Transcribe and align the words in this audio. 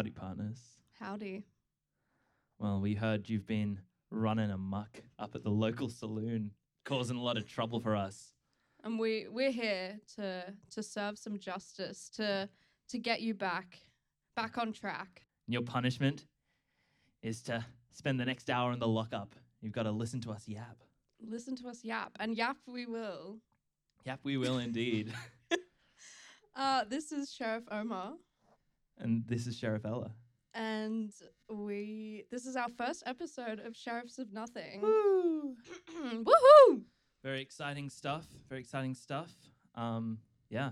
Howdy, 0.00 0.12
partners. 0.12 0.58
Howdy. 0.98 1.44
Well, 2.58 2.80
we 2.80 2.94
heard 2.94 3.28
you've 3.28 3.46
been 3.46 3.80
running 4.10 4.50
amok 4.50 5.02
up 5.18 5.34
at 5.34 5.44
the 5.44 5.50
local 5.50 5.90
saloon, 5.90 6.52
causing 6.86 7.18
a 7.18 7.22
lot 7.22 7.36
of 7.36 7.46
trouble 7.46 7.80
for 7.80 7.94
us. 7.94 8.32
And 8.82 8.98
we 8.98 9.26
we're 9.28 9.50
here 9.50 10.00
to 10.16 10.54
to 10.70 10.82
serve 10.82 11.18
some 11.18 11.38
justice, 11.38 12.08
to 12.14 12.48
to 12.88 12.98
get 12.98 13.20
you 13.20 13.34
back 13.34 13.80
back 14.34 14.56
on 14.56 14.72
track. 14.72 15.26
And 15.46 15.52
your 15.52 15.64
punishment 15.64 16.24
is 17.22 17.42
to 17.42 17.62
spend 17.90 18.18
the 18.18 18.24
next 18.24 18.48
hour 18.48 18.72
in 18.72 18.78
the 18.78 18.88
lockup. 18.88 19.34
You've 19.60 19.74
got 19.74 19.82
to 19.82 19.92
listen 19.92 20.22
to 20.22 20.30
us 20.30 20.48
yap. 20.48 20.78
Listen 21.20 21.54
to 21.56 21.68
us 21.68 21.84
yap, 21.84 22.12
and 22.18 22.34
yap 22.34 22.56
we 22.66 22.86
will. 22.86 23.40
Yap, 24.06 24.20
we 24.22 24.38
will 24.38 24.60
indeed. 24.60 25.12
Uh, 26.56 26.84
this 26.84 27.12
is 27.12 27.32
Sheriff 27.32 27.62
Omar, 27.70 28.14
and 28.98 29.24
this 29.26 29.46
is 29.46 29.56
Sheriff 29.56 29.84
Ella. 29.84 30.12
and 30.54 31.12
we 31.48 32.24
this 32.30 32.46
is 32.46 32.56
our 32.56 32.68
first 32.68 33.02
episode 33.06 33.60
of 33.60 33.76
Sheriffs 33.76 34.18
of 34.18 34.32
Nothing. 34.32 34.80
Woo! 34.82 35.54
Woohoo! 36.24 36.82
Very 37.22 37.40
exciting 37.42 37.88
stuff. 37.90 38.26
Very 38.48 38.60
exciting 38.60 38.94
stuff. 38.94 39.30
Um, 39.74 40.18
yeah. 40.48 40.70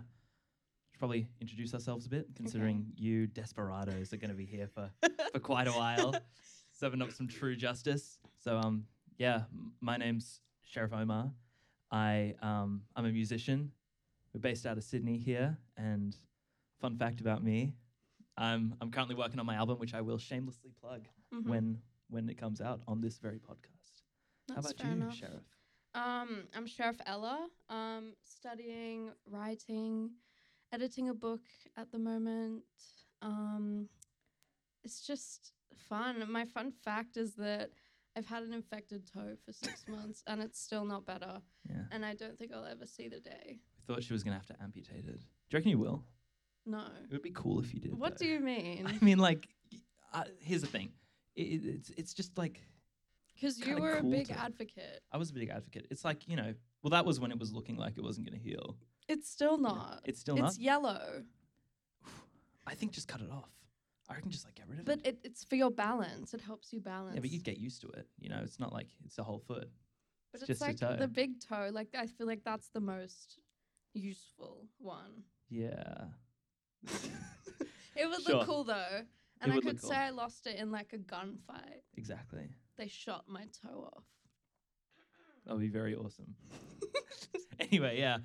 Should 0.91 0.99
probably 0.99 1.29
introduce 1.41 1.75
ourselves 1.75 2.07
a 2.07 2.09
bit, 2.09 2.27
considering 2.35 2.87
you 2.97 3.27
desperados 3.27 4.13
are 4.13 4.17
going 4.17 4.31
to 4.31 4.37
be 4.37 4.47
here 4.47 4.67
for, 4.67 4.91
for 5.33 5.39
quite 5.41 5.69
a 5.69 5.73
while, 5.73 6.15
serving 6.73 7.03
up 7.03 7.13
some 7.13 7.29
true 7.29 7.55
justice. 7.55 8.19
So, 8.43 8.57
um, 8.57 8.85
yeah, 9.19 9.43
my 9.81 9.97
name's 9.99 10.41
Sheriff 10.65 10.93
Omar. 10.95 11.31
I 11.91 12.35
um, 12.41 12.83
I'm 12.97 13.05
a 13.05 13.11
musician. 13.11 13.73
We're 14.33 14.41
based 14.41 14.65
out 14.67 14.77
of 14.79 14.85
Sydney 14.85 15.19
here, 15.19 15.59
and 15.77 16.17
fun 16.81 16.97
fact 16.97 17.21
about 17.21 17.43
me, 17.45 17.75
I'm 18.39 18.75
I'm 18.81 18.91
currently 18.91 19.15
working 19.17 19.41
on 19.41 19.47
my 19.47 19.55
album, 19.57 19.79
which 19.79 19.95
I 19.95 20.01
will 20.01 20.19
shamelessly 20.19 20.71
plug 20.81 21.07
Mhm. 21.35 21.45
when 21.47 21.83
when 22.09 22.29
it 22.31 22.39
comes 22.39 22.61
out 22.61 22.81
on 22.89 23.01
this 23.01 23.19
very 23.19 23.39
podcast. 23.39 24.03
How 24.55 24.61
about 24.61 24.83
you, 24.83 24.91
enough. 24.91 25.15
Sheriff? 25.15 25.45
Um, 25.95 26.47
I'm 26.55 26.67
Sheriff 26.67 27.01
Ella. 27.05 27.49
Um, 27.69 28.15
studying 28.23 29.13
writing, 29.27 30.13
editing 30.73 31.09
a 31.11 31.15
book 31.15 31.43
at 31.77 31.91
the 31.91 31.99
moment. 31.99 32.63
Um, 33.21 33.89
it's 34.85 35.07
just 35.07 35.53
fun. 35.75 36.25
My 36.31 36.45
fun 36.47 36.71
fact 36.71 37.17
is 37.17 37.35
that 37.35 37.73
I've 38.17 38.27
had 38.27 38.43
an 38.43 38.53
infected 38.55 39.07
toe 39.07 39.37
for 39.45 39.53
six 39.53 39.85
months 39.89 40.23
and 40.27 40.41
it's 40.41 40.61
still 40.61 40.85
not 40.85 41.05
better. 41.05 41.43
Yeah. 41.69 41.85
And 41.91 42.05
I 42.07 42.15
don't 42.15 42.39
think 42.39 42.53
I'll 42.53 42.65
ever 42.65 42.87
see 42.87 43.09
the 43.09 43.21
day. 43.21 43.61
I 43.79 43.83
thought 43.87 44.03
she 44.03 44.13
was 44.13 44.23
gonna 44.23 44.37
have 44.37 44.47
to 44.47 44.63
amputate 44.63 45.05
it. 45.07 45.21
Do 45.21 45.27
you 45.51 45.59
reckon 45.59 45.71
you 45.71 45.79
will? 45.79 46.05
No. 46.69 46.83
It 47.05 47.13
would 47.13 47.23
be 47.23 47.31
cool 47.31 47.61
if 47.61 47.73
you 47.73 47.81
did. 47.81 47.99
What 47.99 48.19
though. 48.19 48.25
do 48.27 48.31
you 48.31 48.41
mean? 48.41 48.87
I 48.87 49.03
mean, 49.05 49.19
like, 49.19 49.49
uh, 50.13 50.25
here's 50.41 50.61
the 50.61 50.67
thing. 50.67 50.91
It, 51.35 51.43
it, 51.43 51.65
it's 51.67 51.91
it's 51.97 52.15
just 52.15 52.37
like 52.37 52.61
Because 53.35 53.59
you 53.59 53.77
were 53.79 53.97
cool 54.01 54.09
a 54.09 54.17
big 54.17 54.27
to- 54.29 54.39
advocate. 54.39 55.01
I 55.13 55.17
was 55.17 55.31
a 55.31 55.35
big 55.35 55.49
advocate. 55.49 55.87
It's 55.91 56.05
like 56.05 56.29
you 56.29 56.37
know, 56.37 56.53
well, 56.83 56.91
that 56.91 57.05
was 57.07 57.21
when 57.21 57.31
it 57.31 57.39
was 57.39 57.53
looking 57.53 57.77
like 57.77 57.97
it 57.97 58.03
wasn't 58.03 58.27
gonna 58.27 58.43
heal. 58.43 58.77
It's 59.09 59.31
still 59.31 59.57
not. 59.57 60.01
It's 60.05 60.21
still 60.21 60.37
not. 60.37 60.49
it's 60.51 60.59
yellow. 60.59 61.23
I 62.67 62.75
think 62.75 62.93
just 62.93 63.09
cut 63.09 63.21
it 63.23 63.31
off. 63.31 63.49
I 64.11 64.15
reckon 64.15 64.31
just 64.31 64.45
like 64.45 64.55
get 64.55 64.69
rid 64.69 64.79
of 64.81 64.85
but 64.85 64.99
it. 64.99 65.05
But 65.05 65.09
it, 65.15 65.19
it's 65.25 65.45
for 65.45 65.57
your 65.57 65.71
balance. 65.71 66.35
It 66.35 66.41
helps 66.43 66.73
you 66.73 66.81
balance. 66.81 67.15
Yeah, 67.15 67.21
but 67.21 67.31
you'd 67.31 67.45
get 67.45 67.59
used 67.59 67.81
to 67.83 67.89
it. 67.89 68.07
You 68.19 68.29
know, 68.29 68.41
it's 68.43 68.59
not 68.61 68.73
like 68.73 68.89
it's 69.05 69.19
a 69.19 69.23
whole 69.23 69.39
foot. 69.39 69.69
But 70.33 70.43
It's 70.43 70.51
it's, 70.51 70.59
just 70.59 70.61
like 70.61 70.79
toe. 70.79 70.97
the 70.99 71.09
big 71.09 71.41
toe. 71.41 71.71
Like 71.73 71.89
I 71.99 72.07
feel 72.07 72.27
like 72.27 72.43
that's 72.45 72.69
the 72.69 72.81
most 72.81 73.39
useful 73.95 74.67
one. 74.79 75.25
Yeah. 75.49 76.05
It 77.97 78.09
would 78.09 78.23
Sure. 78.23 78.37
look 78.37 78.47
cool 78.47 78.63
though, 78.65 79.01
and 79.41 79.53
I 79.53 79.57
would 79.57 79.65
look 79.65 79.75
could 79.75 79.81
cool. 79.81 79.91
say 79.91 79.97
I 79.97 80.11
lost 80.11 80.47
it 80.47 80.57
in 80.57 80.71
like 80.71 80.93
a 80.93 80.99
gunfight. 80.99 81.83
exactly. 81.97 82.49
They 82.77 82.87
shot 82.87 83.25
my 83.27 83.43
toe 83.61 83.91
off. 83.93 84.05
That 85.45 85.55
would 85.55 85.61
be 85.63 85.69
very 85.69 85.97
awesome. 85.97 86.37
anyway, 87.61 87.99
yeah. 87.99 88.19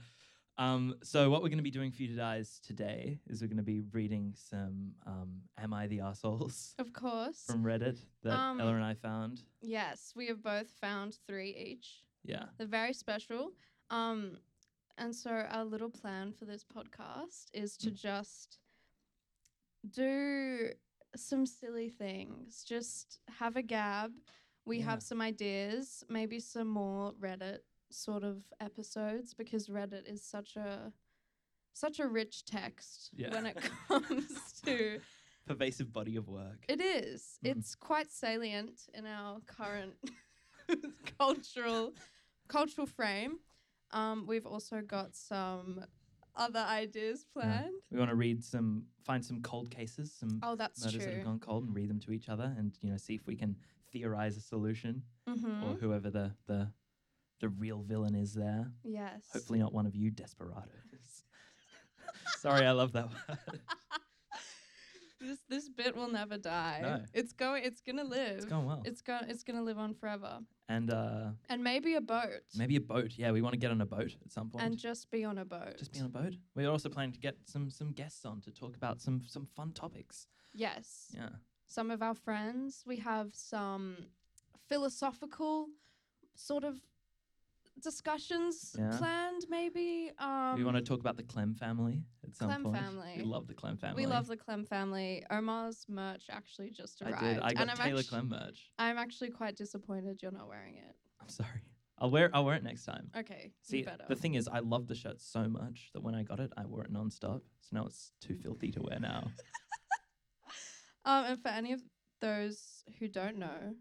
Um, 0.59 0.93
so 1.01 1.31
what 1.31 1.41
we're 1.41 1.49
going 1.49 1.57
to 1.57 1.63
be 1.63 1.71
doing 1.71 1.89
for 1.91 2.03
you 2.03 2.15
guys 2.15 2.59
today 2.63 3.17
is 3.27 3.41
we're 3.41 3.47
going 3.47 3.57
to 3.57 3.63
be 3.63 3.81
reading 3.91 4.35
some 4.37 4.91
um, 5.07 5.41
"Am 5.57 5.73
I 5.73 5.87
the 5.87 6.01
Assholes" 6.01 6.75
Of 6.77 6.93
course. 6.93 7.43
from 7.47 7.63
Reddit 7.63 7.97
that 8.21 8.37
Um, 8.37 8.61
Ella 8.61 8.75
and 8.75 8.83
I 8.83 8.93
found. 8.93 9.41
yes, 9.61 10.13
we 10.15 10.27
have 10.27 10.43
both 10.43 10.69
found 10.79 11.17
three 11.25 11.55
each. 11.57 12.03
Yeah, 12.23 12.45
They're 12.59 12.67
very 12.67 12.93
special. 12.93 13.53
Um, 13.89 14.37
and 14.97 15.15
so 15.15 15.29
our 15.31 15.65
little 15.65 15.89
plan 15.89 16.31
for 16.31 16.45
this 16.45 16.63
podcast 16.63 17.45
is 17.53 17.77
to 17.77 17.91
just 17.91 18.59
do 19.89 20.69
some 21.15 21.45
silly 21.45 21.89
things. 21.89 22.63
Just 22.67 23.19
have 23.39 23.55
a 23.55 23.61
gab. 23.61 24.11
We 24.65 24.77
Yeah. 24.79 24.85
have 24.85 25.03
some 25.03 25.21
ideas, 25.21 26.03
maybe 26.09 26.39
some 26.39 26.67
more 26.67 27.13
Reddit 27.13 27.59
sort 27.89 28.23
of 28.23 28.43
episodes 28.59 29.33
because 29.33 29.67
Reddit 29.67 30.05
is 30.07 30.23
such 30.23 30.55
a 30.55 30.93
such 31.75 31.99
a 31.99 32.07
rich 32.07 32.45
text 32.45 33.09
Yeah. 33.15 33.33
when 33.33 33.47
it 33.47 33.57
comes 33.87 34.61
to 34.63 35.01
pervasive 35.45 35.91
body 35.91 36.15
of 36.15 36.27
work. 36.29 36.63
it 36.69 36.79
is. 36.79 37.39
Mm. 37.43 37.57
It's 37.57 37.73
quite 37.75 38.11
salient 38.11 38.87
in 38.93 39.05
our 39.07 39.39
current 39.41 39.95
cultural 41.17 41.93
cultural 42.47 42.87
frame. 42.87 43.39
Um, 43.93 44.25
we've 44.27 44.45
also 44.45 44.81
got 44.81 45.15
some 45.15 45.85
other 46.35 46.59
ideas 46.67 47.25
planned. 47.31 47.69
we 47.91 47.99
want 47.99 48.09
to 48.09 48.15
read 48.15 48.43
some, 48.43 48.85
find 49.05 49.23
some 49.23 49.41
cold 49.41 49.69
cases, 49.69 50.11
some 50.11 50.39
Oh, 50.41 50.55
that's 50.55 50.83
murders 50.83 51.05
that 51.05 51.13
have 51.13 51.23
gone 51.23 51.39
cold, 51.39 51.65
and 51.65 51.75
read 51.75 51.89
them 51.89 51.99
to 52.01 52.11
each 52.11 52.27
other, 52.27 52.53
and 52.57 52.75
you 52.81 52.89
know, 52.89 52.97
see 52.97 53.13
if 53.13 53.27
we 53.27 53.35
can 53.35 53.55
theorize 53.91 54.35
a 54.37 54.41
solution 54.41 55.03
Mm-hmm. 55.29 55.63
or 55.63 55.75
whoever 55.75 56.09
the 56.09 56.31
the 56.47 56.69
the 57.39 57.47
real 57.49 57.81
villain 57.81 58.15
is 58.15 58.33
there. 58.33 58.71
yes. 58.83 59.21
Hopefully, 59.31 59.59
not 59.59 59.73
one 59.73 59.85
of 59.85 59.95
you 59.95 60.09
desperados. 60.11 61.23
Sorry, 62.39 62.65
I 62.65 62.71
love 62.71 62.91
that 62.93 63.09
word. 63.09 63.37
this 65.27 65.39
this 65.49 65.69
bit 65.69 65.95
will 65.95 66.11
never 66.11 66.37
die. 66.37 66.79
No. 66.81 67.01
It's 67.13 67.33
going. 67.33 67.63
It's 67.63 67.81
gonna 67.81 68.03
live. 68.17 68.35
It's 68.37 68.45
going 68.45 68.65
well. 68.65 68.81
It's 68.85 69.01
go- 69.01 69.25
It's 69.31 69.43
gonna 69.43 69.63
live 69.69 69.79
on 69.85 69.93
forever. 69.93 70.33
and 70.69 70.87
uh, 70.91 71.31
And 71.49 71.63
maybe 71.63 71.95
a 71.95 72.01
boat. 72.01 72.43
maybe 72.55 72.75
a 72.75 72.85
boat. 72.93 73.11
Yeah, 73.21 73.31
we 73.31 73.41
want 73.41 73.53
to 73.53 73.59
get 73.59 73.71
on 73.71 73.81
a 73.81 73.85
boat 73.97 74.11
at 74.25 74.31
some 74.31 74.49
point. 74.49 74.63
And 74.65 74.77
just 74.77 75.09
be 75.11 75.21
on 75.25 75.37
a 75.37 75.45
boat. 75.45 75.77
just 75.77 75.91
be 75.93 75.99
on 75.99 76.05
a 76.05 76.09
boat. 76.21 76.33
We're 76.55 76.69
also 76.75 76.89
planning 76.89 77.13
to 77.13 77.19
get 77.27 77.35
some 77.45 77.69
some 77.69 77.91
guests 77.93 78.25
on 78.25 78.41
to 78.41 78.51
talk 78.51 78.75
about 78.75 79.01
some 79.01 79.21
some 79.27 79.45
fun 79.55 79.71
topics. 79.73 80.27
Yes. 80.53 80.87
Yeah. 81.15 81.29
some 81.65 81.89
of 81.93 82.01
our 82.01 82.15
friends. 82.15 82.83
We 82.85 82.97
have 82.97 83.27
some 83.33 83.83
philosophical 84.69 85.67
sort 86.35 86.63
of 86.63 86.75
discussions 87.81 88.75
Yeah. 88.77 88.97
planned, 88.97 89.45
maybe. 89.49 90.11
Um, 90.17 90.55
we 90.55 90.63
want 90.63 90.77
to 90.77 90.83
talk 90.83 90.99
about 90.99 91.17
the 91.17 91.23
Clem 91.23 91.53
family 91.55 92.03
at 92.23 92.35
some 92.35 92.49
Clem 92.49 92.63
point. 92.63 92.77
family. 92.77 93.13
We 93.17 93.23
love 93.23 93.47
the 93.47 93.53
Clem 93.53 93.77
family. 93.77 94.03
We 94.03 94.07
love 94.09 94.27
the 94.27 94.37
Clem 94.37 94.65
family. 94.65 95.23
Omar's 95.29 95.85
merch 95.89 96.25
actually 96.29 96.71
just 96.71 97.01
I 97.01 97.09
arrived. 97.09 97.23
did. 97.23 97.39
I 97.39 97.53
got 97.53 97.75
Taylor 97.75 97.99
actu- 97.99 98.09
Clem 98.09 98.29
merch. 98.29 98.71
I'm 98.77 98.97
actually 98.97 99.31
quite 99.31 99.55
disappointed 99.55 100.21
you're 100.21 100.31
not 100.31 100.47
wearing 100.47 100.77
it. 100.77 100.95
I'm 101.21 101.29
sorry. 101.29 101.61
I'll 101.99 102.09
wear 102.09 102.29
I'll 102.33 102.43
wear 102.43 102.55
it 102.55 102.63
next 102.63 102.85
time. 102.85 103.09
Okay, 103.15 103.51
See, 103.61 103.79
you 103.79 103.85
better. 103.85 104.05
the 104.09 104.15
thing 104.15 104.33
is, 104.33 104.47
I 104.47 104.59
love 104.59 104.87
the 104.87 104.95
shirt 104.95 105.21
so 105.21 105.47
much 105.47 105.89
that 105.93 106.01
when 106.01 106.15
I 106.15 106.23
got 106.23 106.39
it, 106.39 106.51
I 106.57 106.65
wore 106.65 106.83
it 106.83 106.91
nonstop. 106.91 107.41
So 107.61 107.69
now 107.71 107.85
it's 107.85 108.11
too 108.19 108.35
filthy 108.35 108.71
to 108.71 108.81
wear 108.81 108.99
now. 108.99 109.27
um, 111.05 111.25
and 111.25 111.41
for 111.41 111.49
any 111.49 111.71
of 111.71 111.81
those 112.19 112.83
who 112.99 113.07
don't 113.07 113.37
know, 113.37 113.75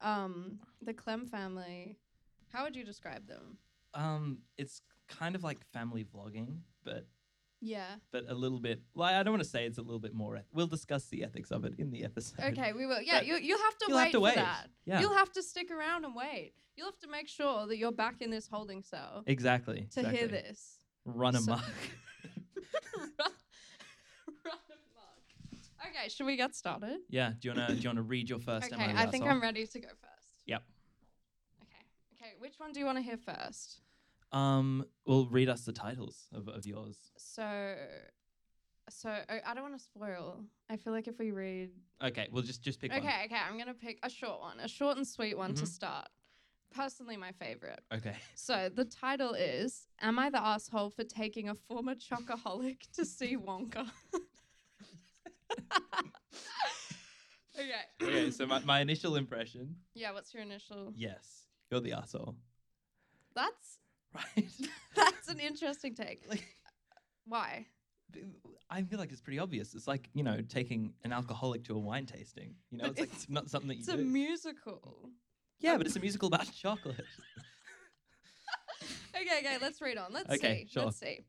um, 0.00 0.58
the 0.82 0.92
Clem 0.92 1.26
family, 1.26 1.98
how 2.52 2.64
would 2.64 2.76
you 2.76 2.84
describe 2.84 3.26
them? 3.26 3.58
Um, 3.94 4.38
it's 4.56 4.80
kind 5.08 5.34
of 5.34 5.42
like 5.44 5.58
family 5.72 6.04
vlogging, 6.04 6.58
but 6.84 7.06
Yeah. 7.60 7.96
but 8.12 8.24
a 8.28 8.34
little 8.34 8.60
bit. 8.60 8.82
Well, 8.94 9.08
I 9.08 9.22
don't 9.22 9.32
want 9.32 9.42
to 9.44 9.48
say 9.48 9.66
it's 9.66 9.78
a 9.78 9.82
little 9.82 10.00
bit 10.00 10.14
more. 10.14 10.36
Eth- 10.36 10.48
we'll 10.52 10.66
discuss 10.66 11.06
the 11.06 11.24
ethics 11.24 11.50
of 11.50 11.64
it 11.64 11.74
in 11.78 11.90
the 11.90 12.04
episode. 12.04 12.40
Okay, 12.44 12.72
we 12.72 12.86
will. 12.86 13.00
Yeah, 13.00 13.18
But 13.18 13.26
you 13.26 13.36
you'll 13.36 13.58
have 13.62 13.78
to 13.78 13.86
you'll 13.88 13.96
wait 13.96 14.02
have 14.04 14.12
to 14.12 14.18
for 14.18 14.22
wait. 14.22 14.34
that. 14.36 14.68
Yeah. 14.84 15.00
You'll 15.00 15.14
have 15.14 15.32
to 15.32 15.42
stick 15.42 15.70
around 15.70 16.04
and 16.04 16.14
wait. 16.14 16.52
You'll 16.76 16.86
have 16.88 16.98
to 17.00 17.08
make 17.08 17.28
sure 17.28 17.66
that 17.66 17.78
you're 17.78 17.92
back 17.92 18.20
in 18.20 18.30
this 18.30 18.48
holding 18.48 18.82
cell 18.82 19.22
Exactly. 19.26 19.88
to 19.92 20.08
hear 20.10 20.26
this. 20.28 20.76
Run 21.06 21.34
So- 21.34 21.52
amok. 21.52 21.64
run, 22.98 23.30
run 24.44 24.58
amok. 24.68 25.88
Okay, 25.88 26.08
should 26.08 26.26
we 26.26 26.36
get 26.36 26.54
started? 26.54 26.98
yeah. 27.08 27.30
Do 27.40 27.48
you 27.48 27.54
wanna 27.54 27.68
do 27.68 27.80
you 27.80 27.88
wanna 27.88 28.02
read 28.02 28.28
your 28.28 28.40
first? 28.40 28.72
okay, 28.72 28.92
I 28.94 29.06
think? 29.06 29.24
I'm 29.24 29.40
ready 29.40 29.66
to 29.66 29.80
go 29.80 29.88
first. 29.88 30.02
Yep. 32.46 32.52
Okay. 32.52 32.52
Okay, 32.52 32.52
which 32.52 32.58
one 32.60 32.72
do 32.72 32.80
you 32.80 32.86
want 32.86 32.98
to 32.98 33.02
hear 33.02 33.16
first? 33.16 33.80
Um, 34.32 34.84
well, 35.04 35.26
read 35.30 35.48
us 35.48 35.64
the 35.64 35.72
titles 35.72 36.28
of, 36.32 36.48
of 36.48 36.66
yours. 36.66 36.98
So, 37.16 37.74
so 38.90 39.08
I 39.08 39.40
I 39.46 39.54
don't 39.54 39.62
want 39.62 39.78
to 39.78 39.82
spoil. 39.82 40.44
I 40.70 40.76
feel 40.76 40.92
like 40.92 41.08
if 41.08 41.18
we 41.18 41.30
read, 41.30 41.70
Okay, 42.02 42.28
we'll 42.30 42.42
just 42.44 42.62
just 42.62 42.80
pick 42.80 42.92
okay, 42.92 43.00
one. 43.02 43.06
okay, 43.26 43.36
I'm 43.48 43.58
gonna 43.58 43.74
pick 43.74 43.98
a 44.02 44.10
short 44.10 44.40
one, 44.40 44.60
a 44.60 44.68
short 44.68 44.96
and 44.96 45.06
sweet 45.06 45.36
one 45.36 45.54
to 45.54 45.64
Mhm. 45.64 45.68
start. 45.68 46.08
Personally, 46.74 47.16
my 47.16 47.32
favorite. 47.32 47.80
Okay. 47.92 48.16
So 48.34 48.68
the 48.68 48.84
title 48.84 49.34
is 49.34 49.86
"Am 50.00 50.18
I 50.18 50.30
the 50.30 50.42
asshole 50.42 50.90
for 50.90 51.04
taking 51.04 51.48
a 51.48 51.54
former 51.54 51.94
chocoholic 51.94 52.90
to 52.96 53.04
see 53.04 53.36
Wonka?" 53.36 53.90
Okay. 57.58 57.84
Okay, 58.02 58.30
so 58.30 58.46
my, 58.46 58.58
my 58.64 58.80
initial 58.80 59.16
impression, 59.16 59.76
Yeah, 59.94 60.12
what's 60.12 60.34
your 60.34 60.42
initial? 60.42 60.92
yes, 60.94 61.45
you're 61.70 61.80
the 61.80 61.92
asshole, 61.92 62.36
That's 63.34 63.78
right? 64.14 64.50
that's 64.96 65.28
an 65.28 65.40
interesting 65.40 65.94
take. 65.94 66.22
like, 66.28 66.44
Why? 67.26 67.66
I 68.70 68.82
feel 68.82 68.98
like 68.98 69.10
it's 69.12 69.20
pretty 69.20 69.38
obvious. 69.40 69.74
It's 69.74 69.86
like 69.88 70.08
you 70.14 70.22
know 70.22 70.40
taking 70.48 70.94
an 71.04 71.12
alcoholic 71.12 71.64
to 71.64 71.74
a 71.74 71.78
wine 71.78 72.06
tasting. 72.06 72.54
You 72.70 72.78
know, 72.78 72.84
But 72.84 72.90
it's 72.92 73.00
like 73.00 73.08
it's- 73.10 73.26
not 73.28 73.50
something 73.50 73.68
that 73.68 73.74
you 73.74 73.80
It's 73.80 73.88
a 73.88 73.96
do. 73.96 74.04
musical. 74.04 75.10
yeah, 75.60 75.76
but 75.76 75.86
it's 75.86 75.96
a 75.96 76.00
musical 76.00 76.28
about 76.28 76.50
chocolate. 76.62 77.04
Okay, 79.14 79.38
okay, 79.38 79.56
let's 79.60 79.80
read 79.80 79.96
on. 79.98 80.12
Let's 80.12 80.30
Okay, 80.34 80.64
see. 80.64 80.68
sure. 80.72 80.84
Let's 80.84 80.98
see. 80.98 81.24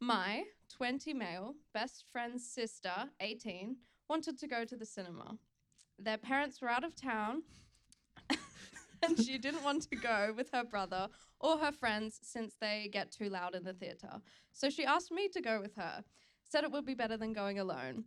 My 0.00 0.42
20 0.76 1.14
male 1.14 1.54
best 1.72 2.04
friend's 2.12 2.48
sister, 2.48 2.92
18, 3.20 3.76
wanted 4.08 4.38
to 4.38 4.46
go 4.46 4.64
to 4.64 4.76
the 4.76 4.84
cinema. 4.86 5.38
Their 5.98 6.18
parents 6.18 6.60
were 6.60 6.68
out 6.68 6.84
of 6.84 6.94
town 6.94 7.42
and 9.02 9.18
she 9.24 9.38
didn't 9.38 9.64
want 9.64 9.82
to 9.90 9.96
go 9.96 10.32
with 10.36 10.50
her 10.52 10.64
brother 10.64 11.08
or 11.40 11.58
her 11.58 11.72
friends 11.72 12.18
since 12.22 12.54
they 12.60 12.88
get 12.92 13.10
too 13.12 13.28
loud 13.28 13.54
in 13.54 13.64
the 13.64 13.72
theater. 13.72 14.20
So 14.52 14.70
she 14.70 14.84
asked 14.84 15.10
me 15.12 15.28
to 15.28 15.40
go 15.40 15.60
with 15.60 15.74
her, 15.76 16.04
said 16.42 16.64
it 16.64 16.72
would 16.72 16.84
be 16.86 16.94
better 16.94 17.16
than 17.16 17.32
going 17.32 17.58
alone. 17.58 18.04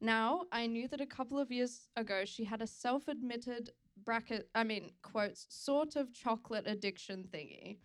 Now, 0.00 0.42
I 0.52 0.66
knew 0.66 0.88
that 0.88 1.00
a 1.00 1.06
couple 1.06 1.38
of 1.38 1.50
years 1.50 1.88
ago 1.96 2.24
she 2.24 2.44
had 2.44 2.60
a 2.60 2.66
self 2.66 3.08
admitted 3.08 3.70
bracket, 4.04 4.48
I 4.54 4.64
mean, 4.64 4.90
quotes, 5.02 5.46
sort 5.48 5.96
of 5.96 6.12
chocolate 6.12 6.66
addiction 6.66 7.28
thingy. 7.32 7.78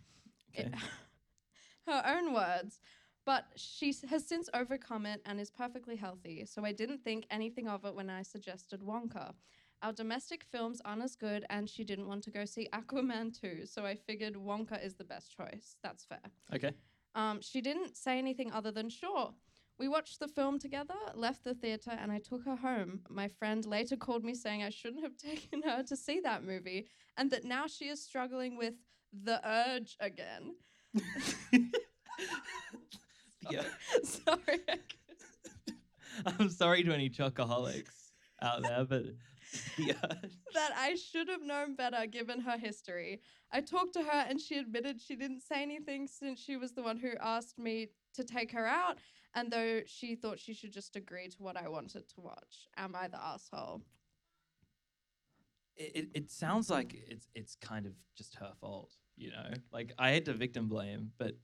Okay. 0.58 0.68
It- 0.68 0.74
her 1.88 2.04
own 2.06 2.34
words. 2.34 2.80
But 3.26 3.46
she 3.56 3.94
has 4.10 4.28
since 4.28 4.50
overcome 4.56 5.06
it 5.06 5.22
and 5.26 5.40
is 5.40 5.52
perfectly 5.52 5.96
healthy, 5.96 6.46
so 6.46 6.66
I 6.66 6.72
didn't 6.72 7.04
think 7.04 7.28
anything 7.30 7.68
of 7.68 7.86
it 7.86 7.94
when 7.94 8.10
I 8.10 8.24
suggested 8.24 8.82
Wonka. 8.82 9.34
Our 9.82 9.94
domestic 9.94 10.44
films 10.44 10.82
aren't 10.84 11.04
as 11.04 11.16
good, 11.16 11.46
and 11.50 11.70
she 11.70 11.84
didn't 11.86 12.08
want 12.08 12.24
to 12.26 12.32
go 12.32 12.44
see 12.44 12.68
Aquaman 12.74 13.40
2, 13.40 13.66
so 13.66 13.86
I 13.86 13.96
figured 13.96 14.36
Wonka 14.36 14.84
is 14.84 14.96
the 14.96 15.06
best 15.06 15.36
choice. 15.36 15.78
That's 15.84 16.04
fair. 16.04 16.20
Okay. 16.54 16.74
Um, 17.16 17.40
she 17.42 17.62
didn't 17.62 17.96
say 17.96 18.18
anything 18.18 18.52
other 18.52 18.72
than 18.72 18.90
sure. 18.90 19.34
We 19.80 19.88
watched 19.88 20.20
the 20.20 20.28
film 20.28 20.60
together, 20.60 20.96
left 21.16 21.46
the 21.46 21.54
theater, 21.54 21.92
and 21.92 22.12
I 22.12 22.20
took 22.20 22.44
her 22.44 22.58
home. 22.58 23.00
My 23.10 23.30
friend 23.30 23.66
later 23.66 23.96
called 23.96 24.26
me 24.26 24.36
saying 24.36 24.62
I 24.62 24.70
shouldn't 24.70 25.04
have 25.04 25.16
taken 25.32 25.62
her 25.64 25.82
to 25.84 25.96
see 25.96 26.20
that 26.20 26.44
movie, 26.44 26.88
and 27.16 27.32
that 27.32 27.46
now 27.46 27.66
she 27.68 27.86
is 27.86 28.04
struggling 28.04 28.58
with 28.58 28.74
the 29.24 29.40
urge 29.48 29.96
again. 30.02 30.56
yeah. 33.50 33.64
Sorry. 34.04 34.60
I'm 36.26 36.50
sorry 36.50 36.84
to 36.84 36.94
any 36.94 37.10
chocoholics 37.10 38.12
out 38.42 38.62
there, 38.64 38.84
but 38.84 39.04
that 39.78 40.72
I 40.78 40.96
should 40.96 41.28
have 41.30 41.42
known 41.42 41.76
better 41.76 42.06
given 42.06 42.40
her 42.42 42.58
history. 42.58 43.22
I 43.52 43.62
talked 43.62 43.94
to 43.94 44.04
her 44.04 44.26
and 44.30 44.40
she 44.40 44.58
admitted 44.58 45.02
she 45.02 45.16
didn't 45.16 45.42
say 45.42 45.62
anything 45.62 46.08
since 46.08 46.40
she 46.40 46.58
was 46.58 46.74
the 46.74 46.84
one 46.84 46.98
who 46.98 47.12
asked 47.22 47.58
me 47.58 47.88
to 48.16 48.24
take 48.24 48.52
her 48.52 48.66
out, 48.66 48.98
and 49.36 49.52
though 49.52 49.82
she 49.86 50.16
thought 50.16 50.40
she 50.40 50.54
should 50.54 50.72
just 50.72 50.96
agree 50.96 51.28
to 51.30 51.44
what 51.44 51.56
I 51.58 51.68
wanted 51.70 52.08
to 52.10 52.22
watch. 52.22 52.68
Am 52.78 52.96
I 52.96 53.08
the 53.08 53.22
asshole? 53.24 53.82
it, 55.78 55.92
it, 55.96 56.10
it 56.14 56.32
sounds 56.32 56.70
like 56.70 56.94
it's 57.08 57.28
it's 57.34 57.56
kind 57.56 57.86
of 57.86 57.94
just 58.16 58.36
her 58.36 58.52
fault, 58.60 58.92
you 59.16 59.32
know. 59.32 59.50
Like 59.72 59.94
I 59.98 60.12
hate 60.12 60.26
to 60.26 60.34
victim 60.34 60.68
blame, 60.68 61.12
but 61.18 61.36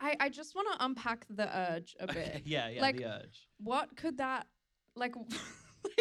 I, 0.00 0.16
I 0.20 0.28
just 0.28 0.54
want 0.54 0.68
to 0.78 0.84
unpack 0.84 1.26
the 1.30 1.48
urge 1.56 1.96
a 2.00 2.06
bit. 2.12 2.16
okay, 2.16 2.42
yeah, 2.44 2.68
yeah, 2.68 2.82
Like- 2.82 2.96
the 2.96 3.04
urge. 3.06 3.48
What 3.58 3.96
could 3.96 4.18
that, 4.18 4.46
like, 4.94 5.14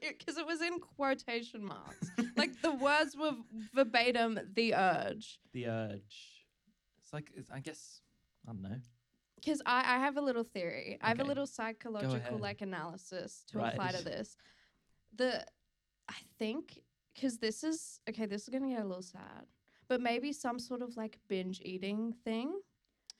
because 0.00 0.36
it 0.38 0.46
was 0.46 0.60
in 0.62 0.78
quotation 0.78 1.64
marks. 1.64 2.10
like 2.36 2.60
the 2.62 2.72
words 2.74 3.16
were 3.16 3.32
verbatim, 3.74 4.38
the 4.54 4.74
urge. 4.74 5.38
The 5.52 5.66
urge. 5.66 6.46
It's 7.02 7.12
like 7.12 7.30
it's, 7.34 7.50
I 7.50 7.60
guess 7.60 8.00
I 8.46 8.52
don't 8.52 8.62
know. 8.62 8.76
Because 9.36 9.62
I, 9.64 9.96
I 9.96 9.98
have 9.98 10.16
a 10.16 10.20
little 10.20 10.44
theory. 10.44 10.98
I 11.00 11.08
have 11.08 11.20
a 11.20 11.24
little 11.24 11.46
psychological 11.46 12.38
like 12.38 12.60
analysis 12.60 13.44
to 13.50 13.58
Right. 13.58 13.72
apply 13.72 13.92
to 13.92 14.04
this. 14.04 14.36
The 15.16 15.44
I 16.08 16.16
think 16.38 16.80
because 17.14 17.38
this 17.38 17.64
is 17.64 18.00
okay, 18.08 18.26
this 18.26 18.42
is 18.42 18.48
gonna 18.48 18.68
get 18.68 18.82
a 18.82 18.86
little 18.86 19.02
sad. 19.02 19.46
But 19.88 20.00
maybe 20.00 20.32
some 20.32 20.58
sort 20.58 20.82
of 20.82 20.96
like 20.96 21.18
binge 21.28 21.60
eating 21.64 22.14
thing, 22.24 22.60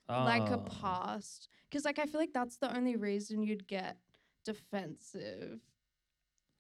like 0.09 0.51
a 0.51 0.55
Oh. 0.59 0.65
past. 0.81 1.49
Because 1.69 1.85
like 1.85 1.99
I 1.99 2.07
feel 2.07 2.21
like 2.21 2.33
that's 2.33 2.59
the 2.59 2.75
only 2.77 2.97
reason 2.97 3.43
you'd 3.43 3.67
get 3.67 3.97
defensive 4.45 5.61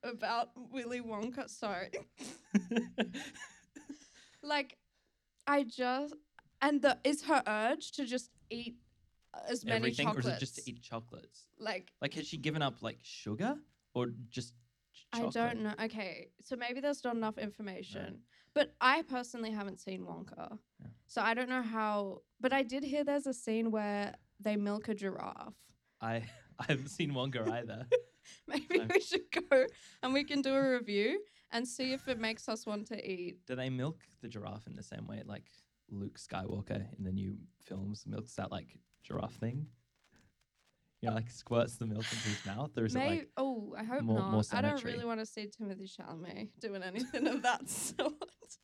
about 0.02 0.48
Willy 0.72 1.00
Wonka. 1.00 1.48
Sorry, 1.48 1.90
like 4.42 4.76
I 5.46 5.64
just 5.64 6.14
and 6.62 6.80
the 6.82 6.98
is 7.04 7.22
her 7.24 7.42
urge 7.46 7.92
to 7.92 8.04
just 8.04 8.30
eat 8.50 8.76
as 9.48 9.64
many 9.64 9.76
Everything, 9.76 10.06
chocolates. 10.06 10.26
or 10.26 10.30
is 10.30 10.36
it 10.36 10.40
just 10.40 10.56
to 10.56 10.70
eat 10.70 10.82
chocolates? 10.82 11.46
Like 11.58 11.92
Like 12.00 12.14
has 12.14 12.26
she 12.26 12.36
given 12.36 12.62
up 12.62 12.82
like 12.82 12.98
sugar 13.02 13.54
or 13.94 14.08
just 14.28 14.54
ch- 14.94 15.06
I 15.12 15.26
don't 15.26 15.62
know. 15.62 15.74
Okay, 15.84 16.28
so 16.42 16.56
maybe 16.56 16.80
there's 16.80 17.02
not 17.04 17.14
enough 17.16 17.38
information. 17.38 18.20
But 18.52 18.74
I 18.80 19.02
personally 19.02 19.52
haven't 19.52 19.78
seen 19.80 20.00
Wonka, 20.04 20.58
Yeah. 20.80 20.86
so 21.06 21.22
I 21.22 21.34
don't 21.34 21.48
know 21.48 21.62
how. 21.62 22.22
But 22.40 22.52
I 22.52 22.62
did 22.64 22.82
hear 22.82 23.04
there's 23.04 23.28
a 23.28 23.32
scene 23.34 23.70
where 23.70 24.14
they 24.40 24.56
milk 24.56 24.88
a 24.88 24.94
giraffe. 24.94 25.54
I 26.00 26.22
I 26.68 26.72
haven't 26.72 26.88
seen 26.88 27.12
Wonka 27.12 27.50
either. 27.50 27.86
Maybe 28.48 28.78
I'm- 28.80 28.88
we 28.94 29.00
should 29.00 29.30
go 29.50 29.66
and 30.02 30.12
we 30.12 30.24
can 30.24 30.42
do 30.42 30.54
a 30.54 30.72
review 30.72 31.20
and 31.52 31.66
see 31.66 31.92
if 31.92 32.06
it 32.08 32.18
makes 32.18 32.48
us 32.48 32.66
want 32.66 32.86
to 32.88 33.10
eat. 33.10 33.38
Do 33.46 33.56
they 33.56 33.70
milk 33.70 34.00
the 34.22 34.28
giraffe 34.28 34.66
in 34.66 34.76
the 34.76 34.82
same 34.82 35.06
way 35.06 35.22
like 35.24 35.44
Luke 35.90 36.18
Skywalker 36.18 36.86
in 36.98 37.04
the 37.04 37.12
new 37.12 37.36
films 37.64 38.04
milks 38.06 38.34
that 38.34 38.50
like 38.52 38.78
giraffe 39.02 39.34
thing? 39.34 39.66
You 41.02 41.08
know, 41.08 41.14
like 41.14 41.30
squirts 41.30 41.76
the 41.76 41.86
milk 41.86 42.04
into 42.12 42.28
his 42.28 42.44
mouth, 42.44 42.76
or 42.76 42.84
is 42.84 42.94
Maybe. 42.94 43.14
it 43.14 43.18
like 43.20 43.28
oh, 43.38 43.74
I 43.76 43.84
hope 43.84 44.02
more- 44.02 44.18
not. 44.18 44.30
more 44.32 44.42
I 44.52 44.60
don't 44.60 44.70
sanitary? 44.76 44.92
really 44.92 45.06
want 45.06 45.20
to 45.20 45.24
see 45.26 45.46
Timothée 45.48 45.90
Chalamet 45.96 46.48
doing 46.60 46.82
anything 46.82 47.26
of 47.26 47.40
that 47.42 47.66
sort. 47.70 48.12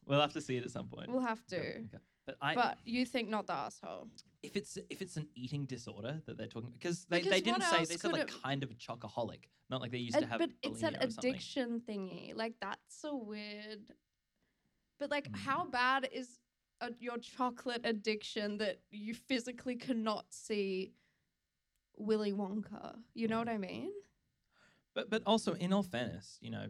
we'll 0.06 0.20
have 0.20 0.34
to 0.34 0.42
see 0.42 0.58
it 0.58 0.64
at 0.64 0.70
some 0.70 0.86
point. 0.86 1.10
We'll 1.10 1.22
have 1.22 1.44
to. 1.46 1.56
okay. 1.58 1.98
But 2.26 2.36
I, 2.42 2.54
But 2.54 2.78
you 2.84 3.06
think 3.06 3.30
not 3.30 3.46
the 3.46 3.54
asshole? 3.54 4.08
If 4.46 4.56
it's 4.56 4.78
if 4.90 5.02
it's 5.02 5.16
an 5.16 5.28
eating 5.34 5.64
disorder 5.66 6.22
that 6.26 6.36
they're 6.38 6.46
talking 6.46 6.70
because 6.78 7.04
they, 7.06 7.18
Because 7.18 7.30
they 7.32 7.40
didn't 7.40 7.62
say 7.62 7.84
they 7.84 7.96
said 7.96 8.12
like 8.12 8.22
it- 8.22 8.42
kind 8.42 8.62
of 8.62 8.70
a 8.70 8.74
chocoholic, 8.74 9.42
not 9.70 9.80
like 9.82 9.90
they 9.92 9.98
used 9.98 10.16
Ad- 10.16 10.22
to 10.22 10.28
have. 10.28 10.38
but 10.38 10.50
it's 10.62 10.82
an 10.82 10.94
bulimia 10.94 10.96
or 11.06 11.10
something. 11.10 11.30
addiction 11.30 11.80
thingy. 11.88 12.34
Like 12.42 12.54
that's 12.60 13.04
a 13.04 13.14
weird. 13.14 13.82
But 14.98 15.10
like, 15.10 15.30
Mm. 15.30 15.36
how 15.48 15.66
bad 15.66 16.08
is 16.12 16.38
uh 16.80 16.90
your 16.98 17.18
chocolate 17.18 17.82
addiction 17.84 18.58
that 18.58 18.76
you 18.90 19.12
physically 19.14 19.76
cannot 19.76 20.26
see 20.32 20.92
Willy 21.96 22.32
Wonka? 22.32 22.96
You 23.14 23.28
know 23.28 23.38
what 23.38 23.48
I 23.48 23.58
mean? 23.58 23.90
But 24.94 25.10
but 25.10 25.22
also 25.26 25.54
in 25.54 25.72
all 25.72 25.82
fairness, 25.82 26.38
you 26.40 26.50
know, 26.50 26.66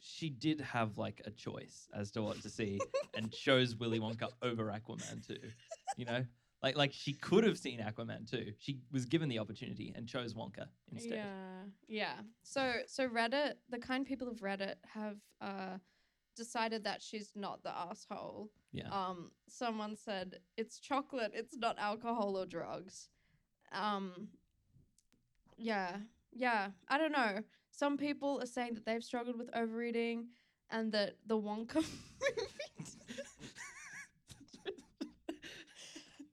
she 0.00 0.30
did 0.30 0.60
have 0.60 0.98
like 0.98 1.22
a 1.24 1.30
choice 1.30 1.88
as 1.94 2.10
to 2.12 2.22
what 2.22 2.40
to 2.42 2.50
see, 2.50 2.80
and 3.16 3.32
chose 3.44 3.76
Willy 3.76 4.00
Wonka 4.00 4.28
over 4.42 4.64
Aquaman 4.66 5.26
too. 5.26 5.38
You 5.96 6.04
know, 6.04 6.24
like 6.62 6.76
like 6.76 6.92
she 6.92 7.12
could 7.12 7.44
have 7.44 7.58
seen 7.58 7.80
Aquaman 7.80 8.28
too. 8.30 8.52
She 8.58 8.80
was 8.92 9.04
given 9.04 9.28
the 9.28 9.38
opportunity 9.38 9.92
and 9.96 10.06
chose 10.06 10.34
Wonka 10.34 10.66
instead. 10.92 11.18
Yeah, 11.18 11.62
yeah. 11.88 12.14
So 12.42 12.74
so 12.86 13.08
Reddit, 13.08 13.54
the 13.70 13.78
kind 13.78 14.06
people 14.06 14.28
of 14.28 14.38
Reddit 14.38 14.74
have 14.94 15.18
uh 15.40 15.78
decided 16.36 16.84
that 16.84 17.02
she's 17.02 17.32
not 17.34 17.62
the 17.62 17.70
asshole. 17.70 18.50
Yeah. 18.72 18.88
Um 18.90 19.30
someone 19.48 19.96
said 19.96 20.38
it's 20.56 20.78
chocolate, 20.78 21.32
it's 21.34 21.56
not 21.56 21.78
alcohol 21.78 22.36
or 22.36 22.46
drugs. 22.46 23.08
Um 23.72 24.28
yeah. 25.56 25.96
Yeah, 26.32 26.68
I 26.88 26.98
don't 26.98 27.12
know. 27.12 27.40
Some 27.78 27.96
people 27.96 28.40
are 28.42 28.46
saying 28.46 28.74
that 28.74 28.84
they've 28.84 29.04
struggled 29.04 29.38
with 29.38 29.50
overeating 29.54 30.26
and 30.68 30.90
that 30.92 31.14
the 31.26 31.36
Wonka 31.36 31.76
movie 31.76 31.84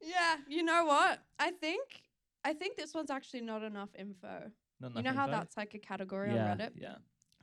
Yeah, 0.01 0.37
you 0.47 0.63
know 0.63 0.85
what? 0.85 1.19
I 1.37 1.51
think 1.51 2.01
I 2.43 2.53
think 2.53 2.77
this 2.77 2.95
one's 2.95 3.11
actually 3.11 3.41
not 3.41 3.61
enough 3.61 3.89
info. 3.97 4.49
Not 4.79 4.95
You 4.95 5.03
know 5.03 5.11
enough 5.11 5.15
how 5.15 5.27
that's 5.27 5.55
like 5.55 5.75
a 5.75 5.79
category 5.79 6.33
yeah, 6.33 6.51
on 6.51 6.57
Reddit? 6.57 6.71
Yeah. 6.75 6.95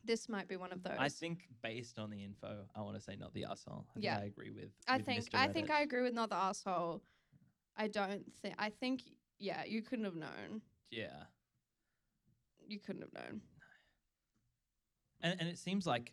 This 0.05 0.29
might 0.29 0.49
be 0.49 0.57
one 0.57 0.73
of 0.73 0.83
those. 0.83 0.97
I 0.99 1.09
think 1.09 1.47
based 1.63 2.01
on 2.01 2.11
the 2.11 2.25
info, 2.25 2.65
I 2.75 2.81
want 2.81 2.97
to 2.97 3.01
say 3.01 3.15
not 3.15 3.33
the 3.35 3.45
asshole. 3.45 3.87
I 3.95 4.01
Yeah. 4.01 4.19
I 4.19 4.25
agree 4.25 4.51
with. 4.51 4.71
I 4.89 4.97
with 4.97 5.07
think 5.07 5.31
Mr. 5.31 5.39
I 5.39 5.47
think 5.47 5.71
I 5.71 5.83
agree 5.83 6.03
with 6.03 6.15
not 6.15 6.29
the 6.29 6.37
asshole. 6.37 7.03
I 7.77 7.87
don't 7.87 8.25
think 8.43 8.57
I 8.59 8.71
think 8.71 9.03
yeah, 9.39 9.65
you 9.65 9.81
couldn't 9.83 10.07
have 10.07 10.17
known. 10.17 10.63
Yeah. 10.91 11.25
You 12.67 12.81
couldn't 12.81 13.03
have 13.03 13.13
known. 13.13 13.43
And 15.23 15.37
and 15.41 15.49
it 15.49 15.59
seems 15.59 15.87
like 15.87 16.13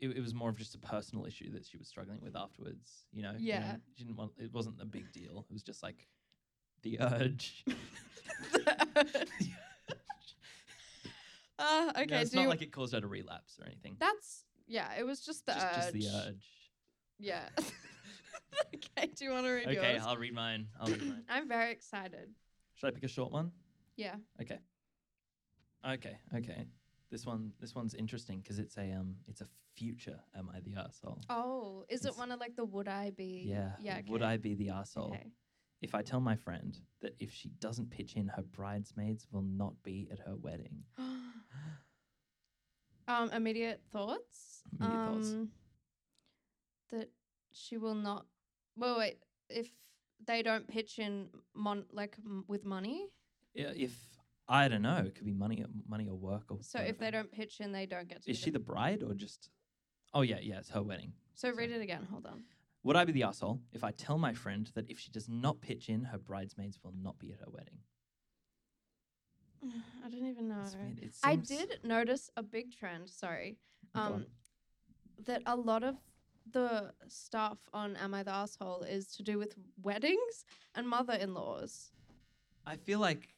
it, 0.00 0.08
it 0.10 0.20
was 0.20 0.34
more 0.34 0.50
of 0.50 0.56
just 0.56 0.74
a 0.74 0.78
personal 0.78 1.24
issue 1.26 1.50
that 1.52 1.64
she 1.66 1.76
was 1.76 1.88
struggling 1.88 2.20
with 2.22 2.36
afterwards. 2.36 3.06
You 3.12 3.22
know, 3.22 3.32
You 3.32 3.54
know, 3.54 3.60
Yeah. 3.60 3.76
she 3.96 4.04
didn't 4.04 4.16
want. 4.16 4.32
It 4.38 4.52
wasn't 4.52 4.80
a 4.80 4.84
big 4.86 5.10
deal. 5.12 5.44
It 5.50 5.52
was 5.52 5.62
just 5.62 5.82
like 5.82 6.06
the 6.82 7.00
urge. 7.00 7.64
Uh, 11.60 11.90
okay, 11.96 12.06
Yeah, 12.08 12.20
it's 12.20 12.32
not 12.32 12.42
you- 12.42 12.48
like 12.48 12.62
it 12.62 12.70
caused 12.70 12.94
her 12.94 13.00
to 13.00 13.08
relapse 13.08 13.58
or 13.60 13.66
anything. 13.66 13.96
that's 13.98 14.44
yeah. 14.68 14.92
It 14.96 15.04
was 15.04 15.20
just 15.20 15.44
the 15.44 15.54
just, 15.54 15.66
urge. 15.66 15.74
just 15.74 15.92
the 15.92 16.06
urge. 16.28 16.46
Yeah. 17.18 17.48
okay. 18.74 19.10
Do 19.16 19.24
you 19.24 19.32
want 19.32 19.44
to 19.46 19.50
read 19.50 19.66
Okay, 19.66 19.92
yours? 19.94 20.02
I'll 20.06 20.16
read 20.16 20.34
mine. 20.34 20.68
I'll 20.80 20.86
read 20.86 21.02
mine. 21.02 21.24
I'm 21.28 21.48
very 21.48 21.72
excited. 21.72 22.28
Should 22.76 22.86
I 22.86 22.90
pick 22.92 23.02
a 23.02 23.08
short 23.08 23.32
one? 23.32 23.50
Yeah. 23.96 24.14
Okay. 24.40 24.58
Okay. 25.84 26.16
Okay. 26.36 26.66
This 27.10 27.24
one. 27.26 27.52
This 27.60 27.74
one's 27.74 27.94
interesting 27.94 28.40
because 28.40 28.58
it's 28.58 28.76
a 28.76 28.92
um. 28.92 29.16
It's 29.26 29.40
a 29.40 29.46
future. 29.74 30.18
Am 30.36 30.50
I 30.54 30.60
the 30.60 30.74
asshole? 30.80 31.20
Oh, 31.30 31.84
is 31.88 32.04
it 32.04 32.16
one 32.18 32.30
of 32.32 32.40
like 32.40 32.54
the 32.56 32.64
would 32.64 32.88
I 32.88 33.10
be? 33.10 33.44
Yeah. 33.46 33.72
Yeah. 33.80 34.00
Would 34.08 34.22
I 34.22 34.36
be 34.36 34.54
the 34.54 34.70
asshole 34.70 35.10
Okay. 35.14 35.26
if 35.80 35.94
I 35.94 36.02
tell 36.02 36.20
my 36.20 36.36
friend 36.36 36.76
that 37.00 37.14
if 37.18 37.32
she 37.32 37.48
doesn't 37.60 37.90
pitch 37.90 38.14
in, 38.16 38.28
her 38.28 38.42
bridesmaids 38.42 39.26
will 39.30 39.42
not 39.42 39.72
be 39.82 40.08
at 40.12 40.18
her 40.18 40.36
wedding? 40.36 40.82
um, 43.08 43.30
immediate 43.32 43.80
thoughts. 43.90 44.62
Immediate 44.80 45.04
thoughts. 45.04 45.32
um, 45.32 45.48
That 46.90 47.10
she 47.52 47.76
will 47.78 47.94
not. 47.94 48.26
Well, 48.76 48.98
wait. 48.98 49.18
If 49.48 49.70
they 50.26 50.42
don't 50.42 50.66
pitch 50.68 50.98
in, 50.98 51.28
mon 51.54 51.84
like 51.92 52.16
m- 52.24 52.44
with 52.48 52.64
money. 52.64 53.06
Yeah, 53.54 53.72
if 53.74 53.92
I 54.48 54.68
don't 54.68 54.82
know, 54.82 54.96
it 55.06 55.14
could 55.14 55.26
be 55.26 55.34
money, 55.34 55.64
money 55.86 56.08
or 56.08 56.14
work 56.14 56.44
or. 56.50 56.58
So 56.62 56.78
if 56.78 56.98
they 56.98 57.10
don't 57.10 57.30
pitch 57.30 57.60
in, 57.60 57.72
they 57.72 57.86
don't 57.86 58.08
get 58.08 58.22
to. 58.24 58.30
is 58.30 58.38
she 58.38 58.50
the 58.50 58.58
bride 58.58 59.02
or 59.02 59.14
just? 59.14 59.50
Oh 60.14 60.22
yeah, 60.22 60.38
yeah, 60.40 60.58
it's 60.58 60.70
her 60.70 60.82
wedding. 60.82 61.12
So 61.34 61.50
read 61.50 61.70
it 61.70 61.82
again. 61.82 62.06
Hold 62.10 62.26
on. 62.26 62.44
Would 62.84 62.96
I 62.96 63.04
be 63.04 63.12
the 63.12 63.24
asshole 63.24 63.60
if 63.72 63.84
I 63.84 63.90
tell 63.90 64.16
my 64.18 64.32
friend 64.32 64.70
that 64.74 64.88
if 64.88 64.98
she 64.98 65.10
does 65.10 65.28
not 65.28 65.60
pitch 65.60 65.88
in, 65.88 66.04
her 66.04 66.18
bridesmaids 66.18 66.78
will 66.82 66.94
not 67.02 67.18
be 67.18 67.32
at 67.32 67.40
her 67.40 67.50
wedding? 67.50 67.78
I 70.04 70.08
don't 70.08 70.26
even 70.26 70.48
know. 70.48 70.62
It's 70.64 70.74
weird. 70.74 70.98
It 71.02 71.14
I 71.22 71.32
seems- 71.34 71.48
did 71.48 71.80
notice 71.84 72.30
a 72.36 72.42
big 72.42 72.74
trend. 72.76 73.10
Sorry. 73.10 73.58
Go 73.94 74.00
on. 74.00 74.12
Um, 74.12 74.26
that 75.26 75.42
a 75.46 75.56
lot 75.56 75.82
of 75.82 75.96
the 76.52 76.92
stuff 77.08 77.58
on 77.74 77.96
Am 77.96 78.14
I 78.14 78.22
the 78.22 78.30
Asshole 78.30 78.82
is 78.82 79.08
to 79.16 79.22
do 79.22 79.38
with 79.38 79.54
weddings 79.82 80.44
and 80.74 80.88
mother-in-laws. 80.88 81.90
I 82.64 82.76
feel 82.76 83.00
like 83.00 83.28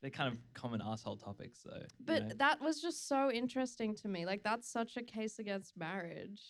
they're 0.00 0.10
kind 0.10 0.32
of 0.32 0.38
common 0.54 0.80
asshole 0.84 1.16
topics, 1.16 1.60
though. 1.64 1.76
you 1.80 1.86
But 2.04 2.28
know? 2.28 2.34
that 2.38 2.60
was 2.60 2.80
just 2.80 3.06
so 3.08 3.30
interesting 3.30 3.94
to 3.96 4.08
me. 4.08 4.24
Like 4.26 4.42
that's 4.42 4.70
such 4.70 4.96
a 4.96 5.02
case 5.02 5.38
against 5.38 5.76
marriage 5.76 6.40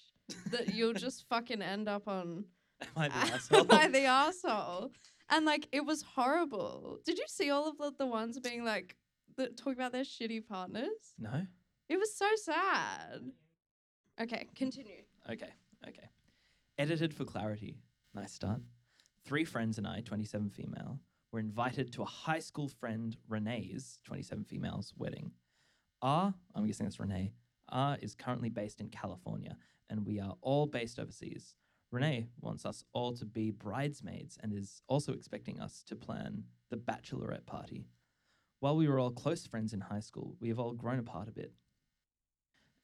that 0.50 0.74
you'll 0.74 0.92
just 1.08 1.26
fucking 1.28 1.60
end 1.62 1.88
up 1.88 2.06
on 2.08 2.44
am 2.80 2.88
I 2.96 3.08
the 3.08 3.14
asshole? 3.34 3.60
Am 3.60 3.66
I 3.72 3.88
the 3.88 4.04
asshole? 4.04 4.92
And 5.30 5.44
like 5.46 5.68
it 5.72 5.84
was 5.84 6.02
horrible. 6.02 6.98
Did 7.04 7.18
you 7.18 7.24
see 7.28 7.50
all 7.50 7.68
of 7.68 7.76
the, 7.78 7.92
the 7.98 8.06
ones 8.06 8.38
being 8.40 8.64
like 8.64 8.96
that 9.36 9.56
talking 9.56 9.74
about 9.74 9.92
their 9.92 10.04
shitty 10.04 10.46
partners? 10.46 11.14
no. 11.18 11.46
It 11.88 11.98
was 11.98 12.14
so 12.14 12.26
sad. 12.36 13.20
Okay, 14.20 14.46
continue. 14.54 15.02
Okay. 15.28 15.48
Okay. 15.88 16.08
Edited 16.78 17.12
for 17.12 17.24
clarity. 17.24 17.78
Nice 18.14 18.32
start. 18.32 18.60
Three 19.24 19.44
friends 19.44 19.76
and 19.76 19.88
I, 19.88 20.00
27 20.00 20.50
female, 20.50 21.00
were 21.32 21.40
invited 21.40 21.92
to 21.92 22.02
a 22.02 22.06
high 22.06 22.38
school 22.38 22.68
friend 22.68 23.16
Renee's, 23.28 24.00
27 24.04 24.44
females, 24.44 24.92
wedding. 24.96 25.32
R, 26.02 26.34
I'm 26.54 26.66
guessing 26.66 26.86
that's 26.86 27.00
Renee, 27.00 27.32
R 27.68 27.98
is 28.00 28.14
currently 28.14 28.48
based 28.48 28.80
in 28.80 28.88
California, 28.88 29.56
and 29.88 30.06
we 30.06 30.20
are 30.20 30.36
all 30.40 30.66
based 30.66 30.98
overseas. 30.98 31.54
Renee 31.90 32.28
wants 32.40 32.64
us 32.64 32.84
all 32.92 33.12
to 33.14 33.24
be 33.24 33.50
bridesmaids 33.50 34.38
and 34.42 34.52
is 34.52 34.82
also 34.88 35.12
expecting 35.12 35.60
us 35.60 35.82
to 35.88 35.96
plan 35.96 36.44
the 36.70 36.76
bachelorette 36.76 37.46
party. 37.46 37.86
While 38.60 38.76
we 38.76 38.88
were 38.88 38.98
all 38.98 39.10
close 39.10 39.46
friends 39.46 39.72
in 39.72 39.80
high 39.80 40.00
school, 40.00 40.36
we 40.40 40.48
have 40.48 40.58
all 40.58 40.72
grown 40.72 40.98
apart 40.98 41.28
a 41.28 41.32
bit 41.32 41.52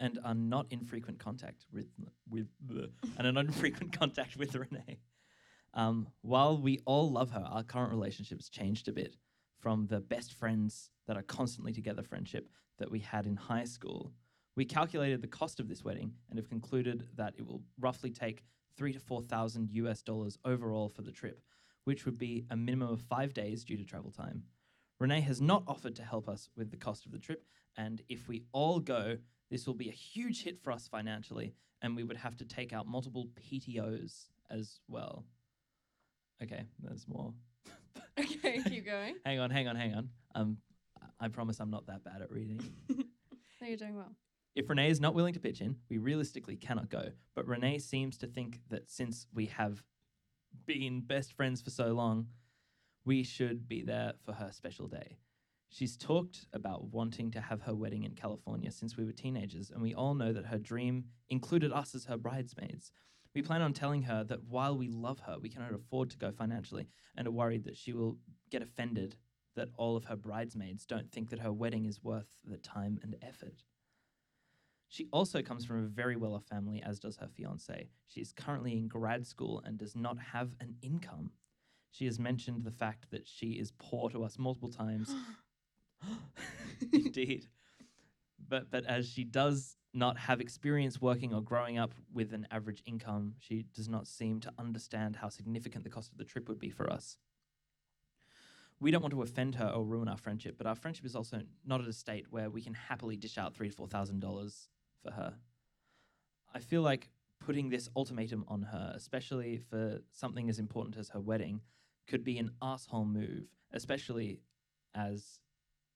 and 0.01 0.19
are 0.25 0.35
not 0.35 0.67
in 0.71 0.85
frequent 0.85 1.19
contact 1.19 1.65
with 1.73 1.87
with 2.29 2.49
and 3.17 3.27
an 3.27 3.35
not 3.35 3.47
in 3.47 3.53
frequent 3.53 3.93
contact 3.93 4.37
with 4.37 4.55
Renee. 4.55 4.99
Um, 5.77 6.09
while 6.23 6.57
we 6.57 6.81
all 6.87 7.13
love 7.13 7.31
her, 7.33 7.47
our 7.47 7.63
current 7.63 7.93
relationships 7.93 8.49
changed 8.49 8.89
a 8.89 8.93
bit 8.93 9.15
from 9.61 9.87
the 9.87 10.01
best 10.01 10.33
friends 10.33 10.91
that 11.07 11.19
are 11.19 11.23
constantly 11.23 11.73
together 11.73 12.03
friendship 12.03 12.49
that 12.79 12.91
we 12.91 12.99
had 12.99 13.27
in 13.27 13.37
high 13.37 13.65
school. 13.65 14.13
We 14.57 14.65
calculated 14.65 15.21
the 15.21 15.29
cost 15.29 15.61
of 15.61 15.69
this 15.69 15.85
wedding 15.85 16.13
and 16.31 16.39
have 16.39 16.49
concluded 16.49 17.07
that 17.17 17.35
it 17.37 17.47
will 17.47 17.63
roughly 17.79 18.11
take 18.11 18.43
three 18.75 18.95
to 18.95 18.99
four 18.99 19.21
thousand 19.21 19.71
US 19.73 20.01
dollars 20.01 20.39
overall 20.47 20.89
for 20.89 21.03
the 21.03 21.13
trip, 21.13 21.43
which 21.85 22.07
would 22.07 22.17
be 22.17 22.47
a 22.51 22.57
minimum 22.57 22.89
of 22.89 23.03
five 23.03 23.35
days 23.35 23.63
due 23.63 23.77
to 23.77 23.85
travel 23.85 24.11
time. 24.11 24.45
Renee 24.99 25.21
has 25.21 25.43
not 25.43 25.63
offered 25.67 25.95
to 25.97 26.03
help 26.03 26.27
us 26.27 26.49
with 26.57 26.71
the 26.71 26.77
cost 26.79 27.05
of 27.05 27.13
the 27.13 27.19
trip, 27.19 27.45
and 27.77 28.01
if 28.09 28.29
we 28.29 28.45
all 28.53 28.81
go, 28.81 29.19
this 29.51 29.67
will 29.67 29.75
be 29.75 29.91
a 29.91 29.93
huge 29.93 30.43
hit 30.43 30.59
for 30.59 30.73
us 30.73 30.89
financially, 30.89 31.53
and 31.83 31.95
we 31.95 32.03
would 32.03 32.17
have 32.17 32.37
to 32.37 32.47
take 32.47 32.73
out 32.73 32.87
multiple 32.87 33.29
PTOs 33.39 34.29
as 34.51 34.81
well. 34.89 35.27
Okay, 36.43 36.65
there's 36.83 37.07
more. 37.09 37.33
Okay, 38.19 38.61
keep 38.65 38.87
going. 38.87 39.17
hang 39.27 39.41
on, 39.41 39.51
hang 39.51 39.69
on, 39.69 39.77
hang 39.77 39.95
on. 39.95 40.09
Um, 40.35 40.57
I- 41.21 41.29
promise 41.29 41.61
I'm 41.61 41.71
not 41.71 41.87
that 41.87 42.03
bad 42.03 42.23
at 42.23 42.31
reading. 42.31 42.61
No, 43.61 43.69
you're 43.69 43.79
doing 43.79 43.97
well. 43.97 44.13
If 44.55 44.69
Renee 44.69 44.91
is 44.91 45.01
not 45.01 45.15
willing 45.15 45.33
to 45.33 45.41
pitch 45.41 45.63
in, 45.63 45.77
we 45.89 45.97
realistically 45.97 46.57
cannot 46.57 46.91
go. 46.91 47.09
But 47.35 47.47
Renee 47.47 47.79
seems 47.79 48.19
to 48.19 48.27
think 48.27 48.61
that 48.69 48.91
since 48.91 49.27
we 49.35 49.47
have 49.47 49.83
been 50.67 51.01
best 51.01 51.33
friends 51.33 51.63
for 51.63 51.71
so 51.71 51.87
long, 51.95 52.27
we 53.07 53.23
should 53.23 53.67
be 53.67 53.83
there 53.83 54.13
for 54.25 54.33
her 54.35 54.51
special 54.53 54.89
day. 54.89 55.17
She's 55.71 55.97
talked 55.97 56.47
about 56.53 56.85
wanting 56.93 57.31
to 57.33 57.41
have 57.41 57.63
her 57.63 57.75
wedding 57.75 58.05
in 58.05 58.15
California 58.15 58.71
since 58.71 58.97
we 58.97 59.05
were 59.05 59.13
teenagers, 59.13 59.71
and 59.71 59.81
we 59.83 59.95
all 59.95 60.15
know 60.15 60.33
that 60.35 60.47
her 60.47 60.59
dream 60.59 61.05
included 61.29 61.73
us 61.73 61.95
as 61.95 62.05
her 62.05 62.17
bridesmaids. 62.19 62.93
We 63.37 63.43
plan 63.43 63.61
on 63.61 63.75
telling 63.75 64.05
her 64.05 64.25
that 64.25 64.45
while 64.45 64.79
we 64.79 64.89
love 64.89 65.21
her, 65.27 65.37
we 65.39 65.51
cannot 65.51 65.75
afford 65.75 66.09
to 66.09 66.17
go 66.17 66.33
financially 66.33 66.89
and 67.19 67.29
are 67.29 67.31
worried 67.31 67.65
that 67.65 67.77
she 67.77 67.93
will 67.93 68.17
get 68.51 68.63
offended 68.63 69.17
that 69.57 69.69
all 69.77 69.95
of 69.95 70.07
her 70.07 70.17
bridesmaids 70.17 70.87
don't 70.87 71.13
think 71.13 71.29
that 71.29 71.41
her 71.41 71.53
wedding 71.53 71.85
is 71.85 72.03
worth 72.03 72.31
the 72.47 72.57
time 72.57 72.99
and 73.03 73.15
effort. 73.21 73.63
She 74.89 75.09
also 75.13 75.43
comes 75.43 75.67
from 75.67 75.85
a 75.85 75.87
very 75.87 76.17
well 76.17 76.33
off 76.33 76.47
family, 76.47 76.83
as 76.83 76.99
does 76.99 77.19
her 77.19 77.29
fiance. 77.29 77.91
She 78.07 78.23
is 78.23 78.33
currently 78.33 78.73
in 78.73 78.89
grad 78.89 79.27
school 79.27 79.63
and 79.67 79.77
does 79.77 79.95
not 79.95 80.17
have 80.33 80.55
an 80.59 80.77
income. 80.81 81.33
She 81.91 82.07
has 82.07 82.19
mentioned 82.19 82.65
the 82.65 82.71
fact 82.71 83.11
that 83.11 83.29
she 83.29 83.49
is 83.49 83.71
poor 83.79 84.09
to 84.09 84.25
us 84.25 84.39
multiple 84.39 84.71
times. 84.71 85.15
Indeed. 86.91 87.49
But 88.49 88.71
but 88.71 88.87
as 88.87 89.07
she 89.07 89.25
does 89.25 89.77
not 89.97 90.19
have 90.19 90.41
experience 90.41 91.01
working 91.01 91.33
or 91.33 91.41
growing 91.41 91.79
up 91.79 91.95
with 92.13 92.33
an 92.33 92.47
average 92.51 92.83
income, 92.87 93.35
she 93.39 93.65
does 93.75 93.89
not 93.89 94.07
seem 94.07 94.41
to 94.41 94.53
understand 94.59 95.17
how 95.17 95.29
significant 95.29 95.85
the 95.85 95.91
cost 95.91 96.13
of 96.13 96.19
the 96.19 96.25
trip 96.25 96.49
would 96.49 96.59
be 96.59 96.71
for 96.71 96.91
us. 96.91 97.19
We 98.79 98.91
don't 98.91 99.01
want 99.01 99.13
to 99.13 99.23
offend 99.23 99.55
her 99.55 99.69
or 99.69 99.85
ruin 99.85 100.09
our 100.09 100.19
friendship, 100.19 100.57
but 100.59 100.67
our 100.67 100.75
friendship 100.75 101.07
is 101.07 101.17
also 101.17 101.41
not 101.65 101.81
at 101.81 101.89
a 101.89 101.93
state 101.93 102.27
where 102.31 102.51
we 102.51 102.61
can 102.61 102.75
happily 102.75 103.17
dish 103.17 103.39
out 103.39 103.55
three 103.55 103.71
to 103.71 103.75
four 103.75 103.89
thousand 103.89 104.21
dollars 104.21 104.69
for 105.03 105.13
her. 105.13 105.35
I 106.55 106.59
feel 106.59 106.83
like 106.83 107.09
putting 107.41 107.71
this 107.71 107.89
ultimatum 107.97 108.45
on 108.49 108.63
her, 108.63 108.93
especially 108.95 109.59
for 109.71 110.01
something 110.13 110.51
as 110.51 110.59
important 110.59 110.97
as 110.97 111.09
her 111.11 111.21
wedding, 111.21 111.63
could 112.07 112.23
be 112.23 112.39
an 112.39 112.51
asshole 112.61 113.07
move, 113.07 113.45
especially 113.73 114.41
as 114.95 115.41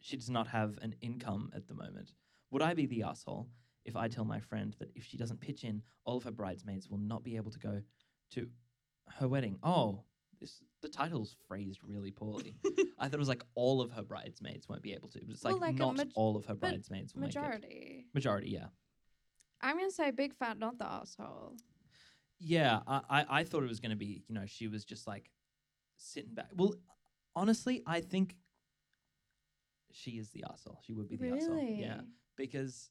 she 0.01 0.17
does 0.17 0.31
not 0.31 0.49
have 0.49 0.79
an 0.81 0.95
income 1.03 1.51
at 1.55 1.69
the 1.69 1.75
moment. 1.75 2.15
Would 2.51 2.63
I 2.63 2.75
be 2.75 2.87
the 2.87 3.03
asshole 3.03 3.49
if 3.85 3.97
I 3.97 4.09
tell 4.09 4.25
my 4.25 4.41
friend 4.41 4.75
that 4.79 4.91
if 4.95 5.05
she 5.05 5.17
doesn't 5.17 5.41
pitch 5.41 5.65
in, 5.65 5.83
all 6.05 6.17
of 6.17 6.25
her 6.25 6.31
bridesmaids 6.31 6.89
will 6.89 6.99
not 6.99 7.25
be 7.25 7.37
able 7.37 7.51
to 7.51 7.59
go 7.59 7.83
to 8.33 8.49
her 9.19 9.29
wedding? 9.29 9.59
Oh, 9.63 10.05
this 10.41 10.63
the 10.81 10.89
title's 10.89 11.37
phrased 11.49 11.81
really 11.85 12.11
poorly. 12.11 12.57
I 12.99 13.05
thought 13.07 13.15
it 13.15 13.19
was 13.19 13.29
like 13.29 13.45
all 13.55 13.81
of 13.81 13.91
her 13.93 14.03
bridesmaids 14.03 14.69
won't 14.69 14.83
be 14.83 14.93
able 14.95 15.09
to, 15.11 15.21
but 15.21 15.31
it's 15.35 15.45
Well, 15.45 15.55
like, 15.55 15.63
like 15.63 15.75
not 15.77 15.97
maj- 15.97 16.13
all 16.15 16.37
of 16.37 16.47
her 16.47 16.55
bridesmaids 16.55 17.15
will 17.15 17.23
make 17.23 17.35
it. 17.35 17.39
Majority. 17.41 18.07
Majority, 18.15 18.51
yeah. 18.51 18.67
I'm 19.61 19.77
gonna 19.77 19.91
say 19.91 20.11
big 20.11 20.35
fat, 20.35 20.59
not 20.59 20.79
the 20.79 20.87
asshole. 20.87 21.57
Yeah, 22.39 22.81
I, 22.87 23.01
I, 23.11 23.27
I 23.41 23.45
thought 23.45 23.63
it 23.63 23.69
was 23.69 23.81
going 23.81 23.91
to 23.91 23.97
be, 23.97 24.25
you 24.27 24.35
know, 24.35 24.47
she 24.47 24.67
was 24.67 24.83
just 24.83 25.07
like 25.07 25.31
sitting 25.99 26.33
back. 26.33 26.49
Well, 26.57 26.75
honestly, 27.37 27.83
I 27.87 28.01
think 28.01 28.35
she 29.93 30.13
is 30.13 30.31
the 30.31 30.45
asshole. 30.51 30.79
She 30.87 30.95
would 30.95 31.07
be 31.07 31.17
the 31.17 31.33
asshole. 31.33 31.63
Yeah, 31.63 32.01
because 32.37 32.89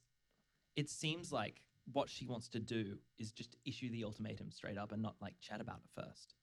it 0.75 0.89
seems 0.89 1.31
like 1.31 1.61
what 1.91 2.09
she 2.09 2.25
wants 2.25 2.47
to 2.49 2.59
do 2.59 2.97
is 3.17 3.31
just 3.31 3.55
issue 3.65 3.89
the 3.89 4.03
ultimatum 4.03 4.51
straight 4.51 4.77
up 4.77 4.91
and 4.91 5.01
not 5.01 5.15
like 5.21 5.33
chat 5.41 5.61
about 5.61 5.79
it 5.83 6.01
first. 6.01 6.35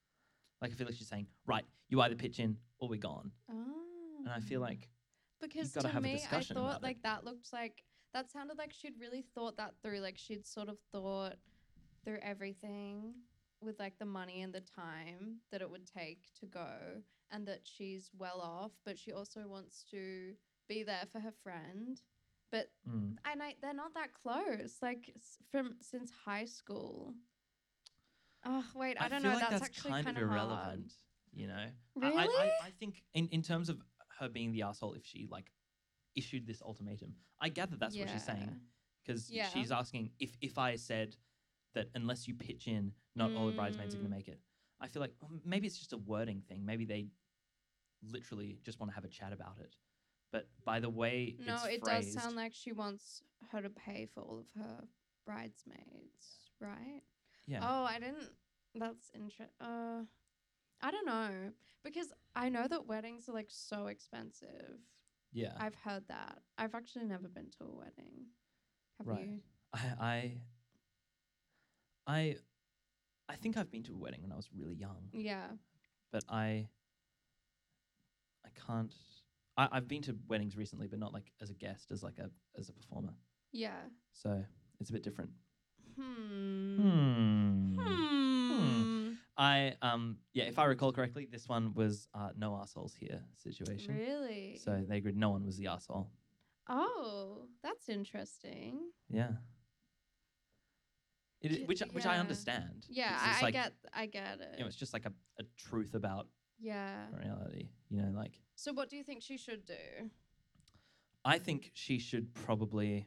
Like 0.61 0.73
I 0.73 0.75
feel 0.75 0.87
like 0.87 0.97
she's 0.97 1.09
saying, 1.09 1.27
right, 1.47 1.65
you 1.89 2.01
either 2.01 2.15
pitch 2.15 2.39
in 2.39 2.57
or 2.79 2.89
we're 2.89 2.99
gone. 2.99 3.31
Oh. 3.51 3.55
And 4.25 4.33
I 4.33 4.41
feel 4.41 4.61
oh. 4.61 4.65
like 4.65 4.89
because 5.41 5.73
to 5.73 5.89
have 5.89 5.97
a 5.97 6.01
me, 6.01 6.15
I 6.15 6.41
thought 6.41 6.51
about 6.51 6.77
it. 6.77 6.83
like 6.83 7.03
that 7.03 7.25
looked 7.25 7.53
like 7.53 7.85
that 8.15 8.31
sounded 8.31 8.59
like 8.59 8.73
she'd 8.73 8.99
really 8.99 9.25
thought 9.35 9.57
that 9.59 9.75
through. 9.83 10.01
Like 10.01 10.17
she'd 10.17 10.47
sort 10.47 10.69
of 10.69 10.79
thought 10.93 11.35
through 12.05 12.19
everything 12.23 13.15
with 13.61 13.79
like 13.79 13.99
the 13.99 14.07
money 14.07 14.43
and 14.43 14.53
the 14.53 14.61
time 14.61 15.37
that 15.51 15.61
it 15.61 15.71
would 15.71 15.87
take 15.87 16.21
to 16.41 16.47
go, 16.47 16.69
and 17.31 17.47
that 17.47 17.61
she's 17.65 18.11
well 18.17 18.41
off, 18.41 18.73
but 18.85 18.99
she 18.99 19.13
also 19.13 19.47
wants 19.47 19.85
to 19.91 20.33
be 20.69 20.83
there 20.83 21.05
for 21.13 21.21
her 21.21 21.33
friend. 21.43 22.01
But 22.51 22.71
Mm. 22.89 23.17
and 23.31 23.43
I 23.43 23.55
they're 23.61 23.75
not 23.75 23.95
that 23.95 24.11
close. 24.15 24.77
Like 24.83 25.13
from 25.51 25.77
since 25.81 26.11
high 26.25 26.45
school. 26.47 27.15
Oh 28.45 28.65
wait, 28.75 28.97
I, 29.01 29.09
don't 29.09 29.23
feel 29.23 29.31
know. 29.33 29.37
like 29.39 29.49
that's, 29.51 29.61
that's, 29.61 29.71
actually 29.71 29.91
kind 29.91 30.07
of 30.09 30.15
kinda 30.15 30.21
irrelevant. 30.31 30.61
Hard. 30.61 30.93
You 31.33 31.49
know, 31.49 31.55
I- 31.55 31.73
Really? 31.97 32.17
I, 32.17 32.25
I, 32.25 32.51
I 32.67 32.71
think 32.79 33.03
in, 33.15 33.29
in 33.29 33.43
terms 33.43 33.69
of 33.69 33.79
her 34.21 34.29
being 34.29 34.53
the 34.53 34.63
asshole, 34.63 34.95
if 34.95 35.05
she 35.05 35.27
like 35.31 35.51
issued 36.15 36.47
this 36.47 36.63
ultimatum, 36.63 37.15
I 37.41 37.49
gather 37.51 37.77
that's 37.77 37.97
what 37.97 38.09
she's 38.09 38.25
saying 38.25 38.61
because 39.05 39.31
Yeah. 39.31 39.49
she's 39.49 39.71
asking 39.73 40.13
if 40.19 40.37
if 40.41 40.59
I 40.59 40.77
said 40.77 41.17
that 41.75 41.89
unless 41.95 42.27
you 42.29 42.35
pitch 42.35 42.69
in, 42.69 42.93
not 43.15 43.33
all 43.33 43.47
the 43.47 43.53
bridesmaids 43.53 43.95
are 43.95 43.99
going 43.99 44.09
Mm. 44.09 44.13
to 44.13 44.17
make 44.17 44.29
it. 44.29 44.41
I 44.81 44.89
feel 44.89 45.01
like 45.03 45.13
well, 45.21 45.31
maybe 45.45 45.67
it's 45.67 45.77
just 45.79 45.93
a 45.93 45.99
wording 45.99 46.43
thing. 46.49 46.65
Maybe 46.65 46.85
they 46.85 47.09
literally 48.03 48.59
just 48.63 48.79
want 48.79 48.91
to 48.91 48.95
have 48.95 49.05
a 49.05 49.09
chat 49.09 49.33
about 49.33 49.59
it. 49.61 49.75
But 50.33 50.49
by 50.65 50.81
the 50.81 50.91
way 50.91 51.37
No, 51.39 51.65
it 51.65 51.81
phrased, 51.81 52.15
does 52.15 52.23
sound 52.23 52.37
like 52.37 52.53
she 52.55 52.73
wants 52.73 53.23
her 53.53 53.63
to 53.63 53.71
pay 53.71 54.07
for 54.13 54.21
all 54.23 54.39
of 54.41 54.47
her 54.61 54.85
bridesmaids, 55.25 56.51
right? 56.61 57.03
yeah, 57.47 57.61
Oh, 57.63 57.85
I 57.85 57.99
didn't. 57.99 58.31
That's 58.75 59.11
interesting. 59.15 59.47
Uh, 59.61 60.03
I 60.83 60.91
don't 60.91 61.07
know 61.07 61.53
because 61.83 62.13
I 62.35 62.49
know 62.51 62.67
that 62.69 62.87
weddings 62.87 63.29
are 63.29 63.33
like 63.33 63.49
so 63.51 63.87
expensive. 63.87 64.79
yeah. 65.33 65.53
I've 65.59 65.75
heard 65.77 66.05
that. 66.09 66.39
I've 66.59 66.75
actually 66.75 67.07
never 67.07 67.29
been 67.29 67.51
to 67.59 67.65
a 67.65 67.75
wedding. 67.75 68.27
Have 68.99 69.07
Right. 69.07 69.27
you? 69.29 69.41
I 69.73 69.81
I 70.01 70.41
I 72.07 72.37
I 73.29 73.37
think 73.37 73.57
I've 73.57 73.71
been 73.71 73.83
to 73.85 73.95
a 73.95 73.97
wedding 73.97 74.23
when 74.23 74.33
I 74.33 74.37
was 74.37 74.51
really 74.55 74.75
young. 74.77 75.09
Yeah. 75.13 75.49
but 76.11 76.25
I 76.29 76.69
I 78.45 78.49
can't. 78.67 78.95
I, 79.57 79.69
I've 79.73 79.89
been 79.89 80.03
to 80.03 80.17
weddings 80.29 80.57
recently, 80.57 80.87
but 80.87 80.99
not 80.99 81.13
like 81.13 81.33
as 81.41 81.51
a 81.51 81.55
guest, 81.55 81.91
as 81.91 82.03
like 82.03 82.19
a 82.19 82.31
as 82.59 82.69
a 82.69 82.73
performer. 82.73 83.15
Yeah. 83.53 83.81
So 84.13 84.45
it's 84.81 84.91
a 84.91 84.93
bit 84.93 85.03
different. 85.03 85.31
Hmm. 85.97 86.77
Hmm. 86.77 88.51
Hmm. 88.51 89.13
I 89.39 89.75
um 89.83 90.19
yeah, 90.33 90.45
if 90.45 90.59
I 90.59 90.65
recall 90.65 90.93
correctly, 90.93 91.27
this 91.31 91.49
one 91.49 91.75
was 91.75 92.09
uh, 92.15 92.31
no 92.37 92.57
assholes 92.57 92.95
here 92.95 93.23
situation. 93.37 93.95
Really? 93.97 94.59
So 94.63 94.85
they 94.89 94.97
agreed 94.99 95.17
no 95.17 95.31
one 95.31 95.45
was 95.45 95.57
the 95.59 95.67
asshole. 95.69 96.11
oh, 96.69 97.47
that's 97.63 97.89
interesting. 97.89 98.81
Yeah. 99.11 99.33
It, 101.43 101.53
i- 101.53 101.55
J- 101.57 101.65
which 101.67 101.81
which 101.93 102.07
I 102.07 102.15
yeah. 102.15 102.21
understand. 102.21 102.87
Yeah, 102.89 103.15
It's 103.15 103.23
I, 103.23 103.27
just 103.29 103.39
I 103.39 103.43
like, 103.45 103.55
get. 103.55 103.73
I 103.93 104.07
get 104.07 104.41
it. 104.41 104.49
You 104.55 104.61
know, 104.61 104.67
it's 104.67 104.77
just 104.77 104.93
like 104.95 105.05
a, 105.07 105.13
a 105.39 105.45
truth 105.57 105.95
about 105.95 106.29
yeah. 106.59 107.07
reality. 107.13 107.69
You 107.91 108.03
know, 108.03 108.13
like 108.17 108.41
So, 108.57 108.73
what 108.73 108.89
do 108.89 108.97
you 108.97 109.03
think 109.05 109.23
she 109.23 109.37
should 109.37 109.65
do? 109.65 110.11
I 111.25 111.39
think 111.39 111.71
she 111.75 111.99
should 111.99 112.33
probably 112.35 113.07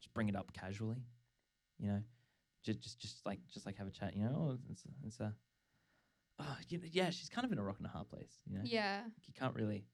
just 0.00 0.12
bring 0.14 0.28
it 0.28 0.36
up 0.36 0.52
casually. 0.52 1.02
You 1.78 1.88
know, 1.88 2.02
just 2.64 2.80
just 2.80 2.98
just 3.00 3.26
like 3.26 3.40
just 3.52 3.66
like 3.66 3.76
have 3.76 3.86
a 3.86 3.90
chat. 3.90 4.16
You 4.16 4.24
know, 4.24 4.50
oh, 4.52 4.58
it's 4.70 4.84
it's 5.04 5.20
a. 5.20 5.34
Oh, 6.38 6.56
you 6.68 6.78
know, 6.78 6.84
yeah, 6.92 7.08
she's 7.10 7.30
kind 7.30 7.46
of 7.46 7.52
in 7.52 7.58
a 7.58 7.62
rock 7.64 7.78
and 7.78 7.86
a 7.86 7.90
hard 7.90 8.08
place. 8.10 8.40
You 8.46 8.56
know, 8.58 8.64
Yeah. 8.64 9.04
you 9.26 9.32
can't 9.32 9.54
really, 9.54 9.86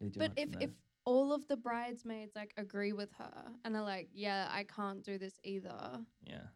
really 0.00 0.10
do 0.10 0.18
But 0.20 0.32
if 0.36 0.48
if 0.60 0.70
all 1.04 1.32
of 1.34 1.46
the 1.46 1.58
bridesmaids 1.58 2.34
like 2.34 2.54
agree 2.56 2.94
with 2.94 3.12
her 3.18 3.52
and 3.64 3.76
are 3.76 3.82
like, 3.82 4.08
yeah, 4.14 4.48
I 4.50 4.64
can't 4.64 5.02
do 5.04 5.18
this 5.18 5.38
either. 5.44 6.00
yeah, 6.22 6.46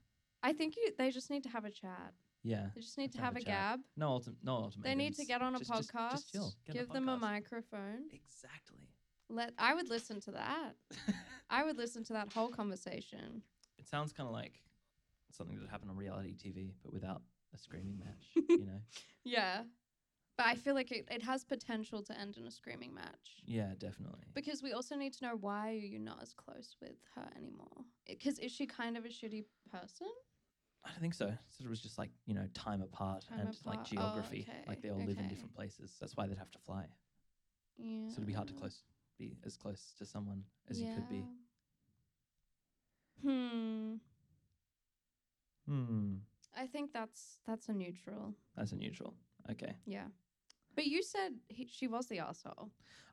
I 0.43 0.55
think 0.55 0.77
you 0.77 0.93
they 0.97 1.11
just 1.11 1.29
need 1.31 1.43
to 1.43 1.51
have 1.51 1.67
a 1.67 1.71
chat. 1.71 2.15
Yeah, 2.49 2.67
They 2.75 2.81
just 2.81 2.97
need 2.99 3.13
to 3.13 3.21
Have 3.21 3.35
a 3.37 3.39
a 3.39 3.43
chat. 3.43 3.47
gab. 3.49 3.81
no 3.97 4.09
ultim- 4.19 4.37
no 4.43 4.53
ultimatums. 4.55 4.85
They 4.85 4.95
need 4.95 5.15
to 5.17 5.25
get 5.25 5.43
on 5.43 5.55
a 5.55 5.59
Just- 5.59 5.71
just- 5.73 5.93
podcast. 5.93 6.11
just 6.13 6.33
chill, 6.33 6.53
get 6.67 6.77
on 6.77 6.81
give 6.83 6.89
them 6.93 7.09
a 7.09 7.17
podcast. 7.17 7.21
microphone. 7.21 8.03
Exactly. 8.13 8.89
Let 9.29 9.53
I 9.59 9.75
would 9.75 9.89
listen 9.89 10.21
to 10.23 10.31
that. 10.33 10.73
I 11.51 11.65
would 11.65 11.77
listen 11.77 12.03
to 12.05 12.13
that 12.15 12.33
whole 12.33 12.49
conversation. 12.49 13.43
it 13.79 13.87
sounds 13.87 14.13
kind 14.13 14.27
of 14.27 14.33
like 14.33 14.61
something 15.31 15.57
that 15.57 15.63
would 15.63 15.71
happen 15.71 15.89
on 15.91 15.97
reality 15.97 16.35
TV, 16.35 16.73
but 16.83 16.93
without 16.93 17.23
a 17.55 17.59
screaming 17.59 17.99
match. 17.99 18.25
you 18.49 18.65
know? 18.67 18.81
Yeah. 19.25 19.65
But 20.39 20.47
I 20.47 20.55
feel 20.55 20.75
like 20.75 20.93
it, 20.93 21.07
it 21.11 21.23
has 21.23 21.43
potential 21.45 22.01
to 22.05 22.19
end 22.19 22.37
in 22.39 22.47
a 22.47 22.51
screaming 22.51 22.95
match. 22.95 23.43
Yeah, 23.45 23.73
definitely. 23.79 24.25
Because 24.35 24.63
we 24.63 24.73
also 24.73 24.95
need 24.97 25.13
to 25.15 25.25
know 25.27 25.37
why 25.37 25.71
you're 25.73 25.91
you 25.95 25.99
not 25.99 26.23
as 26.23 26.33
close 26.33 26.77
with 26.81 26.97
her 27.17 27.29
anymore? 27.37 27.85
Because 28.07 28.39
is 28.39 28.53
she 28.53 28.65
kind 28.67 28.97
of 28.97 29.05
a 29.05 29.09
shitty 29.09 29.45
person? 29.71 30.07
I 30.85 30.91
don't 30.91 31.01
think 31.01 31.15
so. 31.15 31.27
So 31.51 31.65
it 31.65 31.69
was 31.69 31.81
just 31.81 31.99
like 31.99 32.11
you 32.27 32.35
know 32.35 32.47
time 32.55 32.83
apart 32.83 33.25
Time 33.29 33.41
and 33.41 33.59
like 33.65 33.75
apart. 33.75 33.89
Oh, 33.93 33.97
geography. 33.97 34.49
Like 34.67 34.83
they 34.83 34.91
all 34.91 34.99
live 35.05 35.19
in 35.19 35.29
different 35.29 35.55
places. 35.55 35.97
That's 36.01 36.17
why 36.17 36.27
they'd 36.27 36.39
have 36.39 36.51
to 36.53 36.59
fly. 36.59 36.87
Yeah. 37.77 38.09
So 38.09 38.15
it'd 38.15 38.27
be 38.27 38.33
hard 38.33 38.49
to 38.49 38.55
close, 38.55 38.83
be 39.19 39.37
as 39.45 39.57
close 39.57 39.95
to 39.99 40.05
someone 40.07 40.43
as 40.69 40.81
you 40.81 40.93
could 40.95 41.09
be. 41.09 41.25
Hmm. 43.23 43.95
Hmm. 45.67 46.15
I 46.57 46.67
think 46.67 46.93
that's 46.93 47.39
that's 47.47 47.69
a 47.69 47.73
neutral. 47.73 48.35
That's 48.57 48.73
a 48.73 48.77
neutral. 48.77 49.15
Okay. 49.51 49.75
Yeah. 49.87 50.07
But 50.75 50.87
you 50.87 51.03
said 51.03 51.33
he, 51.49 51.69
she 51.71 51.87
was 51.89 52.07
the 52.07 52.21
asshole. 52.21 52.71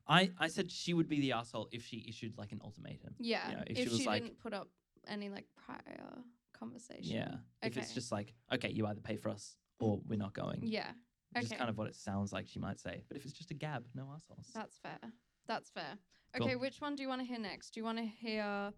I 0.07 0.31
I 0.39 0.47
said 0.47 0.71
she 0.71 0.93
would 0.93 1.09
be 1.09 1.19
the 1.19 1.31
asshole 1.33 1.67
if 1.71 1.83
she 1.83 2.05
issued 2.07 2.37
like 2.37 2.51
an 2.51 2.61
ultimatum. 2.63 3.15
Yeah. 3.19 3.51
know, 3.51 3.63
if 3.67 3.77
if 3.77 3.83
she 3.83 3.89
was 3.89 3.99
she 3.99 4.05
like- 4.05 4.23
didn't 4.23 4.39
put 4.39 4.53
up 4.53 4.69
any 5.07 5.29
like 5.29 5.45
prior 5.65 6.23
conversation. 6.57 7.15
Yeah. 7.15 7.35
If 7.63 7.77
it's 7.77 7.87
Okay. 7.87 7.93
just 7.93 8.11
like 8.11 8.33
okay, 8.53 8.69
you 8.71 8.85
either 8.87 9.01
pay 9.01 9.17
for 9.17 9.29
us 9.29 9.57
or 9.79 10.01
we're 10.07 10.17
not 10.17 10.33
going. 10.33 10.59
Yeah. 10.63 10.91
Which 11.33 11.45
is 11.45 11.51
okay. 11.51 11.57
kind 11.57 11.69
of 11.69 11.77
what 11.77 11.87
it 11.87 11.95
sounds 11.95 12.31
like 12.31 12.47
she 12.47 12.59
might 12.59 12.79
say. 12.79 13.03
But 13.07 13.17
if 13.17 13.25
it's 13.25 13.33
just 13.33 13.51
a 13.51 13.53
gab, 13.53 13.85
no 13.93 14.09
assholes. 14.15 14.49
That's 14.53 14.77
fair. 14.77 14.99
That's 15.47 15.69
fair. 15.69 15.97
Cool. 16.37 16.47
Okay, 16.47 16.55
which 16.55 16.79
one 16.79 16.95
do 16.95 17.03
you 17.03 17.09
want 17.09 17.21
to 17.21 17.27
hear 17.27 17.39
next? 17.39 17.71
Do 17.73 17.79
you 17.79 17.83
want 17.83 17.97
to 17.97 18.05
hear 18.05 18.71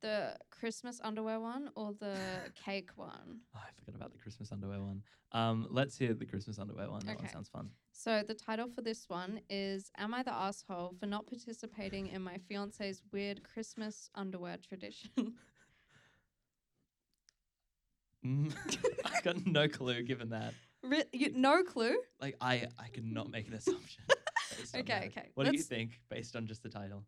the 0.00 0.36
Christmas 0.50 1.00
underwear 1.02 1.40
one 1.40 1.70
or 1.74 1.92
the 1.92 2.50
cake 2.64 2.90
one? 2.96 3.40
Oh, 3.54 3.60
I 3.62 3.70
forgot 3.78 3.94
about 3.94 4.12
the 4.12 4.18
Christmas 4.18 4.52
underwear 4.52 4.80
one. 4.80 5.02
Um, 5.32 5.66
let's 5.70 5.96
hear 5.98 6.14
the 6.14 6.26
Christmas 6.26 6.58
underwear 6.58 6.90
one. 6.90 7.00
That 7.00 7.16
one 7.16 7.24
Okay. 7.24 7.32
sounds 7.32 7.48
fun. 7.48 7.70
So 7.92 8.22
the 8.26 8.34
title 8.34 8.68
for 8.68 8.80
this 8.82 9.08
one 9.08 9.40
is 9.50 9.90
Am 9.98 10.14
I 10.14 10.22
the 10.22 10.32
asshole 10.32 10.94
for 10.98 11.06
not 11.06 11.26
participating 11.26 12.08
in 12.08 12.22
my 12.22 12.38
fiance's 12.38 13.02
weird 13.12 13.42
Christmas 13.42 14.08
underwear 14.14 14.56
tradition? 14.56 15.10
Mm. 18.24 18.54
I 19.04 19.20
got 19.22 19.46
no 19.46 19.68
clue 19.68 20.02
given 20.02 20.30
that. 20.30 20.54
Re- 20.82 21.04
you, 21.12 21.32
no 21.34 21.62
clue? 21.62 21.96
Like 22.20 22.36
I, 22.40 22.68
I 22.78 22.88
could 22.92 23.04
not 23.04 23.30
make 23.30 23.48
an 23.48 23.54
assumption. 23.54 24.04
Okay, 24.74 24.82
that. 24.82 25.04
okay, 25.06 25.28
What 25.34 25.46
do 25.46 25.52
you 25.56 25.62
think 25.62 26.00
based 26.10 26.34
on 26.34 26.46
just 26.46 26.62
the 26.64 26.68
title? 26.68 27.04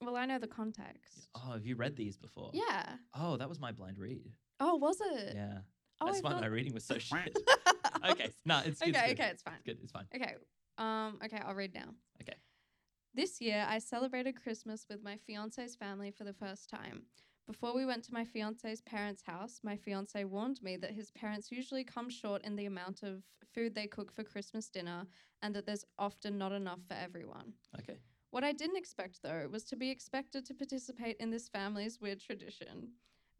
Well, 0.00 0.16
I 0.16 0.24
know 0.26 0.38
the 0.38 0.48
context. 0.48 1.28
Oh, 1.34 1.52
have 1.52 1.64
you 1.64 1.76
read 1.76 1.94
these 1.96 2.16
before? 2.16 2.50
Yeah. 2.54 2.94
Oh, 3.14 3.36
that 3.36 3.48
was 3.48 3.60
my 3.60 3.70
blind 3.70 3.98
read. 3.98 4.32
Oh, 4.58 4.74
was 4.76 4.96
it? 5.00 5.34
Yeah. 5.36 5.58
Oh, 6.00 6.06
That's 6.06 6.18
I 6.24 6.32
why 6.32 6.40
my 6.40 6.46
reading 6.46 6.72
was 6.74 6.84
so 6.84 6.98
shit. 6.98 7.36
okay. 8.08 8.30
No, 8.44 8.62
it's 8.64 8.80
good. 8.80 8.96
okay, 8.96 9.10
it's 9.10 9.18
good. 9.18 9.20
okay, 9.20 9.30
it's 9.30 9.42
fine. 9.42 9.54
It's 9.54 9.64
good. 9.64 9.78
It's 9.82 9.92
fine. 9.92 10.06
Okay. 10.14 10.34
Um, 10.78 11.18
okay, 11.24 11.40
I'll 11.44 11.54
read 11.54 11.74
now. 11.74 11.94
Okay. 12.22 12.36
This 13.14 13.40
year, 13.40 13.64
I 13.68 13.78
celebrated 13.78 14.40
Christmas 14.42 14.86
with 14.88 15.02
my 15.02 15.18
fiance's 15.26 15.76
family 15.76 16.10
for 16.10 16.24
the 16.24 16.32
first 16.34 16.68
time. 16.70 17.02
Before 17.48 17.74
we 17.74 17.86
went 17.86 18.04
to 18.04 18.12
my 18.12 18.26
fiance's 18.26 18.82
parents' 18.82 19.22
house, 19.22 19.60
my 19.62 19.74
fiance 19.74 20.22
warned 20.24 20.62
me 20.62 20.76
that 20.76 20.90
his 20.90 21.10
parents 21.12 21.50
usually 21.50 21.82
come 21.82 22.10
short 22.10 22.44
in 22.44 22.56
the 22.56 22.66
amount 22.66 23.02
of 23.02 23.22
food 23.54 23.74
they 23.74 23.86
cook 23.86 24.12
for 24.12 24.22
Christmas 24.22 24.68
dinner 24.68 25.06
and 25.40 25.54
that 25.54 25.64
there's 25.64 25.86
often 25.98 26.36
not 26.36 26.52
enough 26.52 26.80
for 26.86 26.92
everyone. 26.92 27.54
Okay. 27.78 27.96
What 28.32 28.44
I 28.44 28.52
didn't 28.52 28.76
expect, 28.76 29.22
though, 29.22 29.48
was 29.50 29.64
to 29.64 29.76
be 29.76 29.88
expected 29.90 30.44
to 30.44 30.54
participate 30.54 31.16
in 31.20 31.30
this 31.30 31.48
family's 31.48 32.02
weird 32.02 32.20
tradition. 32.20 32.90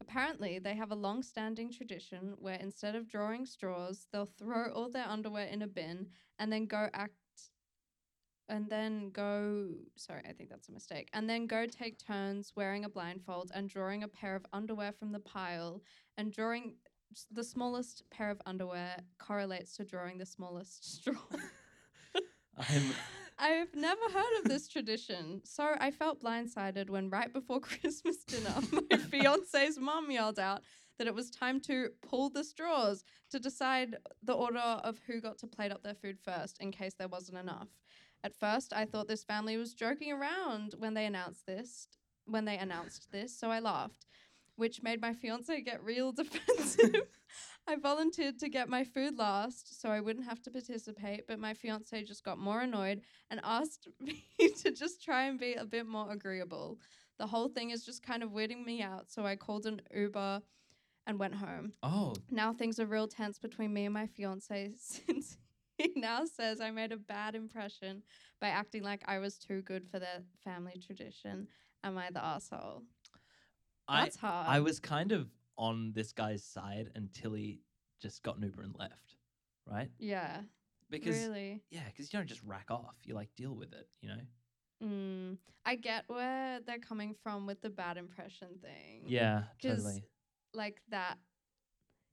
Apparently, 0.00 0.58
they 0.58 0.74
have 0.74 0.90
a 0.90 0.94
long 0.94 1.22
standing 1.22 1.70
tradition 1.70 2.34
where 2.38 2.58
instead 2.58 2.94
of 2.94 3.08
drawing 3.08 3.44
straws, 3.44 4.06
they'll 4.10 4.24
throw 4.24 4.72
all 4.72 4.88
their 4.88 5.06
underwear 5.06 5.44
in 5.48 5.60
a 5.60 5.66
bin 5.66 6.06
and 6.38 6.50
then 6.50 6.64
go 6.64 6.88
act. 6.94 7.12
And 8.48 8.68
then 8.68 9.10
go, 9.10 9.68
sorry, 9.96 10.22
I 10.28 10.32
think 10.32 10.48
that's 10.48 10.68
a 10.68 10.72
mistake. 10.72 11.08
And 11.12 11.28
then 11.28 11.46
go 11.46 11.66
take 11.66 11.98
turns 11.98 12.52
wearing 12.56 12.84
a 12.84 12.88
blindfold 12.88 13.50
and 13.54 13.68
drawing 13.68 14.04
a 14.04 14.08
pair 14.08 14.34
of 14.34 14.46
underwear 14.52 14.92
from 14.92 15.12
the 15.12 15.20
pile. 15.20 15.82
And 16.16 16.32
drawing 16.32 16.74
the 17.30 17.44
smallest 17.44 18.02
pair 18.10 18.30
of 18.30 18.40
underwear 18.46 18.96
correlates 19.18 19.76
to 19.76 19.84
drawing 19.84 20.18
the 20.18 20.26
smallest 20.26 20.94
straw. 20.96 21.14
I'm. 22.56 22.82
I've 23.40 23.72
never 23.76 24.02
heard 24.12 24.38
of 24.40 24.44
this 24.48 24.66
tradition, 24.66 25.42
so 25.44 25.76
I 25.78 25.92
felt 25.92 26.20
blindsided 26.20 26.90
when 26.90 27.08
right 27.08 27.32
before 27.32 27.60
Christmas 27.60 28.24
dinner, 28.24 28.52
my 28.90 28.96
fiance's 28.96 29.78
mum 29.78 30.10
yelled 30.10 30.40
out 30.40 30.62
that 30.98 31.06
it 31.06 31.14
was 31.14 31.30
time 31.30 31.60
to 31.60 31.90
pull 32.02 32.30
the 32.30 32.42
straws 32.42 33.04
to 33.30 33.38
decide 33.38 33.96
the 34.24 34.32
order 34.32 34.58
of 34.58 34.98
who 35.06 35.20
got 35.20 35.38
to 35.38 35.46
plate 35.46 35.70
up 35.70 35.84
their 35.84 35.94
food 35.94 36.18
first 36.18 36.58
in 36.60 36.72
case 36.72 36.94
there 36.94 37.06
wasn't 37.06 37.38
enough. 37.38 37.68
At 38.24 38.34
first, 38.34 38.72
I 38.72 38.84
thought 38.84 39.08
this 39.08 39.22
family 39.24 39.56
was 39.56 39.74
joking 39.74 40.12
around 40.12 40.74
when 40.78 40.94
they 40.94 41.06
announced 41.06 41.46
this, 41.46 41.88
when 42.26 42.44
they 42.44 42.58
announced 42.58 43.10
this, 43.12 43.38
so 43.38 43.50
I 43.50 43.60
laughed, 43.60 44.06
which 44.56 44.82
made 44.82 45.00
my 45.00 45.14
fiance 45.14 45.60
get 45.60 45.82
real 45.82 46.12
defensive. 46.22 47.02
I 47.68 47.76
volunteered 47.76 48.38
to 48.38 48.48
get 48.48 48.68
my 48.68 48.82
food 48.82 49.18
last 49.18 49.80
so 49.80 49.90
I 49.90 50.00
wouldn't 50.00 50.26
have 50.26 50.40
to 50.42 50.50
participate, 50.50 51.26
but 51.28 51.38
my 51.38 51.52
fiance 51.54 52.02
just 52.04 52.24
got 52.24 52.38
more 52.38 52.62
annoyed 52.62 53.02
and 53.30 53.40
asked 53.44 53.88
me 54.00 54.24
to 54.62 54.70
just 54.70 55.04
try 55.04 55.24
and 55.24 55.38
be 55.38 55.54
a 55.54 55.64
bit 55.66 55.86
more 55.86 56.10
agreeable. 56.10 56.78
The 57.18 57.26
whole 57.26 57.48
thing 57.48 57.70
is 57.70 57.84
just 57.84 58.02
kind 58.02 58.22
of 58.22 58.30
weirding 58.30 58.64
me 58.64 58.80
out. 58.80 59.10
So 59.10 59.26
I 59.26 59.36
called 59.36 59.66
an 59.66 59.82
Uber 59.94 60.40
and 61.06 61.18
went 61.18 61.34
home. 61.34 61.72
Oh, 61.82 62.14
Now 62.30 62.52
things 62.52 62.80
are 62.80 62.86
real 62.86 63.08
tense 63.08 63.38
between 63.38 63.72
me 63.72 63.84
and 63.84 63.94
my 63.94 64.06
fiance 64.06 64.72
since 64.78 65.36
he 65.78 65.92
now 65.96 66.24
says 66.24 66.60
I 66.60 66.70
made 66.70 66.92
a 66.92 66.96
bad 66.96 67.34
impression 67.34 68.02
by 68.40 68.48
acting 68.48 68.82
like 68.82 69.02
I 69.06 69.18
was 69.18 69.38
too 69.38 69.62
good 69.62 69.86
for 69.90 69.98
their 69.98 70.22
family 70.44 70.80
tradition. 70.84 71.48
Am 71.84 71.96
I 71.96 72.10
the 72.10 72.24
asshole? 72.24 72.82
I 73.86 74.02
That's 74.04 74.16
hard. 74.16 74.46
I 74.48 74.60
was 74.60 74.80
kind 74.80 75.12
of 75.12 75.28
on 75.56 75.92
this 75.94 76.12
guy's 76.12 76.44
side 76.44 76.90
until 76.94 77.32
he 77.32 77.60
just 78.00 78.22
got 78.22 78.36
an 78.36 78.42
Uber 78.42 78.62
and 78.62 78.74
left, 78.78 79.16
right? 79.66 79.90
yeah. 79.98 80.40
Because 80.90 81.16
really. 81.16 81.62
yeah, 81.70 81.82
because 81.86 82.12
you 82.12 82.18
don't 82.18 82.28
just 82.28 82.42
rack 82.44 82.70
off. 82.70 82.96
You 83.04 83.14
like 83.14 83.28
deal 83.36 83.54
with 83.54 83.72
it, 83.72 83.86
you 84.00 84.08
know. 84.08 84.20
Mm, 84.82 85.36
I 85.66 85.74
get 85.74 86.04
where 86.06 86.60
they're 86.66 86.78
coming 86.78 87.14
from 87.22 87.46
with 87.46 87.60
the 87.60 87.70
bad 87.70 87.96
impression 87.96 88.48
thing. 88.62 89.02
Yeah, 89.06 89.42
totally. 89.60 90.04
Like 90.54 90.80
that. 90.90 91.18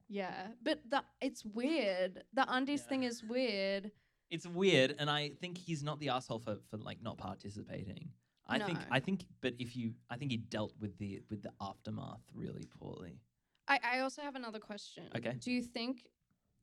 Yeah. 0.09 0.47
But 0.63 0.81
the 0.89 1.03
it's 1.21 1.43
weird. 1.45 2.23
The 2.33 2.45
undies 2.47 2.81
Yeah. 2.83 2.89
thing 2.89 3.03
is 3.03 3.23
weird. 3.23 3.91
It's 4.31 4.47
weird, 4.47 4.95
and 4.97 5.09
I 5.09 5.29
think 5.39 5.57
he's 5.57 5.83
not 5.83 5.99
the 5.99 6.09
asshole 6.09 6.39
for, 6.39 6.57
for 6.69 6.77
like 6.77 7.01
not 7.01 7.17
participating. 7.17 8.09
I 8.47 8.59
think 8.59 8.79
I 8.91 8.99
think, 8.99 9.25
but 9.41 9.53
if 9.59 9.75
you, 9.75 9.93
I 10.09 10.17
think 10.17 10.31
he 10.31 10.37
dealt 10.37 10.73
with 10.79 10.97
the 10.99 11.21
with 11.29 11.41
the 11.41 11.51
aftermath 11.61 12.21
really 12.33 12.67
poorly. 12.79 13.19
I, 13.67 13.79
I 13.83 13.99
also 13.99 14.21
have 14.21 14.35
another 14.35 14.59
question. 14.59 15.05
Okay. 15.15 15.33
Do 15.39 15.51
you 15.51 15.63
think 15.63 16.07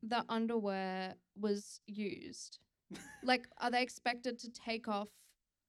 the 0.02 0.24
underwear 0.28 1.14
was 1.36 1.80
used? 1.86 2.58
like, 3.24 3.48
are 3.60 3.70
they 3.70 3.82
expected 3.82 4.38
to 4.40 4.50
take 4.50 4.86
off 4.86 5.08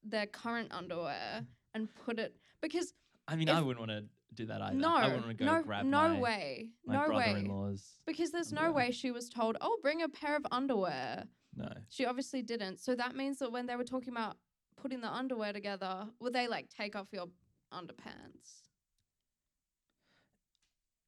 their 0.04 0.26
current 0.26 0.68
underwear 0.72 1.44
and 1.74 1.88
put 2.04 2.20
it? 2.20 2.36
Because 2.60 2.92
I 3.26 3.34
mean, 3.34 3.48
If- 3.48 3.56
I 3.56 3.60
wouldn't 3.60 3.80
want 3.80 3.90
to 3.90 4.04
do 4.34 4.46
that 4.46 4.60
either. 4.62 4.76
no, 4.76 4.94
I 4.94 5.04
wouldn't 5.06 5.26
want 5.26 5.38
to 5.38 5.44
go 5.44 5.50
no, 5.50 5.62
grab 5.62 5.84
no 5.86 6.08
my, 6.08 6.20
way, 6.20 6.68
my 6.86 7.06
no 7.06 7.14
way. 7.14 7.76
Because 8.06 8.30
there's 8.30 8.52
no 8.52 8.72
way 8.72 8.90
she 8.90 9.10
was 9.10 9.28
told, 9.28 9.56
"Oh, 9.60 9.78
bring 9.82 10.02
a 10.02 10.08
pair 10.08 10.36
of 10.36 10.46
underwear." 10.50 11.24
No. 11.56 11.72
She 11.88 12.04
obviously 12.04 12.42
didn't. 12.42 12.80
So 12.80 12.94
that 12.94 13.14
means 13.14 13.38
that 13.38 13.52
when 13.52 13.66
they 13.66 13.76
were 13.76 13.84
talking 13.84 14.12
about 14.12 14.36
putting 14.76 15.00
the 15.00 15.12
underwear 15.12 15.52
together, 15.52 16.06
would 16.20 16.32
they 16.32 16.48
like 16.48 16.68
take 16.68 16.96
off 16.96 17.08
your 17.12 17.26
underpants? 17.72 18.62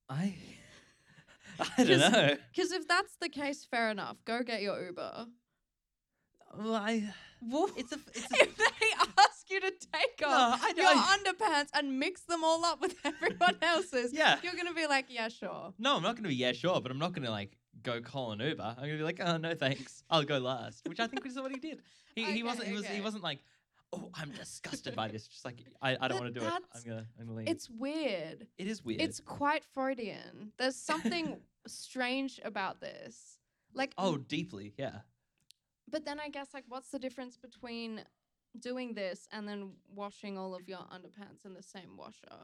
I 0.08 0.34
I 1.78 1.84
don't 1.84 1.98
know. 1.98 2.36
Because 2.54 2.72
if 2.72 2.86
that's 2.86 3.16
the 3.20 3.28
case, 3.28 3.64
fair 3.64 3.90
enough. 3.90 4.16
Go 4.24 4.42
get 4.42 4.62
your 4.62 4.84
Uber. 4.84 5.26
Well, 6.58 6.74
I 6.74 7.12
Well, 7.42 7.70
it's 7.76 7.92
a 7.92 7.98
it's 8.14 8.32
a 8.32 8.36
if 8.44 8.56
they 8.56 8.64
ask 8.64 8.75
you 9.56 9.70
to 9.70 9.70
take 9.92 10.20
No, 10.20 10.28
off 10.28 10.62
I 10.62 10.68
your 10.68 10.76
don't- 10.76 11.38
underpants 11.40 11.68
and 11.74 11.98
mix 11.98 12.22
them 12.22 12.44
all 12.44 12.64
up 12.64 12.80
with 12.80 12.94
everyone 13.04 13.56
else's, 13.62 14.12
yeah. 14.12 14.36
you're 14.42 14.54
gonna 14.54 14.74
be 14.74 14.86
like, 14.86 15.06
yeah, 15.08 15.28
sure. 15.28 15.72
No, 15.78 15.96
I'm 15.96 16.02
not 16.02 16.16
gonna 16.16 16.28
be 16.28 16.34
yeah 16.36 16.52
sure, 16.52 16.80
but 16.80 16.90
I'm 16.90 16.98
not 16.98 17.12
gonna 17.12 17.30
like 17.30 17.56
go 17.82 18.00
call 18.00 18.32
an 18.32 18.40
Uber. 18.40 18.62
I'm 18.62 18.84
gonna 18.84 18.96
be 18.98 19.02
like, 19.02 19.20
oh 19.22 19.36
no 19.36 19.54
thanks, 19.54 20.02
I'll 20.10 20.24
go 20.24 20.38
last, 20.38 20.86
which 20.88 21.00
I 21.00 21.06
think 21.06 21.24
is 21.26 21.36
what 21.36 21.50
he 21.52 21.58
did. 21.58 21.80
He, 22.14 22.22
Okay, 22.24 22.32
he 22.32 22.42
wasn't 22.42 22.68
he 22.68 22.72
was 22.74 22.86
he 22.86 22.92
okay. 22.94 23.00
wasn't 23.02 23.22
like, 23.22 23.40
oh 23.92 24.10
I'm 24.14 24.30
disgusted 24.30 24.94
by 24.96 25.08
this. 25.08 25.26
Just 25.28 25.44
like 25.44 25.58
I, 25.82 25.96
I 26.00 26.08
don't 26.08 26.18
But 26.18 26.20
want 26.20 26.34
to 26.34 26.40
do 26.40 26.46
it. 26.46 26.52
I'm 26.52 26.62
that's- 26.62 26.84
gonna 26.84 27.06
I'm 27.20 27.26
gonna 27.26 27.38
leave. 27.38 27.48
It's 27.48 27.68
weird. 27.70 28.46
it 28.58 28.66
is 28.66 28.84
weird. 28.84 29.00
It's 29.00 29.20
quite 29.20 29.64
Freudian. 29.64 30.52
There's 30.58 30.76
something 30.76 31.36
strange 31.66 32.40
about 32.44 32.80
this. 32.80 33.38
Like, 33.74 33.92
oh 33.98 34.16
deeply 34.16 34.72
yeah. 34.78 35.00
but 35.90 36.04
then 36.06 36.18
I 36.18 36.30
guess 36.30 36.48
like, 36.54 36.64
what's 36.68 36.88
the 36.90 36.98
difference 36.98 37.36
between 37.36 38.00
doing 38.60 38.94
this 38.94 39.26
and 39.32 39.46
then 39.46 39.72
washing 39.94 40.36
all 40.38 40.54
of 40.54 40.68
your 40.68 40.78
underpants 40.78 41.44
in 41.44 41.54
the 41.54 41.62
same 41.62 41.96
washer? 41.96 42.36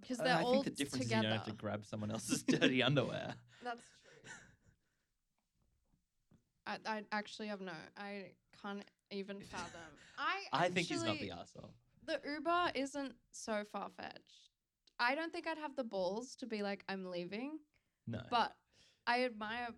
Because 0.00 0.18
they're 0.18 0.36
I 0.36 0.42
all 0.42 0.52
think 0.54 0.64
the 0.64 0.70
difference 0.84 1.04
together. 1.04 1.20
is 1.20 1.22
you 1.24 1.28
don't 1.30 1.38
have 1.38 1.46
to 1.46 1.52
grab 1.52 1.84
someone 1.86 2.10
else's 2.10 2.42
dirty 2.46 2.82
underwear. 2.82 3.34
That's 3.62 3.80
true. 4.02 4.30
I, 6.66 6.78
I 6.86 7.02
actually 7.12 7.48
have 7.48 7.60
no. 7.60 7.72
I 7.96 8.32
can't 8.60 8.84
even 9.10 9.40
fathom. 9.40 9.80
I 10.18 10.64
I 10.64 10.68
think 10.68 10.88
he's 10.88 11.04
not 11.04 11.18
the 11.18 11.30
asshole. 11.30 11.70
The 12.06 12.20
Uber 12.28 12.72
isn't 12.74 13.14
so 13.30 13.62
far 13.70 13.88
fetched. 13.96 14.50
I 14.98 15.14
don't 15.14 15.32
think 15.32 15.46
I'd 15.46 15.58
have 15.58 15.76
the 15.76 15.84
balls 15.84 16.36
to 16.36 16.46
be 16.46 16.62
like, 16.62 16.84
I'm 16.88 17.06
leaving, 17.06 17.58
No. 18.06 18.20
but 18.30 18.54
I 19.06 19.24
admire 19.24 19.68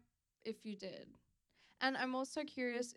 if 0.44 0.64
you 0.64 0.76
did. 0.76 1.08
And 1.80 1.96
I'm 1.96 2.14
also 2.14 2.42
curious 2.44 2.94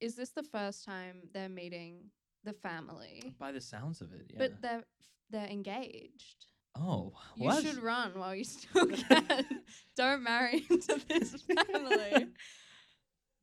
is 0.00 0.14
this 0.16 0.30
the 0.30 0.42
first 0.42 0.84
time 0.84 1.28
they're 1.32 1.48
meeting 1.48 2.10
the 2.44 2.52
family? 2.52 3.34
by 3.38 3.52
the 3.52 3.60
sounds 3.60 4.00
of 4.00 4.12
it, 4.12 4.26
yeah. 4.30 4.38
But 4.38 4.60
they're 4.62 4.84
they're 5.30 5.46
engaged. 5.48 6.46
oh, 6.78 7.12
You 7.36 7.52
should 7.62 7.78
run 7.82 8.18
while 8.18 8.34
you 8.34 8.44
still 8.44 8.86
can. 8.86 9.44
Don't 9.96 10.22
marry 10.22 10.64
into 10.70 11.00
this 11.08 11.42
family. 11.72 12.26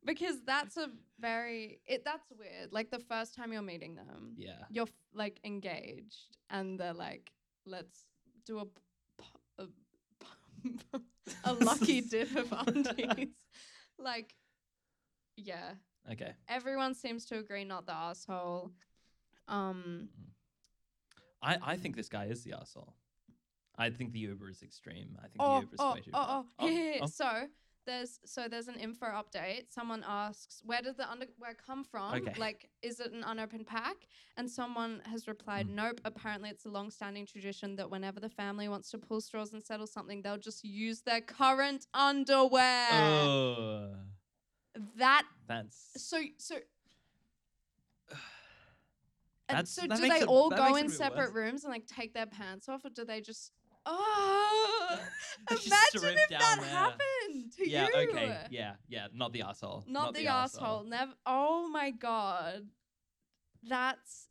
because 0.06 0.38
that's 0.46 0.78
a 0.78 0.88
very 1.20 1.80
it 1.88 2.04
that's 2.06 2.28
weird. 2.38 2.72
Like 2.72 2.92
the 2.92 3.00
first 3.00 3.36
time 3.36 3.52
you're 3.54 3.62
meeting 3.62 3.96
them, 3.96 4.34
yeah. 4.38 4.64
you're 4.70 4.88
f- 4.88 4.94
like 5.14 5.40
engaged 5.44 6.38
and 6.50 6.80
they're 6.80 6.94
like, 6.94 7.32
let's 7.66 8.06
do 8.46 8.60
a 8.60 8.66
p- 8.66 9.26
a, 9.60 9.66
p- 10.20 11.00
a 11.46 11.54
lucky 11.54 12.02
dip 12.02 12.36
of 12.36 12.52
undies. 12.68 13.30
like 13.98 14.34
yeah, 15.38 15.72
Okay. 16.12 16.34
everyone 16.48 16.94
seems 16.94 17.26
to 17.26 17.38
agree 17.38 17.64
not 17.64 17.86
the 17.86 17.94
asshole. 17.94 18.72
Um 19.48 20.10
I, 21.44 21.58
I 21.62 21.78
think 21.78 21.96
this 21.96 22.10
guy 22.10 22.26
is 22.26 22.44
the 22.44 22.54
asshole. 22.54 22.94
I 23.78 23.90
think 23.90 24.14
the 24.14 24.20
Uber 24.20 24.50
is 24.50 24.62
extreme. 24.62 25.18
I 25.18 25.24
think 25.24 25.38
oh, 25.40 25.56
the 25.56 25.62
Uber's 25.62 25.80
oh, 25.80 25.94
way 25.94 26.02
too 26.02 26.12
oh, 26.14 26.26
far. 26.26 26.46
oh, 26.60 26.68
yeah, 26.68 27.00
oh. 27.02 27.06
So 27.08 27.48
there's 27.86 28.20
so 28.26 28.48
there's 28.48 28.68
an 28.68 28.76
info 28.76 29.08
update. 29.08 29.72
Someone 29.72 30.04
asks, 30.08 30.62
"Where 30.64 30.82
did 30.82 30.98
the 30.98 31.10
underwear 31.10 31.56
come 31.66 31.84
from? 31.84 32.14
Okay. 32.14 32.34
Like, 32.38 32.70
is 32.82 33.00
it 33.00 33.12
an 33.12 33.24
unopened 33.24 33.66
pack?" 33.66 33.96
And 34.38 34.50
someone 34.50 35.02
has 35.06 35.28
replied, 35.28 35.68
Mm. 35.68 35.76
"Nope. 35.76 36.02
Apparently, 36.06 36.50
it's 36.50 36.66
a 36.66 36.70
long-standing 36.70 37.26
tradition 37.26 37.76
that 37.78 37.90
whenever 37.90 38.20
the 38.20 38.30
family 38.30 38.68
wants 38.68 38.92
to 38.92 38.98
pull 39.00 39.20
straws 39.20 39.54
and 39.54 39.66
settle 39.66 39.88
something, 39.88 40.22
they'll 40.22 40.38
just 40.38 40.64
use 40.64 41.02
their 41.02 41.22
current 41.22 41.88
underwear." 41.94 42.88
Oh, 42.92 43.96
that 44.98 45.24
that's 45.48 45.78
so 45.98 46.20
so. 46.38 46.56
And 49.50 49.68
so 49.68 49.86
do 49.86 49.98
they 49.98 50.22
it- 50.22 50.28
all 50.30 50.50
go 50.50 50.76
in 50.78 50.88
separate 50.88 51.34
worse. 51.34 51.36
rooms 51.36 51.64
and 51.66 51.74
like 51.74 51.86
take 51.86 52.14
their 52.14 52.26
pants 52.26 52.70
off, 52.70 52.86
or 52.86 52.90
do 52.90 53.04
they 53.06 53.20
just? 53.22 53.52
Oh, 53.86 55.00
imagine 55.50 56.18
if 56.18 56.30
that 56.30 56.58
there. 56.60 56.70
happened 56.70 57.52
to 57.58 57.64
you. 57.66 57.72
yeah. 57.72 57.88
you. 57.94 58.10
Okay. 58.10 58.38
Yeah. 58.52 58.74
Yeah. 58.88 59.08
Not 59.14 59.34
the 59.34 59.42
asshole. 59.42 59.86
Not, 59.88 60.14
the, 60.14 60.28
asshole. 60.28 60.84
Never. 60.84 61.14
Oh 61.26 61.68
my 61.70 61.90
god, 61.92 62.68
that's 63.68 64.28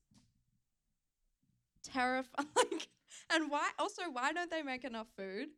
terrifying. 1.83 2.47
Like, 2.57 2.89
and 3.33 3.51
why? 3.51 3.71
Also, 3.79 4.03
why 4.13 4.33
don't 4.33 4.51
they 4.51 4.63
make 4.63 4.85
enough 4.85 5.09
food? 5.17 5.49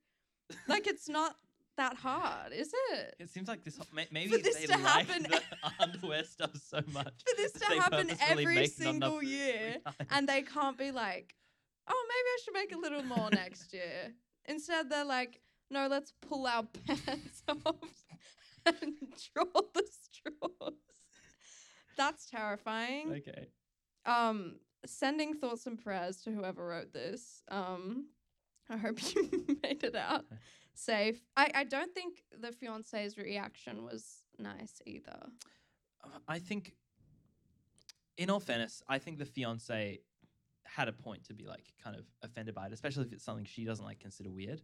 Like, 0.69 0.87
it's 0.87 1.09
not 1.09 1.37
that 1.77 1.97
hard, 1.97 2.53
is 2.53 2.73
it? 2.93 3.15
It 3.19 3.31
seems 3.31 3.49
like 3.49 3.65
this. 3.65 3.79
Maybe 4.11 4.37
this 4.39 4.57
they 4.57 4.67
to 4.67 4.73
like 4.79 5.07
happen- 5.09 5.23
the 5.25 5.41
underwear 5.81 6.25
stuff 6.25 6.51
so 6.57 6.81
much. 6.93 7.13
For 7.27 7.37
this 7.37 7.53
to 7.53 7.65
happen 7.81 8.11
every 8.29 8.45
make 8.45 8.57
not 8.57 8.57
enough 8.57 8.71
single 8.71 9.15
every 9.17 9.27
year, 9.29 9.77
and 10.11 10.29
they 10.29 10.43
can't 10.43 10.77
be 10.79 10.91
like, 10.93 11.35
oh, 11.89 12.07
maybe 12.09 12.29
I 12.29 12.39
should 12.45 12.55
make 12.55 12.73
a 12.73 12.79
little 12.79 13.03
more 13.03 13.31
next 13.31 13.73
year. 13.73 14.13
Instead, 14.47 14.91
they're 14.91 15.05
like, 15.05 15.41
no, 15.71 15.87
let's 15.89 16.13
pull 16.21 16.47
our 16.47 16.65
pants 16.87 17.43
off 17.49 18.05
and 18.67 18.95
draw 19.35 19.45
the 19.75 19.85
straws. 19.91 20.75
That's 21.97 22.27
terrifying. 22.27 23.13
okay. 23.19 23.49
um 24.07 24.57
sending 24.85 25.35
thoughts 25.35 25.67
and 25.67 25.79
prayers 25.83 26.17
to 26.23 26.31
whoever 26.33 26.67
wrote 26.67 26.93
this 26.93 27.43
um 27.53 28.07
i 28.69 28.77
hope 28.77 28.99
you 29.15 29.31
made 29.63 29.85
it 29.85 29.95
out 29.95 30.25
safe 30.75 31.21
i 31.37 31.51
i 31.55 31.65
don't 31.65 31.93
think 31.95 32.23
the 32.41 32.53
fiance's 32.53 33.17
reaction 33.19 33.85
was 33.85 34.25
nice 34.39 34.81
either 34.87 35.21
Uh, 36.05 36.19
I 36.27 36.39
think, 36.41 36.75
in 38.17 38.29
all 38.31 38.41
fairness, 38.41 38.83
I 38.89 38.99
think 38.99 39.19
the 39.19 39.25
fiance 39.25 40.01
had 40.65 40.89
a 40.89 40.93
point 40.93 41.25
to 41.25 41.35
be 41.35 41.47
like 41.47 41.67
kind 41.85 41.95
of 41.97 42.05
offended 42.23 42.55
by 42.55 42.67
it, 42.67 42.73
especially 42.73 43.05
if 43.07 43.13
it's 43.13 43.25
something 43.25 43.45
she 43.45 43.65
doesn't 43.65 43.85
like 43.85 44.01
consider 44.01 44.31
weird. 44.31 44.63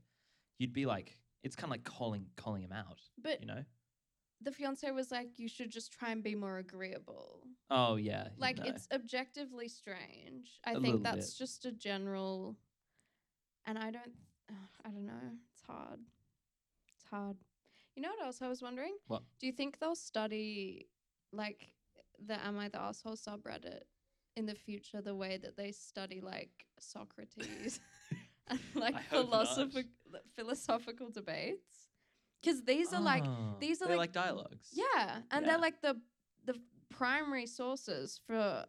You'd 0.58 0.72
be 0.72 0.86
like, 0.86 1.16
it's 1.44 1.54
kind 1.54 1.66
of 1.70 1.70
like 1.76 1.84
calling 1.84 2.26
calling 2.36 2.62
him 2.62 2.72
out, 2.72 3.00
but 3.22 3.40
you 3.40 3.46
know? 3.46 3.64
the 4.40 4.52
fiance 4.52 4.88
was 4.92 5.10
like 5.10 5.38
you 5.38 5.48
should 5.48 5.70
just 5.70 5.92
try 5.92 6.10
and 6.10 6.22
be 6.22 6.34
more 6.34 6.58
agreeable 6.58 7.42
Oh 7.70 7.96
yeah, 7.96 8.28
like 8.38 8.58
no. 8.58 8.64
it's 8.70 8.86
objectively 8.92 9.68
strange 9.68 10.60
i 10.64 10.72
A 10.72 10.80
think 10.80 11.02
that's 11.02 11.30
bit. 11.32 11.38
just 11.44 11.66
a 11.66 11.72
general 11.72 12.56
and 13.66 13.76
i 13.78 13.90
don't 13.90 14.14
i 14.86 14.88
don't 14.90 15.06
know 15.06 15.28
hard 15.68 16.00
it's 16.94 17.04
hard 17.10 17.36
you 17.94 18.02
know 18.02 18.10
what 18.10 18.24
else 18.24 18.40
i 18.42 18.48
was 18.48 18.62
wondering 18.62 18.96
What? 19.06 19.22
do 19.40 19.46
you 19.46 19.52
think 19.52 19.78
they'll 19.78 19.94
study 19.96 20.88
like 21.32 21.68
the 22.26 22.34
am 22.46 22.58
i 22.58 22.68
the 22.68 22.80
asshole 22.80 23.16
subreddit 23.16 23.82
in 24.36 24.46
the 24.46 24.54
future 24.54 25.00
the 25.02 25.14
way 25.14 25.36
that 25.36 25.56
they 25.56 25.72
study 25.72 26.20
like 26.20 26.50
Socrates 26.78 27.80
and 28.48 28.60
like 28.76 28.94
I 28.94 29.00
hope 29.00 29.30
not. 29.30 29.46
philosophic 29.46 29.86
philosophical 30.36 31.10
debates? 31.10 31.88
Because 32.40 32.62
these 32.62 32.92
are 32.94 33.00
like 33.00 33.24
Ah, 33.26 33.56
these 33.60 33.82
are 33.82 33.88
like- 33.88 33.98
like 33.98 34.12
dialogues. 34.12 34.68
yeah, 34.72 35.22
and 35.32 35.44
Yeah. 35.44 35.46
they're 35.52 35.58
like 35.68 35.82
the 35.82 36.00
the 36.44 36.54
primary 36.88 37.46
sources 37.46 38.20
for 38.26 38.64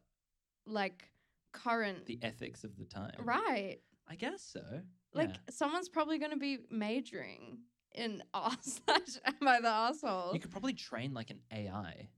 like 0.66 1.12
current 1.54 2.06
The 2.08 2.20
ethics 2.24 2.64
of 2.64 2.76
the 2.78 2.86
time. 2.86 3.16
right. 3.24 3.78
I 4.08 4.16
guess 4.16 4.42
so. 4.42 4.82
Like 5.14 5.30
yeah. 5.30 5.36
someone's 5.50 5.90
probably 5.90 6.20
going 6.20 6.32
to 6.32 6.38
be 6.38 6.60
majoring 6.70 7.60
in 7.96 8.22
r 8.34 8.52
slash 8.62 9.18
am 9.26 9.48
I 9.48 9.60
the 9.62 9.68
asshole? 9.70 10.32
you 10.34 10.40
could 10.40 10.52
probably 10.52 10.74
train 10.74 11.14
like 11.14 11.30
an 11.32 11.40
AI 11.52 12.10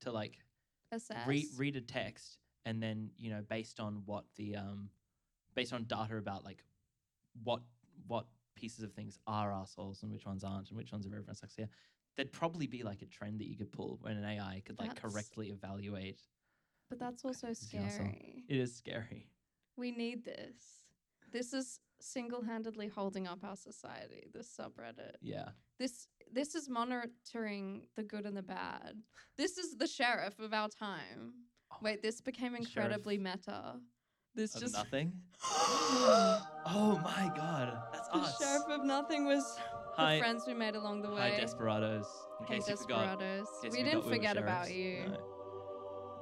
to 0.00 0.10
like 0.10 0.38
assess. 0.92 1.26
read 1.26 1.46
read 1.56 1.76
a 1.76 1.80
text 1.80 2.38
and 2.64 2.82
then 2.82 3.10
you 3.18 3.30
know 3.30 3.42
based 3.48 3.78
on 3.78 4.02
what 4.06 4.24
the 4.36 4.56
um 4.56 4.88
based 5.54 5.72
on 5.72 5.84
data 5.84 6.16
about 6.16 6.44
like 6.44 6.64
what 7.44 7.60
what 8.08 8.26
pieces 8.56 8.82
of 8.82 8.92
things 8.92 9.18
are 9.26 9.52
assholes 9.52 10.02
and 10.02 10.10
which 10.10 10.26
ones 10.26 10.42
aren't 10.42 10.68
and 10.68 10.76
which 10.76 10.90
ones 10.92 11.06
are 11.06 11.10
everyone's 11.10 11.40
like 11.42 11.50
yeah 11.56 11.66
there'd 12.16 12.32
probably 12.32 12.66
be 12.66 12.82
like 12.82 13.00
a 13.02 13.06
trend 13.06 13.38
that 13.40 13.46
you 13.48 13.56
could 13.56 13.70
pull 13.70 13.98
when 14.02 14.16
an 14.16 14.24
AI 14.24 14.60
could 14.66 14.78
like 14.78 14.94
That's- 14.94 15.12
correctly 15.12 15.50
evaluate. 15.50 16.20
but 16.88 16.98
that's 16.98 17.24
also 17.24 17.46
Who's 17.46 17.60
the 17.60 17.78
asshole? 17.78 18.06
scary. 18.06 18.44
It 18.48 18.56
is 18.58 18.74
scary. 18.74 19.28
We 19.76 19.92
need 19.92 20.24
this. 20.24 20.56
This 21.32 21.52
is 21.52 21.78
single-handedly 22.02 22.88
holding 22.88 23.26
up 23.26 23.44
our 23.44 23.56
society. 23.56 24.26
This 24.32 24.48
subreddit. 24.58 25.16
Yeah. 25.22 25.50
This 25.78 26.08
this 26.32 26.54
is 26.54 26.68
monitoring 26.68 27.82
the 27.96 28.02
good 28.04 28.24
and 28.26 28.36
the 28.36 28.42
bad. 28.42 28.94
This 29.36 29.58
is 29.58 29.76
the 29.76 29.86
sheriff 29.86 30.38
of 30.38 30.52
our 30.52 30.68
time. 30.68 31.32
Oh, 31.72 31.76
Wait, 31.82 32.02
this 32.02 32.20
became 32.20 32.54
incredibly 32.54 33.18
meta. 33.18 33.80
This 34.34 34.54
Of 34.54 34.60
just 34.62 34.74
nothing. 34.74 35.12
oh 35.42 37.00
my 37.02 37.32
god, 37.36 37.76
that's 37.92 38.08
the 38.08 38.16
us. 38.18 38.38
sheriff 38.38 38.62
of 38.68 38.84
nothing 38.84 39.24
was 39.24 39.44
Hi, 39.96 40.14
the 40.16 40.20
friends 40.20 40.44
we 40.46 40.54
made 40.54 40.76
along 40.76 41.02
the 41.02 41.10
way. 41.10 41.32
hi, 41.34 41.40
desperados. 41.40 42.06
In 42.40 42.46
Hey, 42.46 42.54
case 42.56 42.68
you 42.68 42.76
forgot, 42.76 43.18
desperados. 43.18 43.48
in 43.64 43.70
case 43.70 43.72
We 43.72 43.78
you 43.78 43.84
didn't 43.84 44.02
forgot 44.02 44.10
were 44.10 44.16
forget 44.16 44.36
about 44.36 44.72
you. 44.74 45.04
No. 45.08 45.29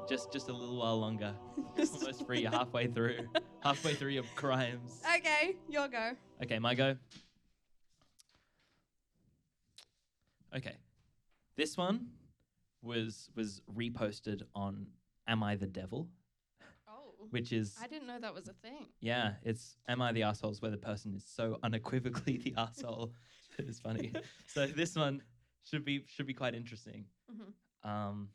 Just, 0.08 0.32
just 0.32 0.48
a 0.48 0.52
little 0.52 0.78
while 0.78 0.98
longer. 0.98 1.34
Almost 1.78 2.26
free. 2.26 2.40
You're 2.40 2.50
halfway 2.50 2.86
through. 2.86 3.18
halfway 3.62 3.94
through 3.94 4.10
your 4.12 4.24
crimes. 4.34 5.02
okay, 5.16 5.56
your 5.68 5.88
go. 5.88 6.12
Okay, 6.42 6.58
my 6.58 6.74
go. 6.74 6.96
Okay, 10.56 10.76
this 11.56 11.76
one 11.76 12.06
was 12.80 13.28
was 13.36 13.60
reposted 13.76 14.42
on 14.54 14.86
Am 15.26 15.42
I 15.42 15.56
the 15.56 15.66
Devil, 15.66 16.08
Oh. 16.88 17.12
which 17.28 17.52
is 17.52 17.76
I 17.82 17.86
didn't 17.86 18.06
know 18.08 18.18
that 18.18 18.32
was 18.32 18.48
a 18.48 18.54
thing. 18.54 18.86
yeah, 19.00 19.32
it's 19.42 19.76
Am 19.88 20.00
I 20.00 20.12
the 20.12 20.22
Assholes 20.22 20.62
where 20.62 20.70
the 20.70 20.78
person 20.78 21.14
is 21.14 21.26
so 21.26 21.58
unequivocally 21.62 22.38
the 22.38 22.54
asshole 22.56 23.12
it's 23.58 23.78
funny. 23.78 24.14
so 24.46 24.66
this 24.66 24.96
one 24.96 25.20
should 25.64 25.84
be 25.84 26.02
should 26.06 26.26
be 26.26 26.34
quite 26.34 26.54
interesting. 26.54 27.04
Mhm. 27.30 27.88
Um, 27.88 28.28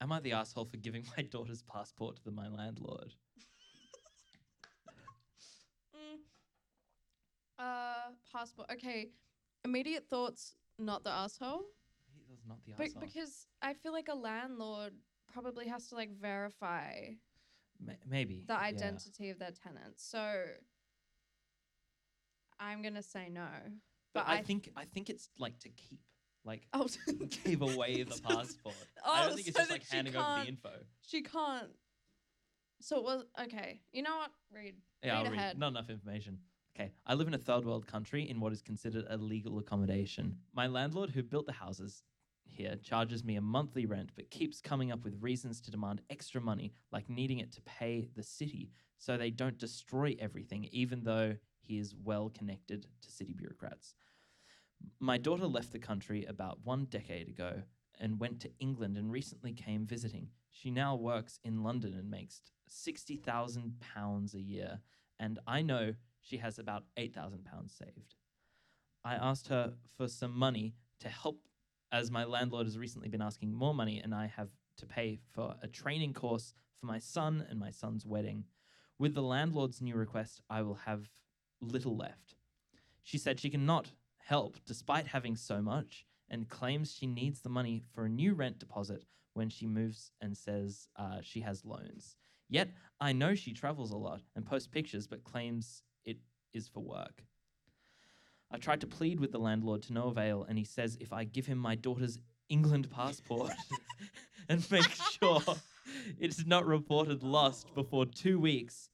am 0.00 0.12
I 0.12 0.20
the 0.20 0.32
asshole 0.32 0.66
for 0.66 0.76
giving 0.76 1.04
my 1.16 1.22
daughter's 1.30 1.62
passport 1.62 2.16
to 2.16 2.24
the, 2.24 2.30
my 2.30 2.48
landlord? 2.48 3.14
Mm. 5.96 6.18
Uh, 7.58 8.12
passport. 8.30 8.70
Okay. 8.70 9.08
Immediate 9.64 10.06
thoughts. 10.10 10.56
Not 10.78 11.04
the 11.04 11.10
asshole. 11.10 11.62
He 12.12 12.22
was 12.28 12.40
not 12.46 12.58
the 12.66 12.72
asshole. 12.72 13.00
because 13.00 13.46
I 13.62 13.72
feel 13.72 13.92
like 13.92 14.08
a 14.08 14.14
landlord 14.14 14.92
probably 15.32 15.66
has 15.68 15.88
to 15.88 15.94
like 15.94 16.10
verify 16.20 16.92
Ma- 17.80 17.92
maybe 18.06 18.44
the 18.46 18.58
identity 18.58 19.30
of 19.30 19.38
their 19.38 19.52
tenants. 19.52 20.04
So 20.06 20.44
I'm 22.60 22.82
gonna 22.82 23.02
say 23.02 23.28
no. 23.30 23.48
But, 24.14 24.26
But, 24.26 24.28
I, 24.28 24.42
think 24.42 24.70
I 24.76 24.84
think 24.84 25.10
it's 25.10 25.28
like 25.38 25.58
to 25.60 25.68
keep, 25.70 26.00
like 26.46 26.66
oh, 26.72 26.86
gave 27.44 27.60
away 27.62 28.02
the 28.04 28.20
passport. 28.20 28.74
I 29.04 29.24
Oh, 29.24 29.26
don't 29.26 29.36
think 29.36 29.48
it's 29.48 29.56
so 29.56 29.62
just 29.62 29.70
like 29.72 29.86
handing 29.88 30.16
over 30.16 30.40
the 30.42 30.48
info. 30.48 30.70
she 31.06 31.22
can't. 31.22 31.68
So 32.80 32.98
it 32.98 33.04
was 33.04 33.24
okay. 33.42 33.80
You 33.92 34.02
know 34.02 34.16
what? 34.16 34.30
Read. 34.54 34.74
Yeah, 35.02 35.12
read 35.12 35.26
I'll 35.26 35.32
ahead. 35.32 35.46
read. 35.54 35.58
Not 35.58 35.68
enough 35.68 35.90
information. 35.90 36.38
Okay, 36.78 36.92
I 37.06 37.14
live 37.14 37.26
in 37.26 37.34
a 37.34 37.38
third 37.38 37.64
world 37.64 37.86
country 37.86 38.28
in 38.28 38.38
what 38.38 38.52
is 38.52 38.60
considered 38.60 39.06
a 39.08 39.16
legal 39.16 39.58
accommodation. 39.58 40.36
My 40.54 40.66
landlord, 40.66 41.10
who 41.10 41.22
built 41.22 41.46
the 41.46 41.52
houses 41.52 42.02
here, 42.44 42.76
charges 42.82 43.24
me 43.24 43.36
a 43.36 43.40
monthly 43.40 43.86
rent, 43.86 44.10
but 44.14 44.30
keeps 44.30 44.60
coming 44.60 44.92
up 44.92 45.02
with 45.02 45.16
reasons 45.22 45.60
to 45.62 45.70
demand 45.70 46.02
extra 46.10 46.40
money, 46.40 46.72
like 46.92 47.08
needing 47.08 47.38
it 47.38 47.50
to 47.52 47.62
pay 47.62 48.08
the 48.14 48.22
city 48.22 48.70
so 48.98 49.16
they 49.16 49.30
don't 49.30 49.56
destroy 49.58 50.14
everything, 50.18 50.68
even 50.70 51.02
though 51.02 51.34
he 51.60 51.78
is 51.78 51.94
well 52.04 52.30
connected 52.36 52.86
to 53.00 53.10
city 53.10 53.32
bureaucrats. 53.32 53.94
My 54.98 55.18
daughter 55.18 55.46
left 55.46 55.72
the 55.72 55.78
country 55.78 56.24
about 56.24 56.60
one 56.64 56.86
decade 56.86 57.28
ago 57.28 57.62
and 57.98 58.20
went 58.20 58.40
to 58.40 58.50
England 58.58 58.96
and 58.96 59.10
recently 59.10 59.52
came 59.52 59.86
visiting. 59.86 60.28
She 60.50 60.70
now 60.70 60.96
works 60.96 61.38
in 61.44 61.62
London 61.62 61.94
and 61.94 62.10
makes 62.10 62.42
£60,000 62.68 64.34
a 64.34 64.40
year 64.40 64.80
and 65.18 65.38
I 65.46 65.62
know 65.62 65.94
she 66.20 66.38
has 66.38 66.58
about 66.58 66.84
eight 66.96 67.14
thousand 67.14 67.44
pounds 67.44 67.74
saved. 67.74 68.14
I 69.04 69.14
asked 69.14 69.48
her 69.48 69.74
for 69.96 70.08
some 70.08 70.36
money 70.36 70.74
to 71.00 71.08
help, 71.08 71.40
as 71.92 72.10
my 72.10 72.24
landlord 72.24 72.66
has 72.66 72.78
recently 72.78 73.08
been 73.08 73.22
asking 73.22 73.52
more 73.52 73.74
money, 73.74 74.00
and 74.02 74.14
I 74.14 74.26
have 74.26 74.50
to 74.78 74.86
pay 74.86 75.20
for 75.32 75.54
a 75.62 75.68
training 75.68 76.12
course 76.12 76.52
for 76.80 76.86
my 76.86 76.98
son 76.98 77.46
and 77.48 77.58
my 77.58 77.70
son's 77.70 78.04
wedding. 78.04 78.44
With 78.98 79.14
the 79.14 79.22
landlord's 79.22 79.80
new 79.80 79.94
request, 79.94 80.40
I 80.50 80.62
will 80.62 80.74
have 80.86 81.10
little 81.60 81.96
left. 81.96 82.34
She 83.02 83.18
said 83.18 83.38
she 83.38 83.50
cannot 83.50 83.92
help 84.26 84.56
despite 84.66 85.06
having 85.06 85.36
so 85.36 85.62
much 85.62 86.04
and 86.28 86.48
claims 86.48 86.92
she 86.92 87.06
needs 87.06 87.40
the 87.40 87.48
money 87.48 87.84
for 87.94 88.04
a 88.04 88.08
new 88.08 88.34
rent 88.34 88.58
deposit 88.58 89.04
when 89.34 89.48
she 89.48 89.66
moves 89.66 90.10
and 90.20 90.36
says 90.36 90.88
uh, 90.96 91.18
she 91.22 91.40
has 91.40 91.64
loans. 91.64 92.16
Yet 92.48 92.70
I 93.00 93.12
know 93.12 93.36
she 93.36 93.52
travels 93.52 93.92
a 93.92 93.96
lot 93.96 94.22
and 94.34 94.44
posts 94.44 94.66
pictures, 94.66 95.06
but 95.06 95.22
claims 95.22 95.82
it 96.04 96.16
is 96.52 96.66
for 96.66 96.80
work. 96.80 97.22
I 98.50 98.58
tried 98.58 98.80
to 98.80 98.86
plead 98.88 99.20
with 99.20 99.30
the 99.30 99.38
landlord 99.38 99.82
to 99.82 99.92
no 99.92 100.08
avail, 100.08 100.44
and 100.48 100.58
he 100.58 100.64
says 100.64 100.98
if 101.00 101.12
I 101.12 101.22
give 101.22 101.46
him 101.46 101.58
my 101.58 101.76
daughter's 101.76 102.18
England 102.48 102.90
passport 102.90 103.52
and 104.48 104.68
make 104.72 104.90
sure 105.20 105.40
it's 106.18 106.44
not 106.46 106.66
reported 106.66 107.22
lost 107.22 107.72
before 107.74 108.06
two 108.06 108.40
weeks, 108.40 108.88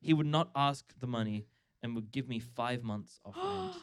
he 0.00 0.14
would 0.14 0.26
not 0.26 0.50
ask 0.56 0.92
the 0.98 1.06
money 1.06 1.46
and 1.80 1.94
would 1.94 2.10
give 2.10 2.28
me 2.28 2.40
five 2.40 2.82
months 2.82 3.20
off 3.24 3.36
rent. 3.36 3.80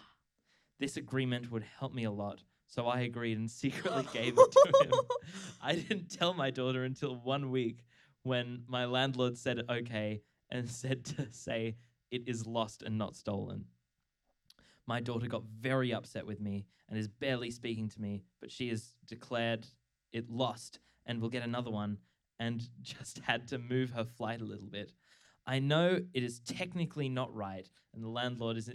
This 0.81 0.97
agreement 0.97 1.51
would 1.51 1.63
help 1.77 1.93
me 1.93 2.05
a 2.05 2.11
lot, 2.11 2.41
so 2.65 2.87
I 2.87 3.01
agreed 3.01 3.37
and 3.37 3.49
secretly 3.51 4.03
gave 4.11 4.33
it 4.35 4.51
to 4.51 4.83
him. 4.83 4.93
I 5.61 5.75
didn't 5.75 6.09
tell 6.09 6.33
my 6.33 6.49
daughter 6.49 6.85
until 6.85 7.17
one 7.17 7.51
week 7.51 7.85
when 8.23 8.63
my 8.67 8.85
landlord 8.85 9.37
said 9.37 9.61
okay 9.69 10.23
and 10.49 10.67
said 10.83 11.05
to 11.05 11.27
say 11.29 11.75
it 12.09 12.23
is 12.27 12.47
lost 12.47 12.81
and 12.81 12.97
not 12.97 13.15
stolen. 13.15 13.65
My 14.87 14.99
daughter 14.99 15.27
got 15.27 15.43
very 15.43 15.93
upset 15.93 16.25
with 16.25 16.41
me 16.41 16.65
and 16.89 16.97
is 16.97 17.07
barely 17.07 17.51
speaking 17.51 17.87
to 17.89 18.01
me, 18.01 18.23
but 18.39 18.51
she 18.51 18.69
has 18.69 18.95
declared 19.05 19.67
it 20.11 20.31
lost 20.31 20.79
and 21.05 21.21
will 21.21 21.29
get 21.29 21.43
another 21.43 21.69
one 21.69 21.99
and 22.39 22.67
just 22.81 23.19
had 23.19 23.47
to 23.49 23.59
move 23.59 23.91
her 23.91 24.03
flight 24.03 24.41
a 24.41 24.45
little 24.45 24.67
bit. 24.67 24.93
I 25.45 25.59
know 25.59 25.99
it 26.15 26.23
is 26.23 26.39
technically 26.39 27.07
not 27.07 27.31
right 27.35 27.69
and 27.93 28.03
the 28.03 28.09
landlord 28.09 28.57
is 28.57 28.67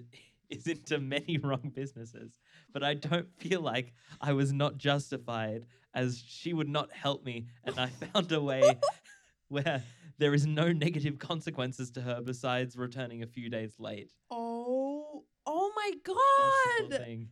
is 0.51 0.67
into 0.67 0.99
many 0.99 1.39
wrong 1.43 1.73
businesses, 1.75 2.39
but 2.73 2.83
I 2.83 2.95
don't 2.95 3.29
feel 3.39 3.61
like 3.61 3.93
I 4.21 4.33
was 4.33 4.53
not 4.53 4.79
justified 4.79 5.67
as 5.95 6.23
she 6.27 6.53
would 6.53 6.69
not 6.69 6.93
help 6.93 7.25
me 7.25 7.47
and 7.65 7.79
I 7.79 7.87
found 8.13 8.33
a 8.33 8.41
way 8.41 8.79
where 9.49 9.83
there 10.19 10.35
is 10.35 10.47
no 10.47 10.73
negative 10.73 11.19
consequences 11.19 11.91
to 11.93 12.01
her 12.01 12.21
besides 12.23 12.77
returning 12.77 13.23
a 13.23 13.27
few 13.27 13.49
days 13.49 13.75
late. 13.79 14.13
Oh, 14.31 15.25
oh 15.47 15.73
my 15.75 15.91
That's 15.95 16.05
the 16.05 16.15
whole 16.15 16.89
god! 16.89 17.27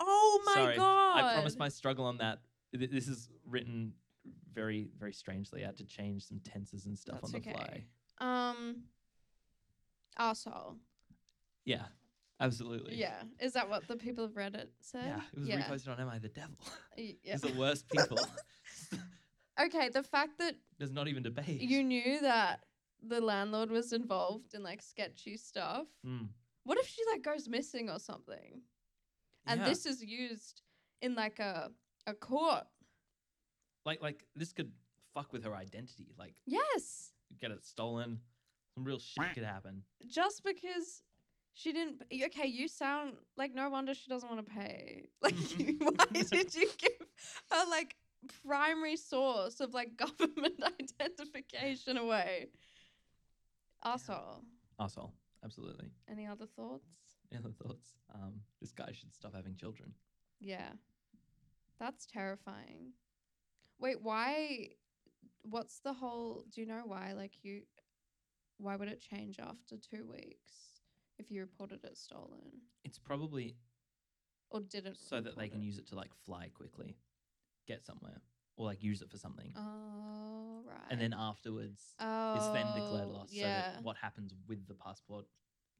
Oh 0.00 0.42
my 0.46 0.54
Sorry, 0.54 0.76
god! 0.76 1.16
I 1.16 1.34
promise 1.34 1.58
my 1.58 1.68
struggle 1.68 2.04
on 2.06 2.18
that. 2.18 2.38
This 2.72 3.08
is 3.08 3.28
written 3.46 3.92
very, 4.52 4.88
very 4.98 5.12
strangely. 5.12 5.62
I 5.62 5.66
had 5.66 5.76
to 5.78 5.84
change 5.84 6.26
some 6.26 6.40
tenses 6.40 6.86
and 6.86 6.98
stuff 6.98 7.20
That's 7.22 7.34
on 7.34 7.40
the 7.40 7.48
okay. 7.48 7.52
fly. 7.52 7.84
Um, 8.20 8.84
asshole. 10.18 10.76
Yeah, 11.64 11.84
absolutely. 12.40 12.96
Yeah, 12.96 13.22
is 13.38 13.52
that 13.52 13.68
what 13.68 13.86
the 13.88 13.96
people 13.96 14.24
of 14.24 14.32
Reddit 14.32 14.68
said? 14.80 15.04
Yeah, 15.36 15.56
it 15.58 15.58
was 15.70 15.84
reposted 15.86 15.92
on 15.92 16.00
Am 16.00 16.08
I 16.08 16.18
the 16.18 16.28
Devil? 16.28 16.56
Yeah. 16.96 17.34
It's 17.34 17.42
the 17.42 17.52
worst 17.58 17.88
people. 17.88 18.18
Okay, 19.60 19.90
the 19.90 20.02
fact 20.02 20.38
that 20.38 20.54
There's 20.78 20.90
not 20.92 21.06
even 21.08 21.22
debate. 21.22 21.60
you 21.60 21.82
knew 21.84 22.20
that 22.20 22.64
the 23.06 23.20
landlord 23.20 23.70
was 23.70 23.92
involved 23.92 24.54
in 24.54 24.62
like 24.62 24.80
sketchy 24.80 25.36
stuff. 25.36 25.86
Mm. 26.06 26.28
What 26.64 26.78
if 26.78 26.86
she 26.86 27.02
like 27.12 27.22
goes 27.22 27.46
missing 27.48 27.90
or 27.90 27.98
something? 27.98 28.62
And 29.46 29.60
Yeah. 29.60 29.68
this 29.68 29.84
is 29.84 30.02
used 30.02 30.62
in 31.02 31.14
like 31.14 31.38
a 31.40 31.70
a 32.06 32.14
court. 32.14 32.64
like 33.84 34.00
like 34.00 34.24
this 34.34 34.52
could 34.52 34.72
fuck 35.12 35.30
with 35.32 35.44
her 35.44 35.54
identity. 35.54 36.14
Like 36.18 36.36
Yes. 36.46 37.12
get 37.38 37.50
it 37.50 37.62
stolen. 37.64 38.20
Some 38.74 38.84
real 38.84 38.98
shit 38.98 39.34
could 39.34 39.44
happen. 39.44 39.82
Just 40.06 40.42
because 40.42 41.02
she 41.54 41.72
didn't. 41.72 42.02
Okay, 42.12 42.46
you 42.46 42.68
sound 42.68 43.14
like 43.36 43.54
no 43.54 43.68
wonder 43.68 43.94
she 43.94 44.08
doesn't 44.08 44.28
want 44.28 44.44
to 44.46 44.52
pay. 44.52 45.08
Like, 45.22 45.34
why 45.78 46.06
did 46.12 46.54
you 46.54 46.68
give 46.78 47.06
her 47.50 47.64
like 47.68 47.96
primary 48.46 48.96
source 48.96 49.60
of 49.60 49.74
like 49.74 49.96
government 50.18 50.62
identification 50.80 51.96
away? 51.98 52.46
Asshole. 53.84 54.44
Asshole. 54.78 55.12
Absolutely. 55.44 55.90
Any 56.10 56.26
other 56.26 56.46
thoughts? 56.46 56.84
Any 57.32 57.40
other 57.40 57.52
thoughts? 57.62 57.96
Um, 58.14 58.40
this 58.60 58.72
guy 58.72 58.90
should 58.92 59.14
stop 59.14 59.34
having 59.34 59.56
children. 59.56 59.92
Yeah. 60.40 60.70
That's 61.78 62.06
terrifying. 62.06 62.92
Wait, 63.78 64.02
why? 64.02 64.68
What's 65.42 65.80
the 65.80 65.94
whole. 65.94 66.44
Do 66.52 66.60
you 66.60 66.66
know 66.66 66.82
why? 66.84 67.12
Like, 67.14 67.32
you. 67.42 67.62
Why 68.58 68.76
would 68.76 68.88
it 68.88 69.00
change 69.00 69.38
after 69.40 69.76
two 69.78 70.06
weeks 70.06 70.69
if 71.20 71.30
you 71.30 71.40
reported 71.40 71.84
it 71.84 71.96
stolen? 71.96 72.62
It's 72.84 72.98
probably 72.98 73.56
Or 74.50 74.60
didn't? 74.60 74.96
so 74.98 75.16
that 75.20 75.36
they 75.36 75.44
report 75.44 75.52
can 75.52 75.62
it? 75.62 75.66
use 75.66 75.78
it 75.78 75.86
to 75.88 75.94
like 75.94 76.12
fly 76.24 76.50
quickly, 76.54 76.96
get 77.68 77.84
somewhere, 77.84 78.20
or 78.56 78.66
like 78.66 78.82
use 78.82 79.02
it 79.02 79.10
for 79.10 79.18
something, 79.18 79.52
Oh, 79.56 80.62
right. 80.64 80.90
and 80.90 81.00
then 81.00 81.14
afterwards 81.16 81.94
oh, 82.00 82.34
is 82.36 82.50
then 82.52 82.66
declared 82.74 83.08
lost. 83.08 83.30
So 83.32 83.38
Yeah. 83.46 83.74
that 83.74 83.82
what 83.82 83.96
happens 83.96 84.34
with 84.48 84.66
the 84.66 84.74
passport 84.74 85.26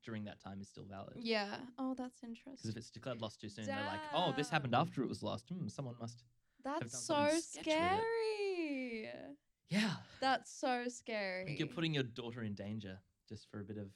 during 0.05 0.25
that 0.25 0.41
time 0.41 0.61
is 0.61 0.69
still 0.69 0.85
valid. 0.85 1.19
yeah. 1.23 1.59
Oh, 1.79 1.95
that's 1.95 2.23
interesting. 2.23 2.55
Because 2.57 2.71
if 2.71 2.77
it's 2.77 2.91
declared 2.91 3.21
lost 3.21 3.41
too 3.41 3.49
soon, 3.49 3.67
they're 3.67 3.85
like, 3.85 4.01
"Oh, 4.15 4.33
this 4.33 4.49
happened 4.51 4.73
Damn. 4.73 4.83
after 4.83 5.03
it 5.03 5.09
was 5.09 5.23
lost. 5.23 5.49
Hmm, 5.49 5.69
someone 5.69 5.97
must." 6.01 6.25
That's 6.63 6.81
done 6.81 6.89
so 6.91 7.15
something 7.15 7.35
with 7.35 7.57
it." 7.57 7.65
scary. 7.65 9.37
Yeah, 9.69 9.97
That's 10.21 10.51
so 10.53 10.89
scary. 10.89 11.45
think 11.47 11.59
you're 11.61 11.69
putting 11.69 11.95
your 11.95 12.03
daughter 12.03 12.43
in 12.43 12.55
danger 12.55 12.99
just 13.29 13.49
for 13.51 13.61
a 13.61 13.65
bit 13.65 13.77
of 13.79 13.89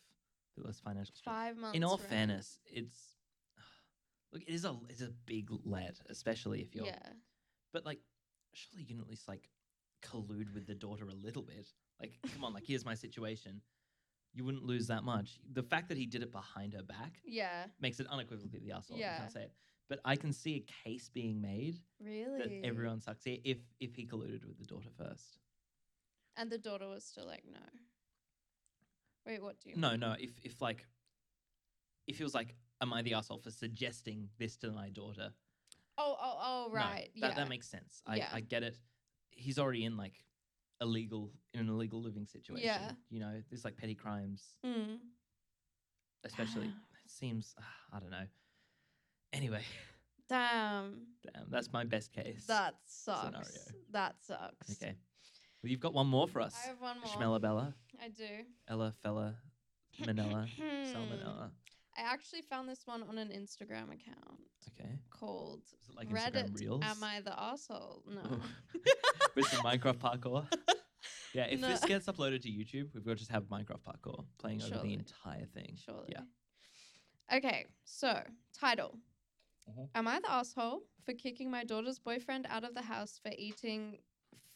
bit 0.57 0.65
less 0.67 0.81
financial 0.81 1.15
stress. 1.15 1.35
five 1.35 1.57
months. 1.57 1.77
In 1.77 1.85
all 1.85 1.97
fairness, 1.99 2.59
it's 2.67 2.99
look, 4.33 4.43
it 4.47 4.53
is 4.53 4.65
a 4.65 4.77
it's 4.89 5.03
a 5.03 5.11
big 5.27 5.49
let, 5.65 6.01
especially 6.09 6.61
if 6.61 6.75
you're. 6.75 6.87
Yeah. 6.87 6.99
But 7.73 7.85
like, 7.85 8.01
surely 8.53 8.83
you 8.83 8.89
can 8.89 9.01
at 9.01 9.09
least 9.09 9.29
like 9.29 9.49
collude 10.03 10.53
with 10.55 10.67
the 10.67 10.75
daughter 10.75 11.07
a 11.09 11.15
little 11.15 11.43
bit. 11.43 11.67
Like, 12.01 12.19
come 12.33 12.45
on, 12.45 12.53
like 12.53 12.65
here's 12.67 12.85
my 12.85 12.95
situation. 12.95 13.61
You 14.37 14.45
wouldn't 14.45 14.65
lose 14.65 14.89
that 14.89 15.05
much. 15.05 15.39
The 15.53 15.63
fact 15.63 15.89
that 15.91 15.97
he 15.97 16.07
did 16.07 16.23
it 16.23 16.33
behind 16.33 16.73
her 16.75 16.83
back 16.83 17.21
Yeah. 17.25 17.67
makes 17.81 18.01
it 18.01 18.07
unequivocally 18.09 18.59
the 18.59 18.73
asshole. 18.73 18.99
Yeah. 18.99 19.17
can't 19.19 19.33
say 19.33 19.43
it. 19.43 19.53
But 19.89 20.01
I 20.05 20.17
can 20.17 20.33
see 20.33 20.57
a 20.57 20.89
case 20.89 21.09
being 21.09 21.41
made 21.41 21.77
Really. 22.01 22.39
that 22.61 22.67
everyone 22.67 23.01
sucks 23.01 23.23
here 23.23 23.39
if 23.45 23.59
if 23.81 23.95
he 23.95 24.07
colluded 24.07 24.45
with 24.45 24.59
the 24.59 24.65
daughter 24.65 24.89
first. 24.97 25.39
And 26.37 26.51
the 26.51 26.59
daughter 26.59 26.89
was 26.89 27.05
still 27.05 27.27
like, 27.27 27.45
no. 27.51 27.61
Wait, 29.27 29.43
what 29.43 29.61
do 29.61 29.71
you? 29.71 29.77
No, 29.77 29.91
mean? 29.93 30.01
no. 30.01 30.15
If 30.19 30.31
if 30.43 30.61
like, 30.61 30.87
if 32.07 32.19
he 32.19 32.25
was 32.25 32.35
like, 32.35 32.55
"Am 32.81 32.93
I 32.93 33.03
the 33.03 33.15
asshole 33.15 33.39
for 33.39 33.51
suggesting 33.51 34.29
this 34.39 34.57
to 34.59 34.71
my 34.71 34.91
daughter?" 34.91 35.31
Oh, 35.97 36.17
oh, 36.21 36.39
oh, 36.43 36.71
right. 36.73 37.11
No, 37.15 37.21
that 37.29 37.35
yeah. 37.37 37.43
that 37.45 37.49
makes 37.49 37.69
sense. 37.69 38.03
I 38.07 38.17
Yeah. 38.17 38.29
I 38.33 38.41
get 38.41 38.63
it. 38.63 38.77
He's 39.31 39.59
already 39.59 39.85
in 39.85 39.97
like 39.97 40.15
illegal 40.81 41.33
in 41.55 41.61
an 41.61 41.69
illegal 41.69 42.03
living 42.03 42.27
situation. 42.27 42.67
Yeah. 42.67 42.93
You 43.11 43.21
know, 43.21 43.41
there's 43.49 43.65
like 43.65 43.77
petty 43.77 43.95
crimes, 43.95 44.43
Mm. 44.65 44.99
especially. 46.25 46.73
It 47.05 47.11
seems 47.11 47.55
I 47.93 48.01
don't 48.01 48.11
know. 48.11 48.27
Anyway, 49.35 49.63
Damn. 50.29 51.03
damn, 51.23 51.51
that's 51.51 51.71
my 51.71 51.85
best 51.85 52.13
case. 52.13 52.47
That 52.47 52.77
sucks. 52.87 53.27
scenario. 53.27 53.47
That 53.91 54.15
sucks. 54.23 54.71
Okay. 54.83 54.95
Well, 55.65 55.71
you've 55.71 55.81
got 55.81 55.95
one 55.95 56.09
more 56.09 56.29
for 56.29 56.43
us. 56.43 56.55
I 56.63 56.69
have 56.69 56.81
one 56.83 56.97
more. 56.99 57.07
Schmella 57.07 57.41
Bella, 57.41 57.75
I 57.99 58.09
do. 58.09 58.45
Ella 58.69 58.93
Fella, 59.03 59.35
Manella, 60.05 60.47
Salmonella. 60.61 61.49
I 61.97 62.03
actually 62.03 62.43
found 62.43 62.69
this 62.69 62.83
one 62.85 63.03
on 63.03 63.17
an 63.17 63.29
Instagram 63.29 63.85
account 63.85 64.41
Okay. 64.79 64.91
called 65.09 65.63
Is 65.83 65.89
it 65.89 65.97
like 65.97 66.11
Reddit. 66.11 66.51
Instagram 66.51 66.61
Reels? 66.61 66.83
Am 66.85 67.03
I 67.03 67.23
the 67.23 67.33
asshole? 67.41 68.03
No. 68.07 68.41
With 69.35 69.47
some 69.47 69.65
Minecraft 69.65 69.97
parkour. 69.97 70.47
Yeah, 71.33 71.47
if 71.47 71.61
No. 71.61 71.69
this 71.69 71.81
gets 71.85 72.07
uploaded 72.07 72.43
to 72.43 72.49
YouTube, 72.49 72.95
we've 72.95 73.05
got 73.05 73.13
to 73.13 73.17
just 73.17 73.31
have 73.31 73.45
Minecraft 73.45 73.81
parkour 73.85 74.25
playing 74.39 74.63
over 74.63 74.75
Surely. 74.75 74.89
the 74.91 74.95
entire 74.95 75.47
thing. 75.47 75.77
Surely. 75.85 76.09
Yeah. 76.11 77.37
Okay, 77.39 77.65
so 77.85 78.23
title. 78.57 78.99
Mhm. 79.69 79.89
Am 79.95 80.07
I 80.09 80.21
the 80.21 80.31
asshole 80.31 80.83
for 81.05 81.15
kicking 81.15 81.51
my 81.51 81.65
daughter's 81.65 81.99
boyfriend 81.99 82.47
out 82.51 82.65
of 82.65 82.75
the 82.75 82.83
house 82.83 83.19
for 83.23 83.33
eating 83.37 83.99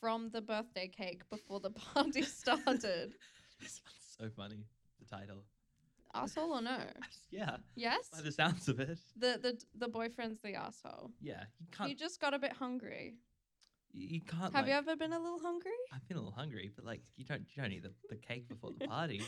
from 0.01 0.31
the 0.31 0.41
birthday 0.41 0.89
cake 0.89 1.23
before 1.31 1.61
the 1.61 1.71
party 1.95 2.23
started? 2.23 3.15
This 3.61 3.81
one's 3.85 4.31
so 4.31 4.31
funny. 4.41 4.65
The 5.01 5.17
title. 5.17 5.43
asshole 6.15 6.53
or 6.53 6.63
no? 6.63 6.79
Yeah. 7.31 7.57
Yes. 7.75 8.09
By 8.13 8.21
the 8.23 8.31
sounds 8.33 8.69
of 8.69 8.79
it. 8.81 8.99
The 9.17 9.39
the 9.43 9.59
the 9.77 9.89
boyfriend's 9.89 10.41
the 10.43 10.55
asshole. 10.55 11.11
Yeah. 11.21 11.43
You 11.61 11.67
can't. 11.77 11.91
You 11.91 11.97
just 11.97 12.21
got 12.21 12.35
a 12.35 12.39
bit 12.39 12.53
hungry. 12.53 13.17
You, 13.93 14.07
you 14.17 14.21
can't. 14.21 14.55
Have 14.55 14.69
you 14.69 14.75
ever 14.75 14.95
been 14.97 15.13
a 15.13 15.19
little 15.19 15.41
hungry? 15.41 15.73
I've 15.93 16.07
been 16.07 16.17
a 16.17 16.21
little 16.21 16.33
hungry, 16.37 16.71
but 16.75 16.85
like 16.85 17.03
you 17.17 17.25
don't. 17.25 17.43
You 17.55 17.63
don't 17.63 17.73
eat 17.73 17.83
the, 17.83 17.93
the 18.11 18.17
cake 18.17 18.49
before 18.49 18.71
the 18.79 18.87
party. 18.87 19.23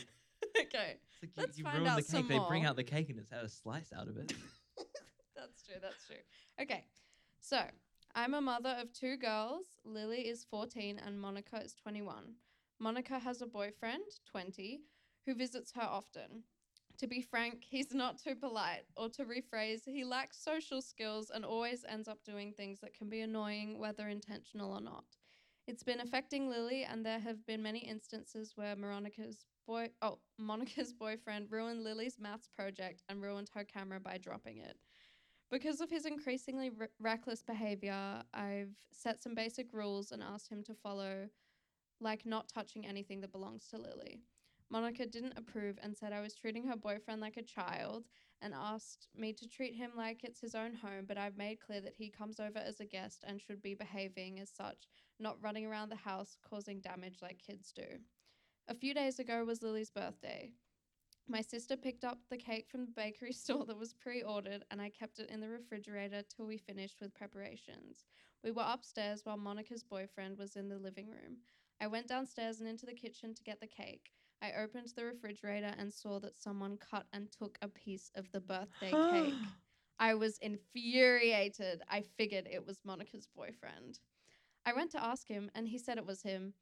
okay, 0.61 0.97
It's 1.23 1.37
like 1.37 1.47
Let's 1.49 1.59
you, 1.59 1.65
you 1.65 1.71
find 1.71 1.79
ruin 1.79 1.89
out 1.91 1.97
the 1.97 2.03
cake. 2.03 2.11
some 2.11 2.29
They 2.29 2.39
bring 2.49 2.65
out 2.65 2.77
the 2.77 2.85
cake 2.85 3.11
and 3.11 3.19
it's 3.19 3.31
had 3.31 3.45
a 3.45 3.49
slice 3.49 3.93
out 3.93 4.07
of 4.09 4.17
it. 4.17 4.33
that's 5.37 5.63
true. 5.65 5.77
That's 5.83 6.07
true. 6.07 6.17
Okay, 6.63 6.85
so 7.41 7.59
I'm 8.15 8.35
a 8.35 8.41
mother 8.41 8.77
of 8.81 8.93
two 8.93 9.17
girls. 9.17 9.67
Lily 9.85 10.29
is 10.29 10.45
14 10.51 11.01
and 11.05 11.21
Monica 11.21 11.63
is 11.63 11.75
21. 11.75 12.35
Monica 12.81 13.19
has 13.21 13.41
a 13.41 13.47
boyfriend, 13.47 14.03
20, 14.31 14.81
who 15.27 15.35
visits 15.35 15.73
her 15.73 15.83
often. 15.83 16.43
To 16.99 17.07
be 17.07 17.23
frank, 17.23 17.65
he's 17.69 17.95
not 17.95 18.19
too 18.19 18.35
polite, 18.35 18.85
or 18.97 19.09
to 19.11 19.25
rephrase, 19.25 19.83
he 19.87 20.05
lacks 20.05 20.43
social 20.43 20.83
skills 20.83 21.31
and 21.33 21.45
always 21.45 21.85
ends 21.89 22.09
up 22.09 22.19
doing 22.25 22.53
things 22.53 22.81
that 22.81 22.95
can 22.95 23.09
be 23.09 23.21
annoying, 23.21 23.79
whether 23.79 24.09
intentional 24.09 24.73
or 24.73 24.81
not. 24.81 25.05
It's 25.69 25.85
been 25.85 26.01
affecting 26.01 26.51
Lily, 26.51 26.83
and 26.85 27.07
there 27.07 27.21
have 27.21 27.47
been 27.47 27.63
many 27.63 27.79
instances 27.79 28.53
where 28.57 28.75
Monica's 28.75 29.47
boy, 29.67 29.91
oh, 30.03 30.19
Monica's 30.39 30.93
boyfriend 30.93 31.47
ruined 31.51 31.85
Lily's 31.85 32.19
maths 32.19 32.49
project 32.49 33.03
and 33.09 33.23
ruined 33.23 33.51
her 33.55 33.65
camera 33.65 34.01
by 34.01 34.19
dropping 34.19 34.59
it. 34.59 34.77
Because 35.51 35.81
of 35.81 35.91
his 35.91 36.07
increasingly 36.07 36.71
re- 36.71 36.87
reckless 37.01 37.43
behavior, 37.43 38.23
I've 38.33 38.77
set 38.93 39.21
some 39.23 39.35
basic 39.35 39.73
rules 39.73 40.13
and 40.13 40.23
asked 40.23 40.49
him 40.49 40.63
to 40.65 40.75
follow, 40.75 41.29
like 42.01 42.25
not 42.25 42.49
touching 42.49 42.87
anything 42.87 43.21
that 43.21 43.33
belongs 43.33 43.67
to 43.69 43.79
Lily. 43.79 44.23
Monica 44.71 45.05
didn't 45.05 45.37
approve 45.37 45.77
and 45.83 45.97
said 45.97 46.13
I 46.13 46.21
was 46.21 46.35
treating 46.37 46.65
her 46.69 46.77
boyfriend 46.77 47.21
like 47.21 47.37
a 47.37 47.43
child 47.43 48.07
and 48.41 48.55
asked 48.55 49.09
me 49.17 49.33
to 49.33 49.49
treat 49.49 49.75
him 49.75 49.91
like 49.97 50.23
it's 50.23 50.41
his 50.41 50.55
own 50.55 50.73
home, 50.75 51.05
but 51.09 51.19
I've 51.19 51.37
made 51.37 51.59
clear 51.59 51.81
that 51.81 51.97
he 51.97 52.09
comes 52.09 52.39
over 52.39 52.59
as 52.59 52.79
a 52.79 52.87
guest 52.87 53.25
and 53.27 53.41
should 53.41 53.61
be 53.61 53.75
behaving 53.75 54.39
as 54.39 54.51
such, 54.51 54.89
not 55.19 55.43
running 55.43 55.67
around 55.67 55.89
the 55.89 55.97
house 55.97 56.39
causing 56.49 56.81
damage 56.81 57.19
like 57.21 57.43
kids 57.45 57.73
do. 57.73 57.99
A 58.69 58.75
few 58.75 58.95
days 58.95 59.19
ago 59.19 59.45
was 59.45 59.63
Lily's 59.63 59.91
birthday. 59.91 60.53
My 61.31 61.43
sister 61.43 61.77
picked 61.77 62.05
up 62.05 62.19
the 62.29 62.37
cake 62.37 62.67
from 62.69 62.87
the 62.87 62.91
bakery 62.91 63.33
store 63.33 63.65
that 63.67 63.79
was 63.79 63.93
pre 63.93 64.21
ordered, 64.23 64.65
and 64.73 64.83
I 64.83 64.89
kept 64.91 65.21
it 65.21 65.31
in 65.31 65.41
the 65.41 65.49
refrigerator 65.49 66.23
till 66.23 66.45
we 66.45 66.59
finished 66.59 67.01
with 67.01 67.15
preparations. 67.15 68.05
We 68.43 68.51
were 68.51 68.65
upstairs 68.67 69.21
while 69.23 69.37
Monica's 69.37 69.85
boyfriend 69.85 70.39
was 70.39 70.57
in 70.57 70.69
the 70.69 70.79
living 70.79 71.07
room. 71.09 71.37
I 71.81 71.87
went 71.87 72.09
downstairs 72.09 72.59
and 72.59 72.69
into 72.69 72.85
the 72.85 72.95
kitchen 72.95 73.33
to 73.35 73.45
get 73.45 73.61
the 73.61 73.69
cake. 73.69 74.11
I 74.43 74.55
opened 74.61 74.89
the 74.97 75.05
refrigerator 75.05 75.73
and 75.79 75.93
saw 75.93 76.19
that 76.19 76.35
someone 76.35 76.79
cut 76.79 77.07
and 77.13 77.31
took 77.31 77.59
a 77.63 77.69
piece 77.69 78.11
of 78.17 78.33
the 78.33 78.41
birthday 78.41 78.91
cake. 78.91 79.35
I 80.01 80.15
was 80.15 80.39
infuriated. 80.39 81.83
I 81.89 82.03
figured 82.17 82.49
it 82.51 82.67
was 82.67 82.81
Monica's 82.85 83.29
boyfriend. 83.37 84.01
I 84.67 84.73
went 84.73 84.91
to 84.93 85.05
ask 85.05 85.29
him, 85.29 85.49
and 85.55 85.69
he 85.69 85.79
said 85.79 85.97
it 85.97 86.07
was 86.07 86.23
him. 86.23 86.55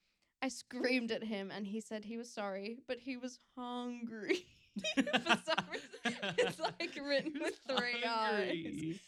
I 0.42 0.48
screamed 0.48 1.10
at 1.10 1.24
him, 1.24 1.50
and 1.50 1.66
he 1.66 1.80
said 1.80 2.04
he 2.04 2.18
was 2.18 2.30
sorry, 2.30 2.78
but 2.86 2.98
he 2.98 3.16
was 3.16 3.38
hungry. 3.56 4.44
For 4.94 5.38
some 5.44 5.64
reason, 5.72 6.34
it's 6.38 6.60
like 6.60 6.98
written 7.02 7.34
with 7.40 7.58
three 7.68 8.04
eyes. 8.06 8.98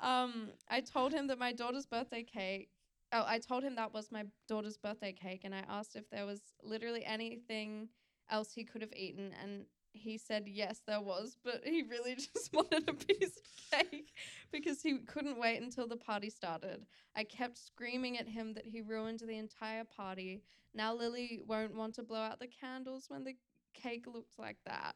Um, 0.00 0.50
I 0.68 0.80
told 0.80 1.12
him 1.12 1.26
that 1.28 1.38
my 1.38 1.52
daughter's 1.52 1.86
birthday 1.86 2.22
cake. 2.22 2.70
Oh, 3.12 3.24
I 3.26 3.38
told 3.38 3.64
him 3.64 3.74
that 3.74 3.92
was 3.92 4.10
my 4.12 4.24
daughter's 4.48 4.76
birthday 4.76 5.12
cake, 5.12 5.42
and 5.44 5.54
I 5.54 5.64
asked 5.68 5.96
if 5.96 6.08
there 6.10 6.26
was 6.26 6.40
literally 6.62 7.04
anything 7.04 7.88
else 8.30 8.52
he 8.52 8.64
could 8.64 8.82
have 8.82 8.92
eaten, 8.94 9.32
and 9.42 9.64
he 9.92 10.16
said 10.16 10.46
yes, 10.46 10.80
there 10.86 11.00
was, 11.00 11.36
but 11.44 11.62
he 11.64 11.82
really 11.82 12.14
just 12.34 12.52
wanted 12.52 12.88
a 12.88 12.94
piece 12.94 13.36
of 13.36 13.80
cake 13.90 14.12
because 14.52 14.82
he 14.82 14.98
couldn't 14.98 15.38
wait 15.38 15.60
until 15.60 15.86
the 15.86 15.96
party 15.96 16.30
started. 16.30 16.86
I 17.16 17.24
kept 17.24 17.58
screaming 17.58 18.18
at 18.18 18.28
him 18.28 18.54
that 18.54 18.66
he 18.66 18.80
ruined 18.80 19.20
the 19.20 19.38
entire 19.38 19.84
party. 19.84 20.42
Now 20.74 20.94
Lily 20.94 21.40
won't 21.46 21.74
want 21.74 21.94
to 21.96 22.02
blow 22.02 22.20
out 22.20 22.38
the 22.38 22.46
candles 22.46 23.06
when 23.08 23.24
the 23.24 23.34
cake 23.74 24.06
looked 24.06 24.38
like 24.38 24.58
that. 24.66 24.94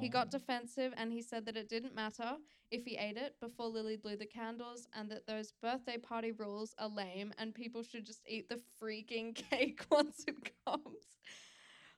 He 0.00 0.08
got 0.08 0.30
defensive 0.30 0.92
and 0.96 1.12
he 1.12 1.22
said 1.22 1.46
that 1.46 1.56
it 1.56 1.68
didn't 1.68 1.94
matter 1.94 2.36
if 2.70 2.84
he 2.84 2.96
ate 2.96 3.16
it 3.16 3.34
before 3.40 3.68
Lily 3.68 3.96
blew 3.96 4.16
the 4.16 4.26
candles 4.26 4.88
and 4.94 5.10
that 5.10 5.26
those 5.26 5.52
birthday 5.62 5.98
party 5.98 6.32
rules 6.32 6.74
are 6.78 6.88
lame 6.88 7.32
and 7.38 7.54
people 7.54 7.82
should 7.82 8.04
just 8.04 8.22
eat 8.28 8.48
the 8.48 8.60
freaking 8.82 9.34
cake 9.50 9.84
once 9.90 10.24
it 10.26 10.36
comes. 10.66 11.06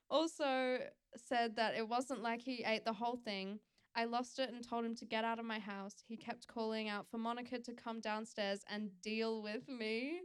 Also 0.09 0.79
said 1.15 1.55
that 1.55 1.75
it 1.75 1.87
wasn't 1.87 2.21
like 2.21 2.41
he 2.41 2.63
ate 2.65 2.85
the 2.85 2.93
whole 2.93 3.17
thing. 3.17 3.59
I 3.95 4.05
lost 4.05 4.39
it 4.39 4.51
and 4.51 4.67
told 4.67 4.85
him 4.85 4.95
to 4.95 5.05
get 5.05 5.23
out 5.25 5.39
of 5.39 5.45
my 5.45 5.59
house. 5.59 5.95
He 6.07 6.15
kept 6.15 6.47
calling 6.47 6.87
out 6.89 7.07
for 7.09 7.17
Monica 7.17 7.59
to 7.59 7.73
come 7.73 7.99
downstairs 7.99 8.61
and 8.69 8.89
deal 9.01 9.41
with 9.41 9.67
me. 9.67 10.21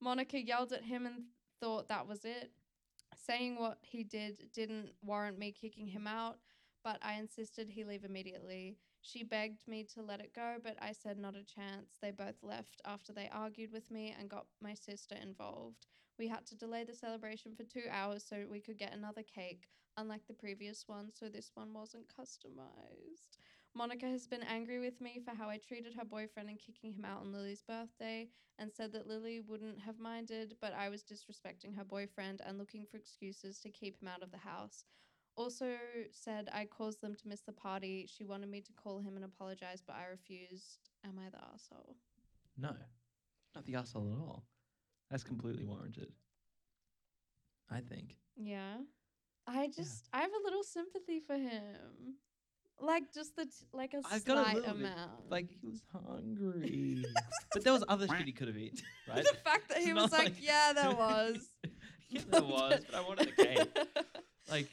Monica 0.00 0.40
yelled 0.40 0.72
at 0.72 0.84
him 0.84 1.06
and 1.06 1.24
thought 1.60 1.88
that 1.88 2.06
was 2.06 2.24
it. 2.24 2.52
Saying 3.28 3.58
what 3.58 3.76
he 3.82 4.04
did 4.04 4.50
didn't 4.54 4.88
warrant 5.02 5.38
me 5.38 5.52
kicking 5.52 5.86
him 5.86 6.06
out, 6.06 6.38
but 6.82 6.98
I 7.02 7.14
insisted 7.14 7.68
he 7.68 7.84
leave 7.84 8.04
immediately. 8.04 8.78
She 9.02 9.22
begged 9.22 9.68
me 9.68 9.84
to 9.94 10.02
let 10.02 10.20
it 10.20 10.32
go, 10.34 10.56
but 10.64 10.76
I 10.80 10.92
said 10.92 11.18
not 11.18 11.36
a 11.36 11.44
chance. 11.44 11.98
They 12.00 12.10
both 12.10 12.42
left 12.42 12.80
after 12.86 13.12
they 13.12 13.28
argued 13.30 13.70
with 13.70 13.90
me 13.90 14.14
and 14.18 14.30
got 14.30 14.46
my 14.62 14.72
sister 14.72 15.14
involved. 15.20 15.88
We 16.18 16.26
had 16.28 16.46
to 16.46 16.56
delay 16.56 16.84
the 16.84 16.94
celebration 16.94 17.54
for 17.54 17.64
two 17.64 17.84
hours 17.90 18.24
so 18.24 18.46
we 18.50 18.60
could 18.60 18.78
get 18.78 18.94
another 18.94 19.22
cake, 19.22 19.68
unlike 19.98 20.26
the 20.26 20.32
previous 20.32 20.84
one, 20.86 21.10
so 21.12 21.28
this 21.28 21.50
one 21.54 21.74
wasn't 21.74 22.06
customized. 22.08 23.36
Monica 23.74 24.06
has 24.06 24.26
been 24.26 24.42
angry 24.42 24.78
with 24.80 25.00
me 25.00 25.20
for 25.24 25.34
how 25.34 25.48
I 25.48 25.58
treated 25.58 25.94
her 25.94 26.04
boyfriend 26.04 26.48
and 26.48 26.58
kicking 26.58 26.92
him 26.92 27.04
out 27.04 27.20
on 27.20 27.32
Lily's 27.32 27.62
birthday, 27.62 28.28
and 28.58 28.72
said 28.72 28.92
that 28.92 29.06
Lily 29.06 29.40
wouldn't 29.40 29.78
have 29.80 29.98
minded, 29.98 30.56
but 30.60 30.74
I 30.74 30.88
was 30.88 31.04
disrespecting 31.04 31.76
her 31.76 31.84
boyfriend 31.84 32.40
and 32.44 32.58
looking 32.58 32.86
for 32.90 32.96
excuses 32.96 33.60
to 33.60 33.70
keep 33.70 34.00
him 34.02 34.08
out 34.08 34.22
of 34.22 34.32
the 34.32 34.38
house. 34.38 34.84
Also 35.36 35.76
said 36.10 36.48
I 36.52 36.64
caused 36.64 37.00
them 37.00 37.14
to 37.14 37.28
miss 37.28 37.42
the 37.42 37.52
party. 37.52 38.08
She 38.12 38.24
wanted 38.24 38.50
me 38.50 38.60
to 38.62 38.72
call 38.72 38.98
him 38.98 39.14
and 39.14 39.24
apologize, 39.24 39.80
but 39.86 39.94
I 39.94 40.06
refused. 40.10 40.90
Am 41.04 41.18
I 41.24 41.30
the 41.30 41.38
asshole? 41.54 41.94
No, 42.56 42.74
not 43.54 43.64
the 43.64 43.76
asshole 43.76 44.12
at 44.12 44.18
all. 44.18 44.44
That's 45.10 45.22
completely 45.22 45.64
warranted. 45.64 46.12
I 47.70 47.80
think. 47.80 48.16
Yeah. 48.36 48.78
I 49.46 49.68
just 49.68 50.08
I 50.12 50.20
have 50.20 50.32
a 50.32 50.44
little 50.44 50.64
sympathy 50.64 51.20
for 51.20 51.36
him. 51.36 52.16
Like 52.80 53.12
just 53.12 53.34
the 53.34 53.44
t- 53.44 53.50
like 53.72 53.92
a 53.94 54.02
I've 54.10 54.24
got 54.24 54.38
a 54.38 54.42
slight 54.44 54.54
little 54.56 54.74
bit, 54.74 54.80
amount. 54.86 55.10
Like 55.30 55.48
he 55.50 55.66
was 55.66 55.82
hungry, 55.92 57.04
but 57.52 57.64
there 57.64 57.72
was 57.72 57.82
other 57.88 58.06
shit 58.06 58.26
he 58.26 58.32
could 58.32 58.46
have 58.48 58.56
eaten, 58.56 58.78
right? 59.08 59.24
the 59.24 59.36
fact 59.44 59.68
that 59.70 59.78
he 59.78 59.92
not 59.92 60.02
was 60.04 60.12
like, 60.12 60.34
yeah, 60.40 60.72
there 60.72 60.90
was. 60.94 61.48
yeah, 62.08 62.20
there 62.30 62.42
was, 62.42 62.80
but 62.86 62.94
I 62.94 63.00
wanted 63.00 63.32
the 63.36 63.44
cake. 63.44 63.78
Like 64.50 64.68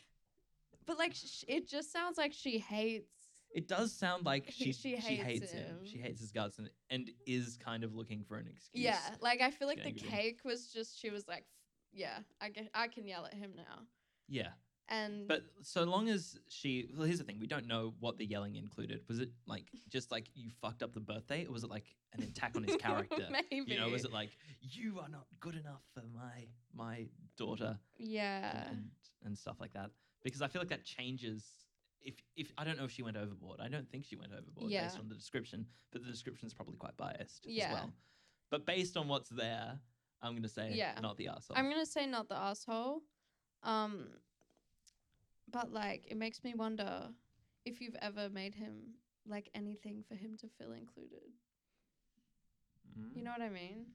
but 0.85 0.99
like 0.99 1.15
sh- 1.15 1.43
it 1.47 1.67
just 1.67 1.91
sounds 1.91 2.17
like 2.17 2.31
she 2.31 2.59
hates. 2.59 3.09
it 3.51 3.67
does 3.67 3.91
sound 3.91 4.23
like 4.23 4.45
He- 4.51 4.65
she 4.65 4.73
she 4.73 4.89
she, 5.01 5.15
hates 5.15 5.23
hates 5.23 5.51
him. 5.51 5.63
him. 5.65 5.77
She 5.85 5.97
hates 5.97 6.21
his 6.21 6.31
guts 6.31 6.59
and 6.59 6.69
and 6.91 7.09
is 7.25 7.57
kind 7.57 7.83
of 7.83 7.95
looking 7.95 8.23
for 8.23 8.37
an 8.37 8.47
excuse. 8.47 8.83
Yeah, 8.85 8.99
like 9.19 9.41
I 9.41 9.49
feel 9.49 9.67
like 9.67 9.77
the 9.77 9.89
getting 9.91 9.95
rid 9.95 10.03
of 10.03 10.09
him. 10.09 10.19
cake 10.19 10.39
was 10.45 10.67
just 10.71 10.99
she 10.99 11.09
was 11.09 11.27
like, 11.27 11.39
"F- 11.41 11.45
yeah, 11.91 12.19
I 12.39 12.49
get 12.49 12.69
I 12.75 12.87
can 12.87 13.07
yell 13.07 13.25
at 13.25 13.33
him 13.33 13.53
now. 13.57 13.79
Yeah, 14.27 14.49
And 14.88 15.27
but 15.27 15.41
so 15.61 15.83
long 15.83 16.09
as 16.09 16.38
she, 16.47 16.89
well, 16.95 17.07
here's 17.07 17.17
the 17.17 17.23
thing: 17.23 17.39
we 17.39 17.47
don't 17.47 17.65
know 17.67 17.93
what 17.99 18.17
the 18.17 18.25
yelling 18.25 18.55
included. 18.55 19.01
Was 19.07 19.19
it 19.19 19.29
like 19.47 19.65
just 19.89 20.11
like 20.11 20.29
you 20.36 20.51
fucked 20.61 20.83
up 20.83 20.93
the 20.93 20.99
birthday, 20.99 21.45
or 21.45 21.51
was 21.51 21.63
it 21.63 21.71
like 21.71 21.86
an 22.13 22.21
attack 22.21 22.51
on 22.55 22.63
his 22.63 22.75
character? 22.79 23.27
Maybe. 23.31 23.71
You 23.73 23.79
know, 23.79 23.89
was 23.89 24.05
it 24.05 24.13
like 24.13 24.38
you 24.61 24.99
are 24.99 25.09
not 25.09 25.25
good 25.39 25.55
enough 25.55 25.81
for 25.93 26.03
my 26.13 26.45
my 26.73 27.07
daughter 27.36 27.79
Yeah. 27.97 28.67
and, 28.69 28.89
and 29.25 29.36
stuff 29.38 29.55
like 29.59 29.73
that? 29.73 29.89
Because 30.23 30.43
I 30.43 30.47
feel 30.47 30.61
like 30.61 30.69
that 30.69 30.83
changes. 30.83 31.43
If 32.01 32.21
if 32.36 32.53
I 32.55 32.63
don't 32.63 32.77
know 32.77 32.86
if 32.86 32.91
she 32.91 33.01
went 33.01 33.17
overboard, 33.17 33.59
I 33.61 33.67
don't 33.67 33.89
think 33.89 34.05
she 34.05 34.15
went 34.15 34.33
overboard 34.33 34.69
Yeah. 34.69 34.83
based 34.83 34.99
on 34.99 35.09
the 35.09 35.15
description, 35.15 35.65
but 35.91 36.03
the 36.03 36.11
description 36.11 36.45
is 36.45 36.53
probably 36.53 36.77
quite 36.77 36.95
biased 36.95 37.47
Yeah. 37.47 37.65
as 37.69 37.73
well. 37.73 37.93
But 38.51 38.67
based 38.67 38.95
on 38.97 39.07
what's 39.07 39.29
there, 39.29 39.79
I'm 40.21 40.36
gonna 40.36 40.47
say 40.47 40.73
Yeah. 40.75 40.93
not 41.01 41.17
the 41.17 41.29
asshole. 41.29 41.57
I'm 41.57 41.67
gonna 41.71 41.88
say 41.88 42.05
not 42.05 42.29
the 42.29 42.38
asshole. 42.38 43.01
Um 43.63 44.09
but 45.51 45.71
like 45.71 46.05
it 46.07 46.17
makes 46.17 46.43
me 46.43 46.53
wonder 46.55 47.09
if 47.65 47.81
you've 47.81 47.95
ever 48.01 48.29
made 48.29 48.55
him 48.55 48.95
like 49.27 49.49
anything 49.55 50.03
for 50.07 50.15
him 50.15 50.37
to 50.37 50.47
feel 50.47 50.71
included. 50.71 51.31
You 53.13 53.23
know 53.23 53.31
mm. 53.31 53.39
what 53.39 53.45
I 53.45 53.49
mean? 53.49 53.85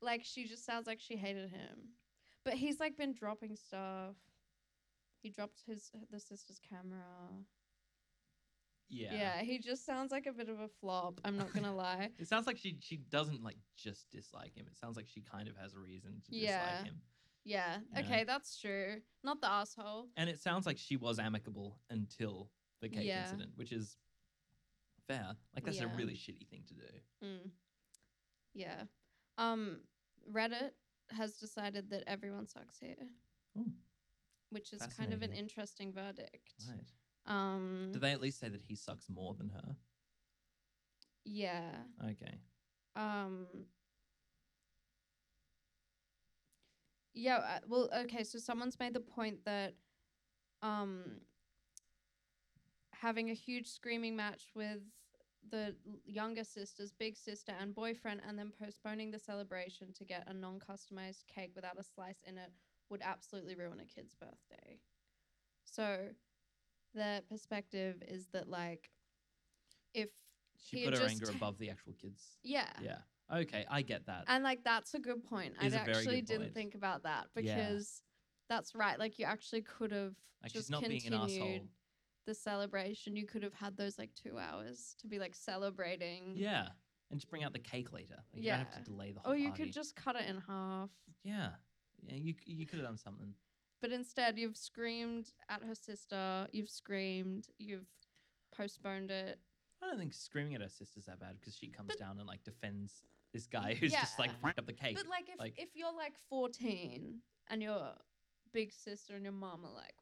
Like 0.00 0.22
she 0.24 0.44
just 0.46 0.64
sounds 0.64 0.86
like 0.86 1.00
she 1.00 1.16
hated 1.16 1.50
him. 1.50 1.90
But 2.44 2.54
he's 2.54 2.80
like 2.80 2.96
been 2.96 3.12
dropping 3.12 3.56
stuff. 3.56 4.16
He 5.22 5.30
dropped 5.30 5.62
his 5.66 5.90
the 6.10 6.18
sister's 6.20 6.58
camera. 6.58 7.04
yeah. 8.88 9.14
Yeah. 9.14 9.42
he 9.42 9.58
just 9.58 9.84
sounds 9.84 10.10
like 10.10 10.26
a 10.26 10.32
bit 10.32 10.48
of 10.48 10.60
a 10.60 10.68
flop. 10.80 11.20
I'm 11.24 11.36
not 11.36 11.52
gonna 11.52 11.74
lie. 11.76 12.10
It 12.18 12.28
sounds 12.28 12.46
like 12.46 12.56
she 12.56 12.76
she 12.80 12.96
doesn't 13.10 13.42
like 13.42 13.58
just 13.76 14.10
dislike 14.10 14.54
him. 14.56 14.66
It 14.70 14.78
sounds 14.78 14.96
like 14.96 15.08
she 15.08 15.20
kind 15.20 15.48
of 15.48 15.56
has 15.56 15.74
a 15.74 15.78
reason 15.78 16.22
to 16.26 16.34
Yeah. 16.34 16.60
dislike 16.64 16.86
him. 16.86 17.02
Yeah. 17.44 17.78
Yeah. 17.94 18.00
Okay, 18.00 18.24
that's 18.24 18.60
true. 18.60 18.96
Not 19.24 19.40
the 19.40 19.50
asshole. 19.50 20.08
And 20.16 20.28
it 20.28 20.38
sounds 20.40 20.66
like 20.66 20.78
she 20.78 20.96
was 20.96 21.18
amicable 21.18 21.78
until 21.90 22.50
the 22.80 22.88
cake 22.88 23.06
Yeah. 23.06 23.22
incident, 23.24 23.52
which 23.56 23.72
is 23.72 23.96
fair. 25.06 25.36
Like 25.54 25.64
that's 25.64 25.80
a 25.80 25.88
really 25.88 26.14
shitty 26.14 26.46
thing 26.48 26.62
to 26.68 26.74
do. 26.74 26.86
Mm. 27.24 27.50
Yeah. 28.54 28.82
Um, 29.38 29.80
Reddit 30.30 30.70
has 31.10 31.38
decided 31.38 31.90
that 31.90 32.04
everyone 32.06 32.46
sucks 32.46 32.78
here. 32.78 32.96
Oh. 33.58 33.66
Which 34.50 34.72
is 34.72 34.82
kind 34.96 35.12
of 35.12 35.22
an 35.22 35.32
interesting 35.32 35.92
verdict. 35.92 36.54
Right. 36.68 36.84
Um, 37.26 37.90
Do 37.92 37.98
they 37.98 38.12
at 38.12 38.20
least 38.20 38.40
say 38.40 38.48
that 38.48 38.62
he 38.62 38.74
sucks 38.74 39.08
more 39.08 39.34
than 39.34 39.48
her? 39.50 39.76
yeah. 41.24 41.70
Okay. 42.04 42.38
Um, 42.96 43.46
yeah. 47.14 47.36
uh, 47.36 47.58
Well, 47.68 47.88
okay. 48.00 48.24
So 48.24 48.38
someone's 48.38 48.78
made 48.78 48.94
the 48.94 49.00
point 49.00 49.44
that 49.44 49.74
um, 50.62 51.20
having 52.92 53.30
a 53.30 53.34
huge 53.34 53.68
screaming 53.68 54.16
match 54.16 54.50
with 54.54 54.80
the 55.50 55.74
younger 56.04 56.44
sister's 56.44 56.92
big 56.92 57.16
sister 57.16 57.52
and 57.58 57.74
boyfriend, 57.74 58.20
and 58.28 58.38
then 58.38 58.52
postponing 58.62 59.10
the 59.10 59.18
celebration 59.18 59.92
to 59.94 60.04
get 60.04 60.24
a 60.26 60.34
non-customized 60.34 61.26
cake 61.26 61.52
without 61.54 61.78
a 61.78 61.82
slice 61.82 62.22
in 62.26 62.36
it 62.36 62.50
would 62.90 63.00
absolutely 63.02 63.54
ruin 63.54 63.80
a 63.80 63.84
kid's 63.84 64.14
birthday. 64.14 64.78
So, 65.64 66.08
the 66.94 67.22
perspective 67.28 68.02
is 68.06 68.26
that 68.32 68.48
like, 68.48 68.90
if 69.94 70.10
She 70.58 70.78
He 70.78 70.84
put 70.84 70.98
her 70.98 71.06
anger 71.06 71.26
ta- 71.26 71.32
above 71.36 71.58
the 71.58 71.70
actual 71.70 71.94
kids. 71.94 72.36
yeah, 72.42 72.68
Yeah. 72.82 72.98
Okay, 73.32 73.64
I 73.70 73.82
get 73.82 74.06
that. 74.06 74.24
And 74.28 74.42
like 74.44 74.64
that's 74.64 74.94
a 74.94 74.98
good 74.98 75.24
point. 75.24 75.54
I 75.60 75.66
Is 75.66 75.74
a 75.74 75.78
very 75.78 75.92
actually 75.98 76.22
didn't 76.22 76.42
point. 76.42 76.54
think 76.54 76.74
about 76.74 77.02
that 77.04 77.28
Yeah. 77.36 77.54
because 77.56 78.02
that's 78.48 78.74
right. 78.74 78.98
Like 78.98 79.18
you 79.18 79.24
actually 79.26 79.62
could 79.62 79.92
have 79.92 80.14
like 80.42 80.52
just 80.52 80.66
she's 80.66 80.70
not 80.70 80.80
being 80.80 81.00
continued 81.00 81.22
an 81.22 81.30
asshole. 81.36 81.68
the 82.26 82.34
celebration. 82.34 83.16
You 83.16 83.26
could 83.26 83.42
have 83.42 83.54
had 83.54 83.76
those 83.76 83.98
like 83.98 84.10
two 84.14 84.38
hours 84.38 84.96
to 85.00 85.06
be 85.06 85.18
like 85.18 85.34
celebrating. 85.34 86.34
Yeah. 86.36 86.68
And 87.10 87.18
just 87.20 87.28
bring 87.30 87.42
out 87.44 87.52
the 87.52 87.58
cake 87.58 87.92
later. 87.92 88.16
Like, 88.32 88.42
You 88.42 88.50
don't 88.50 88.58
have 88.60 88.74
to 88.76 88.82
delay 88.90 89.10
the 89.12 89.20
whole 89.20 89.32
Or 89.32 89.36
you 89.36 89.48
party. 89.48 89.64
could 89.64 89.72
just 89.72 89.96
cut 89.96 90.14
it 90.16 90.26
in 90.28 90.38
half. 90.46 90.90
Yeah. 91.24 91.50
Yeah, 92.02 92.14
you 92.16 92.34
you 92.46 92.66
could 92.66 92.78
have 92.78 92.86
done 92.88 92.96
something. 92.96 93.34
But 93.82 93.92
instead, 93.92 94.38
you've 94.38 94.56
screamed 94.56 95.32
at 95.48 95.62
her 95.62 95.74
sister. 95.74 96.46
You've 96.52 96.68
screamed. 96.70 97.48
You've 97.58 97.86
postponed 98.54 99.10
it. 99.10 99.38
I 99.82 99.86
don't 99.86 99.98
think 99.98 100.12
screaming 100.12 100.54
at 100.54 100.60
her 100.60 100.68
sister's 100.68 101.06
that 101.06 101.18
bad 101.20 101.36
because 101.40 101.56
she 101.56 101.68
comes 101.68 101.88
But- 101.88 101.98
down 101.98 102.18
and 102.18 102.26
like 102.28 102.42
defends 102.44 103.02
this 103.32 103.46
guy 103.46 103.74
who's 103.80 103.92
just 103.92 104.18
like 104.18 104.30
Yeah. 104.30 104.36
fucked 104.48 104.58
up 104.58 104.66
the 104.66 104.72
cake. 104.72 104.96
But 104.96 105.08
like 105.08 105.28
if 105.28 105.38
like- 105.38 105.54
if 105.58 105.70
you're 105.74 105.94
like 105.94 106.14
14 106.28 107.20
and 107.48 107.62
your 107.62 107.92
big 108.52 108.72
sister 108.72 109.14
and 109.14 109.24
your 109.24 109.32
mom 109.32 109.64
are 109.64 109.72
like, 109.74 109.94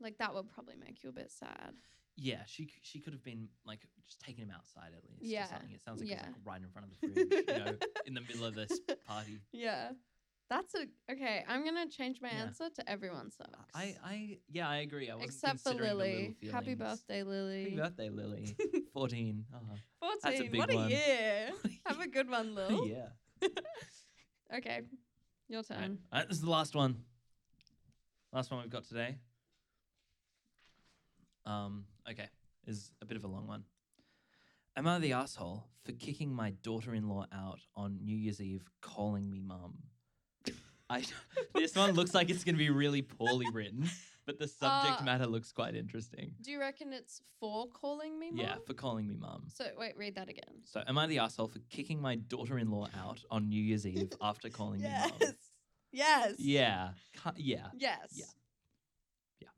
like 0.00 0.18
that 0.18 0.34
would 0.34 0.48
probably 0.52 0.74
make 0.76 1.02
you 1.02 1.08
a 1.10 1.12
bit 1.12 1.30
sad. 1.30 1.74
yeah, 2.16 2.42
she 2.46 2.68
she 2.82 3.00
could 3.00 3.12
have 3.12 3.22
been 3.24 3.48
like 3.64 3.80
just 4.06 4.20
taking 4.20 4.44
him 4.44 4.50
outside 4.54 4.92
at 4.96 5.02
least. 5.10 5.34
or 5.34 5.46
something. 5.48 5.70
It 5.74 5.82
sounds 5.82 6.00
like 6.00 6.10
yeah. 6.10 6.22
like 6.22 6.34
right 6.44 6.60
in 6.62 6.68
front 6.68 6.86
of 6.88 6.92
the 7.00 7.08
fridge, 7.08 7.44
you 7.48 7.64
know, 7.64 7.76
in 8.06 8.14
the 8.14 8.20
middle 8.20 8.44
of 8.44 8.54
this 8.54 8.78
party. 9.06 9.40
Yeah. 9.52 9.90
That's 10.50 10.74
a 10.74 10.86
okay. 11.10 11.42
I'm 11.48 11.64
gonna 11.64 11.88
change 11.88 12.20
my 12.20 12.28
Yeah. 12.28 12.42
answer 12.42 12.68
to 12.76 12.90
everyone 12.90 13.30
sucks. 13.30 13.50
I 13.74 13.96
I 14.04 14.38
yeah, 14.48 14.68
I 14.68 14.76
agree. 14.78 15.10
I 15.10 15.14
wasn't 15.14 15.30
except 15.32 15.60
for 15.60 15.70
considering 15.70 15.88
the 15.90 15.94
little 16.04 16.18
Lily. 16.20 16.36
Happy 16.52 16.64
feelings. 16.74 16.78
birthday, 16.78 17.22
Lily. 17.22 17.62
Happy 17.64 17.76
birthday, 17.76 18.10
Lily. 18.10 18.56
Fourteen. 18.92 19.44
Oh, 20.02 20.16
Fourteen. 20.22 20.50
big 20.50 20.58
what 20.60 20.70
a 20.72 20.76
one. 20.76 20.90
year. 20.90 21.50
Have 21.86 22.00
a 22.00 22.08
good 22.08 22.28
one, 22.30 22.54
Lil. 22.54 22.86
yeah. 22.86 23.08
Okay, 24.54 24.82
your 25.48 25.58
All 25.58 25.64
turn. 25.64 25.98
All 26.12 26.18
right, 26.20 26.28
this 26.28 26.36
is 26.36 26.42
the 26.44 26.50
last 26.50 26.74
one. 26.76 27.02
Last 28.32 28.50
one 28.50 28.60
we've 28.60 28.70
got 28.70 28.84
today. 28.84 29.16
Um, 31.46 31.86
okay, 32.10 32.28
is 32.66 32.92
a 33.02 33.06
bit 33.06 33.16
of 33.16 33.24
a 33.24 33.28
long 33.28 33.46
one. 33.46 33.64
Am 34.76 34.86
I 34.86 34.98
the 34.98 35.12
asshole 35.12 35.64
for 35.84 35.92
kicking 35.92 36.32
my 36.34 36.50
daughter-in-law 36.62 37.26
out 37.32 37.60
on 37.76 37.98
New 38.04 38.16
Year's 38.16 38.40
Eve, 38.40 38.68
calling 38.82 39.30
me 39.30 39.40
mum? 39.40 39.74
I 40.94 41.04
this 41.54 41.74
one 41.74 41.92
looks 41.92 42.14
like 42.14 42.30
it's 42.30 42.44
gonna 42.44 42.58
be 42.58 42.70
really 42.70 43.02
poorly 43.02 43.46
written, 43.52 43.88
but 44.26 44.38
the 44.38 44.46
subject 44.48 45.00
Uh, 45.00 45.04
matter 45.04 45.26
looks 45.26 45.52
quite 45.52 45.74
interesting. 45.74 46.34
Do 46.40 46.50
you 46.50 46.60
reckon 46.60 46.92
it's 46.92 47.20
for 47.40 47.66
calling 47.68 48.18
me 48.18 48.30
mom? 48.30 48.40
Yeah, 48.40 48.56
for 48.66 48.74
calling 48.74 49.08
me 49.08 49.16
mum. 49.16 49.44
So 49.52 49.64
wait, 49.78 49.96
read 49.96 50.14
that 50.14 50.28
again. 50.28 50.62
So, 50.64 50.82
am 50.86 50.96
I 50.98 51.06
the 51.06 51.18
asshole 51.18 51.48
for 51.48 51.58
kicking 51.70 52.00
my 52.00 52.14
daughter-in-law 52.16 52.88
out 52.96 53.20
on 53.30 53.48
New 53.48 53.62
Year's 53.62 53.86
Eve 53.86 54.12
after 54.20 54.48
calling 54.50 54.82
me 54.82 54.88
mum? 54.88 55.12
Yes. 55.20 55.34
Yes. 55.92 56.34
Yeah, 56.38 56.88
yeah. 57.36 57.66
Yes. 57.76 58.08
Yeah. 58.14 58.24
Yeah. 59.40 59.48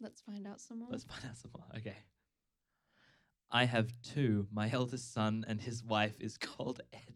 Let's 0.00 0.20
find 0.20 0.46
out 0.46 0.60
some 0.60 0.78
more. 0.80 0.88
Let's 0.90 1.04
find 1.04 1.24
out 1.24 1.36
some 1.36 1.50
more. 1.56 1.66
Okay. 1.76 1.96
I 3.50 3.64
have 3.64 3.92
two. 4.02 4.46
My 4.52 4.70
eldest 4.70 5.12
son 5.12 5.44
and 5.48 5.60
his 5.60 5.82
wife 5.82 6.20
is 6.20 6.36
called 6.48 6.80
Ed 6.92 7.14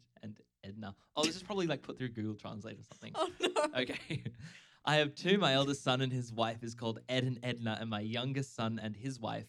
Edna. 0.64 0.94
Oh, 1.16 1.24
this 1.24 1.36
is 1.36 1.42
probably 1.42 1.66
like 1.66 1.82
put 1.82 1.98
through 1.98 2.10
Google 2.10 2.34
Translate 2.34 2.78
or 2.78 2.82
something. 2.82 3.12
oh 3.14 3.28
no. 3.40 3.48
Okay. 3.82 4.24
I 4.84 4.96
have 4.96 5.14
two. 5.14 5.38
My 5.38 5.54
eldest 5.54 5.84
son 5.84 6.00
and 6.00 6.12
his 6.12 6.32
wife 6.32 6.62
is 6.62 6.74
called 6.74 7.00
Ed 7.08 7.22
and 7.24 7.38
Edna, 7.44 7.78
and 7.80 7.88
my 7.88 8.00
youngest 8.00 8.56
son 8.56 8.80
and 8.82 8.96
his 8.96 9.20
wife 9.20 9.46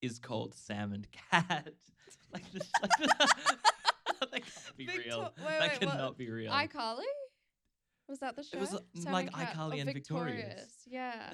is 0.00 0.18
called 0.18 0.54
Sam 0.54 0.92
and 0.92 1.06
Cat. 1.30 1.68
like 2.32 2.50
this, 2.52 2.70
like 2.82 3.10
that 4.20 4.30
can't 4.32 4.76
be 4.76 4.86
Victor- 4.86 5.02
real. 5.04 5.20
wait, 5.36 5.46
that 5.46 5.60
wait, 5.60 5.70
what? 5.70 5.80
cannot 5.80 6.18
be 6.18 6.30
real. 6.30 6.50
iCarly? 6.50 7.04
Was 8.08 8.20
that 8.20 8.36
the 8.36 8.42
show? 8.42 8.56
It 8.56 8.60
was, 8.60 8.74
uh, 8.74 8.78
Sam 8.94 9.12
like 9.12 9.32
Cat- 9.32 9.54
iCarly 9.54 9.76
oh, 9.76 9.80
and 9.80 9.92
Victorious. 9.92 10.72
Yeah. 10.86 11.30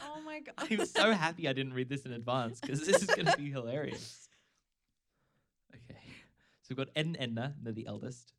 Oh 0.00 0.20
my 0.24 0.40
god. 0.40 0.54
I'm 0.58 0.86
so 0.86 1.12
happy 1.12 1.48
I 1.48 1.52
didn't 1.52 1.72
read 1.74 1.88
this 1.88 2.04
in 2.04 2.12
advance 2.12 2.60
because 2.60 2.86
this 2.86 3.02
is 3.02 3.06
going 3.06 3.26
to 3.26 3.36
be 3.36 3.50
hilarious. 3.50 4.28
Okay. 5.74 6.00
So 6.62 6.68
we've 6.70 6.76
got 6.76 6.88
Ed 6.94 7.06
and 7.06 7.16
Edna, 7.18 7.54
they're 7.62 7.72
the 7.72 7.86
eldest. 7.86 8.32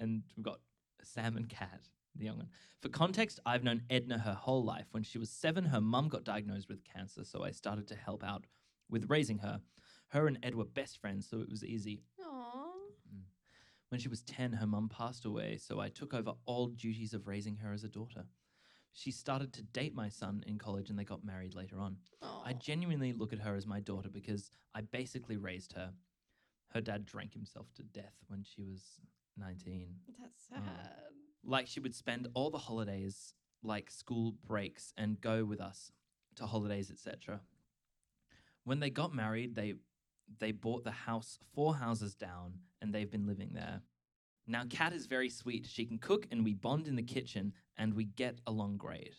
And 0.00 0.22
we've 0.36 0.44
got 0.44 0.60
Sam 1.02 1.36
and 1.36 1.48
Kat, 1.48 1.88
the 2.16 2.24
young 2.24 2.38
one. 2.38 2.48
For 2.80 2.88
context, 2.88 3.38
I've 3.44 3.62
known 3.62 3.82
Edna 3.90 4.18
her 4.18 4.34
whole 4.34 4.64
life. 4.64 4.86
When 4.90 5.02
she 5.02 5.18
was 5.18 5.30
seven, 5.30 5.66
her 5.66 5.80
mum 5.80 6.08
got 6.08 6.24
diagnosed 6.24 6.68
with 6.68 6.84
cancer, 6.84 7.22
so 7.22 7.44
I 7.44 7.50
started 7.50 7.86
to 7.88 7.94
help 7.94 8.24
out 8.24 8.46
with 8.88 9.10
raising 9.10 9.38
her. 9.38 9.60
Her 10.08 10.26
and 10.26 10.38
Ed 10.42 10.54
were 10.54 10.64
best 10.64 10.98
friends, 10.98 11.28
so 11.28 11.40
it 11.40 11.48
was 11.48 11.64
easy. 11.64 12.02
Aw. 12.24 12.72
Mm. 13.14 13.22
When 13.90 14.00
she 14.00 14.08
was 14.08 14.22
10, 14.22 14.54
her 14.54 14.66
mum 14.66 14.88
passed 14.88 15.24
away, 15.26 15.58
so 15.58 15.78
I 15.78 15.88
took 15.88 16.14
over 16.14 16.32
all 16.46 16.68
duties 16.68 17.12
of 17.12 17.28
raising 17.28 17.56
her 17.56 17.72
as 17.72 17.84
a 17.84 17.88
daughter. 17.88 18.24
She 18.92 19.12
started 19.12 19.52
to 19.52 19.62
date 19.62 19.94
my 19.94 20.08
son 20.08 20.42
in 20.46 20.58
college 20.58 20.90
and 20.90 20.98
they 20.98 21.04
got 21.04 21.24
married 21.24 21.54
later 21.54 21.78
on. 21.78 21.96
I 22.44 22.54
genuinely 22.54 23.12
look 23.12 23.32
at 23.32 23.38
her 23.38 23.54
as 23.54 23.66
my 23.66 23.78
daughter 23.80 24.08
because 24.08 24.50
I 24.74 24.80
basically 24.80 25.36
raised 25.36 25.74
her. 25.74 25.92
Her 26.70 26.80
dad 26.80 27.06
drank 27.06 27.32
himself 27.32 27.72
to 27.74 27.82
death 27.82 28.16
when 28.26 28.42
she 28.42 28.62
was 28.62 29.00
19. 29.40 29.96
That's 30.20 30.48
Oh. 30.52 30.56
sad. 30.56 31.02
Like 31.42 31.66
she 31.66 31.80
would 31.80 31.94
spend 31.94 32.28
all 32.34 32.50
the 32.50 32.58
holidays, 32.58 33.34
like 33.62 33.90
school 33.90 34.32
breaks, 34.44 34.92
and 34.96 35.20
go 35.20 35.44
with 35.44 35.60
us 35.60 35.90
to 36.36 36.46
holidays, 36.46 36.90
etc. 36.90 37.40
When 38.64 38.80
they 38.80 38.90
got 38.90 39.14
married, 39.14 39.54
they 39.54 39.74
they 40.38 40.52
bought 40.52 40.84
the 40.84 40.92
house 40.92 41.38
four 41.54 41.74
houses 41.74 42.14
down, 42.14 42.60
and 42.80 42.94
they've 42.94 43.10
been 43.10 43.26
living 43.26 43.52
there. 43.52 43.82
Now, 44.46 44.64
Kat 44.68 44.92
is 44.92 45.06
very 45.06 45.28
sweet. 45.28 45.66
She 45.66 45.84
can 45.84 45.98
cook, 45.98 46.26
and 46.30 46.44
we 46.44 46.54
bond 46.54 46.86
in 46.86 46.94
the 46.94 47.02
kitchen, 47.02 47.52
and 47.76 47.94
we 47.94 48.04
get 48.04 48.38
along 48.46 48.76
great. 48.76 49.14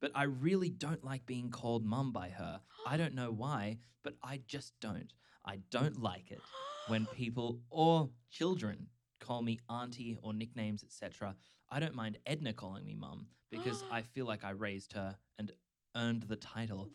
But 0.00 0.12
I 0.14 0.24
really 0.24 0.70
don't 0.70 1.02
like 1.04 1.26
being 1.26 1.50
called 1.50 1.84
mum 1.84 2.12
by 2.12 2.28
her. 2.30 2.60
I 2.86 2.96
don't 2.96 3.14
know 3.14 3.32
why, 3.32 3.78
but 4.04 4.14
I 4.22 4.40
just 4.46 4.72
don't. 4.80 5.12
I 5.44 5.56
don't 5.70 6.00
like 6.00 6.30
it 6.30 6.40
when 6.88 7.06
people 7.06 7.60
or 7.70 8.10
children 8.30 8.88
call 9.20 9.42
me 9.42 9.58
auntie 9.68 10.18
or 10.22 10.32
nicknames, 10.32 10.82
etc. 10.82 11.36
I 11.70 11.78
don't 11.80 11.94
mind 11.94 12.18
Edna 12.26 12.52
calling 12.52 12.84
me 12.84 12.94
mum 12.94 13.26
because 13.50 13.84
I 13.90 14.02
feel 14.14 14.26
like 14.26 14.44
I 14.44 14.50
raised 14.50 14.92
her 14.94 15.16
and 15.38 15.52
earned 15.96 16.24
the 16.24 16.36
title. 16.36 16.88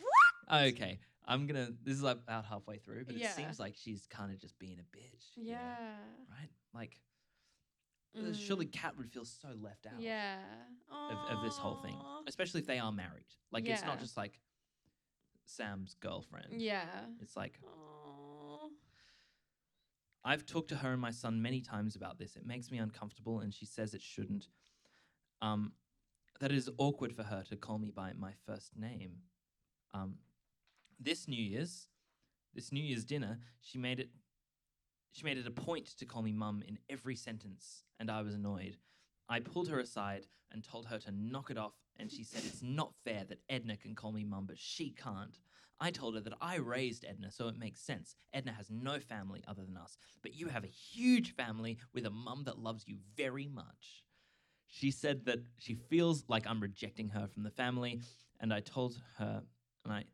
What? 0.48 0.62
Okay, 0.74 1.00
I'm 1.26 1.48
gonna. 1.48 1.70
This 1.84 1.96
is 1.98 2.04
about 2.04 2.46
halfway 2.46 2.78
through, 2.78 3.06
but 3.06 3.16
Yeah. 3.18 3.30
it 3.30 3.36
seems 3.36 3.60
like 3.60 3.76
she's 3.76 4.06
kind 4.08 4.32
of 4.32 4.40
just 4.40 4.58
being 4.60 4.78
a 4.80 4.98
bitch. 4.98 5.26
you 5.36 5.44
know, 5.46 5.50
Yeah. 5.52 5.96
Right? 6.30 6.50
Like, 6.74 7.00
uh, 8.18 8.34
surely 8.34 8.66
Kat 8.66 8.96
would 8.98 9.10
feel 9.12 9.26
so 9.26 9.50
left 9.62 9.86
out 9.88 10.00
Mm. 10.00 10.04
Yeah. 10.04 10.38
of, 10.92 11.38
of 11.38 11.44
this 11.44 11.58
whole 11.58 11.76
thing, 11.82 11.96
Aw. 11.96 12.22
especially 12.28 12.62
if 12.62 12.68
they 12.68 12.80
are 12.80 12.92
married. 12.92 13.26
Like, 13.52 13.66
it's 13.68 13.84
not 13.84 14.00
just 14.00 14.18
like 14.18 14.40
Sam's 15.46 15.96
girlfriend. 16.00 16.62
Yeah. 16.62 16.86
It's 17.22 17.36
like. 17.36 17.60
I've 20.26 20.46
talked 20.46 20.70
to 20.70 20.78
her 20.78 20.92
and 20.92 21.00
my 21.00 21.12
son 21.12 21.42
many 21.42 21.62
times 21.62 21.96
about 21.96 22.18
this. 22.18 22.36
It 22.36 22.48
makes 22.48 22.72
me 22.72 22.80
uncomfortable, 22.80 23.40
and 23.40 23.54
she 23.54 23.68
says 23.68 23.94
it 23.94 24.02
shouldn't. 24.02 24.48
Um, 25.42 25.74
that 26.40 26.52
it 26.52 26.58
is 26.58 26.70
awkward 26.80 27.14
for 27.14 27.24
her 27.24 27.44
to 27.50 27.56
call 27.56 27.78
me 27.78 27.92
by 27.96 28.14
my 28.18 28.32
first 28.46 28.76
name. 28.76 29.12
Um, 29.94 30.16
this 31.00 31.28
New 31.28 31.42
Year's, 31.42 31.88
this 32.56 32.72
New 32.72 32.84
Year's 32.84 33.06
dinner, 33.06 33.38
she 33.62 33.78
made 33.78 34.00
it. 34.00 34.10
She 35.12 35.24
made 35.24 35.38
it 35.38 35.48
a 35.48 35.52
point 35.52 35.86
to 36.00 36.06
call 36.06 36.24
me 36.24 36.34
mum 36.34 36.62
in 36.68 36.78
every 36.90 37.16
sentence, 37.16 37.84
and 38.00 38.10
I 38.12 38.22
was 38.22 38.34
annoyed. 38.34 38.78
I 39.30 39.40
pulled 39.40 39.70
her 39.70 39.80
aside 39.80 40.26
and 40.52 40.64
told 40.64 40.88
her 40.88 40.98
to 41.00 41.12
knock 41.12 41.52
it 41.52 41.58
off, 41.58 41.74
and 41.98 42.12
she 42.12 42.24
said 42.24 42.42
it's 42.46 42.62
not 42.62 42.94
fair 43.06 43.24
that 43.30 43.40
Edna 43.48 43.78
can 43.78 43.96
call 43.96 44.12
me 44.12 44.26
mum, 44.26 44.46
but 44.46 44.58
she 44.58 44.90
can't. 44.90 45.40
I 45.80 45.92
told 45.92 46.16
her 46.16 46.22
that 46.22 46.34
I 46.42 46.56
raised 46.56 47.06
Edna, 47.06 47.32
so 47.32 47.48
it 47.48 47.58
makes 47.58 47.82
sense. 47.82 48.16
Edna 48.34 48.54
has 48.54 48.70
no 48.70 49.00
family 49.00 49.44
other 49.48 49.64
than 49.66 49.78
us, 49.78 49.98
but 50.22 50.34
you 50.34 50.48
have 50.48 50.64
a 50.64 50.68
huge 50.68 51.36
family 51.36 51.78
with 51.94 52.06
a 52.06 52.10
mum 52.10 52.44
that 52.46 52.60
loves 52.60 52.88
you 52.88 52.98
very 53.18 53.48
much. 53.48 54.04
She 54.68 54.92
said 54.92 55.26
that 55.26 55.40
she 55.58 55.76
feels 55.76 56.24
like 56.28 56.48
I'm 56.48 56.62
rejecting 56.62 57.10
her 57.10 57.28
from 57.28 57.44
the 57.44 57.52
family, 57.52 58.02
and 58.40 58.54
I 58.54 58.62
told 58.62 59.02
her, 59.18 59.44
and 59.84 59.94
I, 59.94 60.06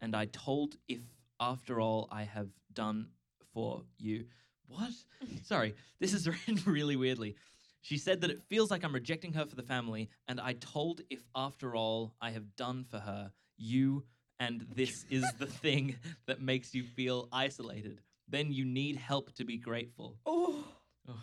and 0.00 0.14
I 0.14 0.26
told 0.26 0.76
if 0.88 1.00
after 1.40 1.80
all 1.80 2.08
I 2.10 2.24
have 2.24 2.48
done 2.72 3.08
for 3.52 3.82
you, 3.98 4.26
what? 4.66 4.92
Sorry, 5.44 5.74
this 6.00 6.12
is 6.12 6.28
written 6.48 6.58
really 6.66 6.96
weirdly. 6.96 7.36
She 7.80 7.98
said 7.98 8.20
that 8.20 8.30
it 8.30 8.42
feels 8.48 8.70
like 8.70 8.84
I'm 8.84 8.94
rejecting 8.94 9.32
her 9.32 9.44
for 9.44 9.56
the 9.56 9.62
family, 9.62 10.08
and 10.28 10.40
I 10.40 10.52
told 10.54 11.00
if 11.10 11.24
after 11.34 11.74
all 11.74 12.14
I 12.20 12.30
have 12.30 12.54
done 12.56 12.84
for 12.84 12.98
her, 12.98 13.32
you 13.56 14.04
and 14.42 14.66
this 14.74 15.04
is 15.08 15.24
the 15.38 15.46
thing 15.46 15.94
that 16.26 16.42
makes 16.42 16.74
you 16.74 16.82
feel 16.82 17.28
isolated. 17.30 18.00
Then 18.28 18.52
you 18.52 18.64
need 18.64 18.96
help 18.96 19.32
to 19.34 19.44
be 19.44 19.56
grateful. 19.56 20.16
Oh. 20.26 20.64
Ugh. 21.08 21.14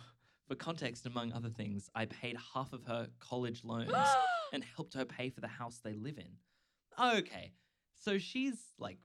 For 0.48 0.54
context, 0.54 1.04
among 1.04 1.32
other 1.34 1.50
things, 1.50 1.90
I 1.94 2.06
paid 2.06 2.36
half 2.54 2.72
of 2.72 2.82
her 2.86 3.08
college 3.18 3.62
loans 3.62 3.92
and 4.54 4.64
helped 4.74 4.94
her 4.94 5.04
pay 5.04 5.28
for 5.28 5.42
the 5.42 5.48
house 5.48 5.80
they 5.84 5.94
live 5.94 6.16
in. 6.16 7.18
Okay, 7.18 7.52
so 7.94 8.16
she's 8.18 8.58
like 8.78 8.98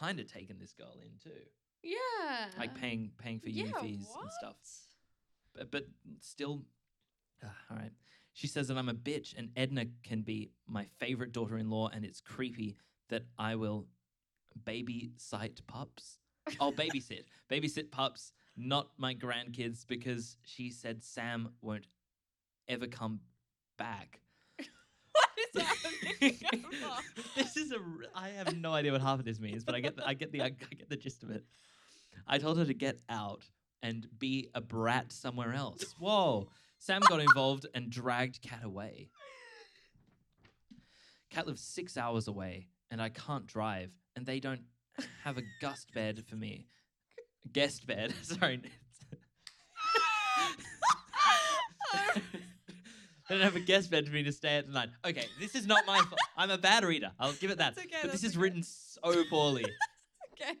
kind 0.00 0.20
of 0.20 0.32
taken 0.32 0.58
this 0.58 0.72
girl 0.72 0.96
in 1.02 1.10
too, 1.22 1.38
yeah. 1.82 2.46
like 2.58 2.74
paying 2.74 3.10
paying 3.18 3.40
for 3.40 3.50
uni 3.50 3.68
yeah, 3.68 3.80
fees 3.80 4.08
and 4.20 4.30
stuff. 4.40 4.56
what? 5.54 5.70
But, 5.70 5.70
but 5.70 5.86
still, 6.20 6.62
uh, 7.44 7.48
all 7.70 7.76
right. 7.76 7.92
She 8.32 8.46
says 8.46 8.68
that 8.68 8.78
I'm 8.78 8.88
a 8.88 8.94
bitch, 8.94 9.36
and 9.36 9.50
Edna 9.54 9.84
can 10.02 10.22
be 10.22 10.50
my 10.66 10.86
favorite 10.98 11.32
daughter-in-law, 11.32 11.90
and 11.92 12.04
it's 12.04 12.20
creepy 12.20 12.76
that 13.12 13.24
I 13.38 13.56
will 13.56 13.86
baby 14.64 15.12
babysit 15.18 15.60
pups. 15.66 16.18
Oh, 16.58 16.72
babysit, 16.72 17.24
babysit 17.50 17.90
pups, 17.90 18.32
not 18.56 18.88
my 18.96 19.14
grandkids, 19.14 19.86
because 19.86 20.38
she 20.44 20.70
said 20.70 21.04
Sam 21.04 21.50
won't 21.60 21.86
ever 22.68 22.86
come 22.86 23.20
back. 23.78 24.20
What 25.12 25.28
is 25.54 25.62
happening? 25.62 26.38
This 27.36 27.56
is 27.56 27.72
a. 27.72 27.78
I 28.14 28.28
have 28.30 28.56
no 28.56 28.72
idea 28.72 28.92
what 28.92 29.02
half 29.02 29.18
of 29.18 29.24
this 29.26 29.38
means, 29.40 29.62
but 29.62 29.74
I 29.74 29.80
get. 29.80 29.96
The, 29.96 30.06
I 30.06 30.14
get 30.14 30.32
the. 30.32 30.40
I, 30.40 30.46
I 30.46 30.74
get 30.74 30.88
the 30.88 30.96
gist 30.96 31.22
of 31.22 31.30
it. 31.30 31.44
I 32.26 32.38
told 32.38 32.56
her 32.58 32.64
to 32.64 32.74
get 32.74 33.00
out 33.10 33.44
and 33.82 34.06
be 34.18 34.48
a 34.54 34.60
brat 34.60 35.12
somewhere 35.12 35.52
else. 35.52 35.94
Whoa! 35.98 36.48
Sam 36.78 37.02
got 37.08 37.20
involved 37.20 37.66
and 37.74 37.90
dragged 37.90 38.40
Kat 38.40 38.64
away. 38.64 39.10
Kat 41.30 41.46
lives 41.46 41.62
six 41.62 41.96
hours 41.96 42.28
away, 42.28 42.68
and 42.92 43.02
I 43.02 43.08
can't 43.08 43.46
drive, 43.46 43.90
and 44.14 44.24
they 44.24 44.38
don't 44.38 44.60
have 45.24 45.38
a 45.38 45.42
gust 45.60 45.92
bed 45.94 46.22
for 46.28 46.36
me. 46.36 46.66
Guest 47.50 47.86
bed. 47.86 48.14
Sorry. 48.22 48.60
They 53.28 53.38
don't 53.38 53.44
have 53.44 53.56
a 53.56 53.60
guest 53.60 53.90
bed 53.90 54.06
for 54.06 54.12
me 54.12 54.24
to 54.24 54.32
stay 54.32 54.56
at 54.56 54.66
the 54.66 54.72
night. 54.72 54.90
Okay, 55.06 55.24
this 55.40 55.54
is 55.54 55.66
not 55.66 55.86
my 55.86 55.96
fault. 55.96 56.18
I'm 56.36 56.50
a 56.50 56.58
bad 56.58 56.84
reader. 56.84 57.12
I'll 57.18 57.32
give 57.32 57.50
it 57.50 57.58
that. 57.58 57.78
Okay, 57.78 57.86
but 58.02 58.12
this 58.12 58.24
is 58.24 58.32
okay. 58.32 58.42
written 58.42 58.62
so 58.62 59.24
poorly. 59.30 59.64
okay. 60.34 60.56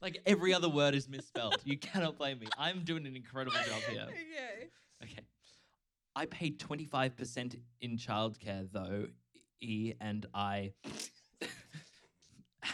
like 0.00 0.20
every 0.26 0.54
other 0.54 0.68
word 0.68 0.94
is 0.94 1.08
misspelled. 1.08 1.56
You 1.64 1.76
cannot 1.76 2.18
blame 2.18 2.38
me. 2.38 2.46
I'm 2.56 2.84
doing 2.84 3.04
an 3.04 3.16
incredible 3.16 3.56
job 3.56 3.82
here. 3.90 4.02
Okay. 4.02 4.68
Okay. 5.02 5.22
I 6.14 6.26
paid 6.26 6.60
25% 6.60 7.56
in 7.80 7.96
childcare 7.96 8.70
though, 8.70 9.06
E 9.60 9.94
and 10.00 10.26
I 10.34 10.72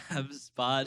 have 0.09 0.33
spa 0.33 0.85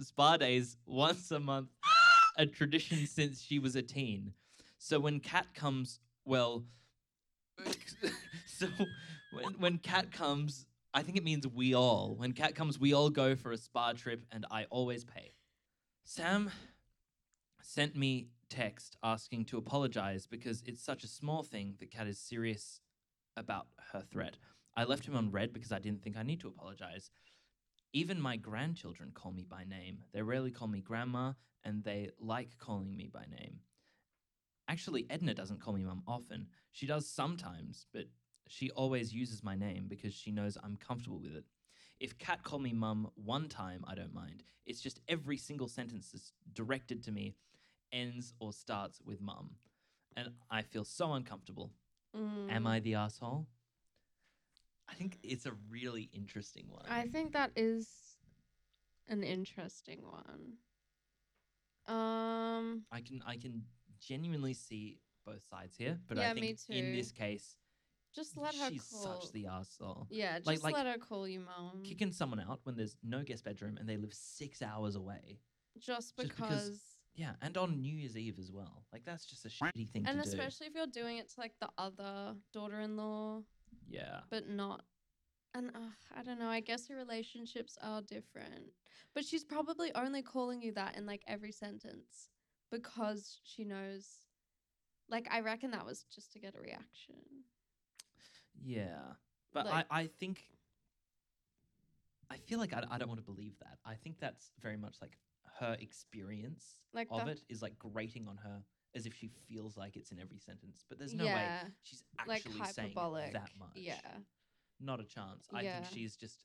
spa 0.00 0.36
days 0.36 0.76
once 0.86 1.30
a 1.30 1.40
month, 1.40 1.68
a 2.36 2.46
tradition 2.46 3.06
since 3.06 3.42
she 3.42 3.58
was 3.58 3.76
a 3.76 3.82
teen. 3.82 4.32
So 4.78 4.98
when 4.98 5.20
Cat 5.20 5.46
comes, 5.54 6.00
well, 6.24 6.64
so 8.46 8.66
when 9.32 9.54
when 9.58 9.78
cat 9.78 10.12
comes, 10.12 10.66
I 10.94 11.02
think 11.02 11.16
it 11.16 11.24
means 11.24 11.46
we 11.46 11.74
all. 11.74 12.14
When 12.16 12.32
cat 12.32 12.54
comes, 12.54 12.78
we 12.78 12.92
all 12.92 13.10
go 13.10 13.34
for 13.34 13.52
a 13.52 13.56
spa 13.56 13.92
trip, 13.92 14.24
and 14.30 14.46
I 14.50 14.64
always 14.70 15.04
pay. 15.04 15.32
Sam 16.04 16.50
sent 17.62 17.96
me 17.96 18.28
text 18.50 18.96
asking 19.02 19.46
to 19.46 19.56
apologize 19.56 20.26
because 20.26 20.62
it's 20.66 20.82
such 20.82 21.04
a 21.04 21.08
small 21.08 21.42
thing 21.42 21.74
that 21.80 21.90
cat 21.90 22.06
is 22.06 22.18
serious 22.18 22.80
about 23.36 23.68
her 23.92 24.02
threat. 24.02 24.36
I 24.76 24.84
left 24.84 25.06
him 25.06 25.16
on 25.16 25.30
read 25.30 25.52
because 25.52 25.72
I 25.72 25.78
didn't 25.78 26.02
think 26.02 26.16
I 26.16 26.22
need 26.22 26.40
to 26.40 26.48
apologize. 26.48 27.10
Even 27.92 28.20
my 28.20 28.36
grandchildren 28.36 29.10
call 29.12 29.32
me 29.32 29.44
by 29.44 29.64
name. 29.64 29.98
They 30.12 30.22
rarely 30.22 30.50
call 30.50 30.68
me 30.68 30.80
grandma, 30.80 31.32
and 31.64 31.84
they 31.84 32.10
like 32.18 32.58
calling 32.58 32.96
me 32.96 33.10
by 33.12 33.24
name. 33.30 33.60
Actually, 34.68 35.06
Edna 35.10 35.34
doesn't 35.34 35.60
call 35.60 35.74
me 35.74 35.84
mum 35.84 36.02
often. 36.06 36.46
She 36.70 36.86
does 36.86 37.06
sometimes, 37.06 37.86
but 37.92 38.06
she 38.48 38.70
always 38.70 39.12
uses 39.12 39.42
my 39.42 39.54
name 39.54 39.86
because 39.88 40.14
she 40.14 40.30
knows 40.30 40.56
I'm 40.62 40.76
comfortable 40.76 41.18
with 41.20 41.36
it. 41.36 41.44
If 42.00 42.18
Kat 42.18 42.42
called 42.42 42.62
me 42.62 42.72
mum 42.72 43.10
one 43.14 43.48
time, 43.48 43.84
I 43.86 43.94
don't 43.94 44.14
mind. 44.14 44.42
It's 44.64 44.80
just 44.80 45.00
every 45.08 45.36
single 45.36 45.68
sentence 45.68 46.10
that's 46.10 46.32
directed 46.52 47.02
to 47.04 47.12
me 47.12 47.34
ends 47.92 48.32
or 48.40 48.52
starts 48.52 49.00
with 49.04 49.20
mum. 49.20 49.50
And 50.16 50.30
I 50.50 50.62
feel 50.62 50.84
so 50.84 51.12
uncomfortable. 51.12 51.72
Am 52.48 52.64
Mm. 52.64 52.68
I 52.68 52.80
the 52.80 52.94
asshole? 52.94 53.46
I 54.92 54.94
think 54.94 55.18
it's 55.22 55.46
a 55.46 55.52
really 55.70 56.10
interesting 56.12 56.66
one. 56.68 56.84
I 56.88 57.06
think 57.06 57.32
that 57.32 57.50
is 57.56 57.88
an 59.08 59.22
interesting 59.22 60.02
one. 60.02 60.54
Um, 61.86 62.82
I 62.92 63.00
can 63.00 63.22
I 63.26 63.36
can 63.36 63.62
genuinely 64.00 64.54
see 64.54 64.98
both 65.26 65.42
sides 65.48 65.76
here, 65.76 65.98
but 66.08 66.18
Yeah, 66.18 66.30
I 66.30 66.34
me 66.34 66.40
think 66.40 66.58
in 66.68 66.92
this 66.92 67.10
case, 67.10 67.56
just 68.14 68.36
let 68.36 68.54
her 68.54 68.68
she's 68.70 68.82
call. 68.84 69.20
such 69.22 69.32
the 69.32 69.46
asshole. 69.46 70.06
yeah, 70.10 70.36
just 70.38 70.46
like- 70.46 70.62
like 70.62 70.74
let 70.74 70.86
her 70.86 70.98
call 70.98 71.26
you 71.26 71.40
mom. 71.40 71.82
Kicking 71.82 72.12
someone 72.12 72.40
out 72.40 72.60
when 72.64 72.76
there's 72.76 72.96
no 73.02 73.22
guest 73.22 73.44
bedroom 73.44 73.76
and 73.78 73.88
they 73.88 73.96
live 73.96 74.12
six 74.12 74.62
hours 74.62 74.94
away. 74.96 75.40
just 75.78 76.16
just 76.16 76.16
because- 76.16 76.36
because. 76.68 76.80
Yeah, 77.14 77.34
and 77.42 77.58
on 77.58 77.82
New 77.82 77.94
Year's 77.94 78.16
Eve 78.16 78.38
as 78.38 78.50
well. 78.50 78.86
Like 78.92 79.04
that's 79.04 79.26
just 79.26 79.44
a 79.44 79.48
shitty 79.50 79.86
thing 79.90 80.06
and 80.06 80.16
to 80.18 80.24
do. 80.24 80.30
especially 80.30 80.66
if 80.68 80.74
you're 80.74 80.86
doing 80.86 81.18
it 81.18 81.28
to 81.30 81.40
like 81.40 81.52
the 81.60 81.68
other 81.76 82.34
daughter-in-law, 82.54 83.42
Yeah. 83.92 84.20
but 84.30 84.48
not. 84.48 84.82
And 85.54 85.68
uh, 85.74 85.90
I 86.16 86.22
don't 86.22 86.38
know. 86.38 86.48
I 86.48 86.60
guess 86.60 86.88
her 86.88 86.96
relationships 86.96 87.76
are 87.82 88.00
different, 88.00 88.72
but 89.14 89.24
she's 89.24 89.44
probably 89.44 89.94
only 89.94 90.22
calling 90.22 90.62
you 90.62 90.72
that 90.72 90.96
in 90.96 91.04
like 91.04 91.22
every 91.26 91.52
sentence 91.52 92.30
because 92.70 93.38
she 93.44 93.64
knows. 93.64 94.06
Like 95.10 95.28
I 95.30 95.40
reckon 95.40 95.70
that 95.72 95.84
was 95.84 96.04
just 96.14 96.32
to 96.32 96.38
get 96.38 96.54
a 96.56 96.60
reaction. 96.60 97.16
Yeah. 98.64 99.00
But 99.52 99.66
Like- 99.66 99.86
I, 99.90 100.00
I 100.02 100.06
think 100.06 100.40
I 102.30 102.38
feel 102.38 102.58
like 102.58 102.72
I, 102.72 102.82
I 102.90 102.96
don't 102.96 103.08
want 103.08 103.20
to 103.20 103.24
believe 103.26 103.58
that. 103.60 103.78
I 103.84 103.94
think 103.94 104.16
that's 104.18 104.52
very 104.62 104.78
much 104.78 104.96
like 105.02 105.18
her 105.60 105.76
experience 105.80 106.80
Like 106.94 107.08
of 107.10 107.26
that- 107.26 107.28
it 107.32 107.42
is 107.50 107.60
like 107.60 107.78
grating 107.78 108.26
on 108.26 108.38
her 108.38 108.62
as 108.94 109.06
if 109.06 109.14
she 109.14 109.30
feels 109.48 109.76
like 109.76 109.96
it's 109.96 110.10
in 110.12 110.20
every 110.20 110.38
sentence. 110.38 110.84
But 110.88 110.98
there's 110.98 111.14
no 111.14 111.24
way 111.24 111.30
yeah, 111.30 111.64
she's 111.82 112.04
like 112.26 112.44
actually 112.46 112.64
saying 112.72 112.92
hyperbolic. 112.94 113.32
that 113.32 113.50
much. 113.58 113.70
Yeah. 113.74 114.00
Not 114.80 115.00
a 115.00 115.04
chance. 115.04 115.46
I 115.52 115.62
Yeah. 115.62 115.80
think 115.80 115.92
she's 115.92 116.16
just 116.16 116.44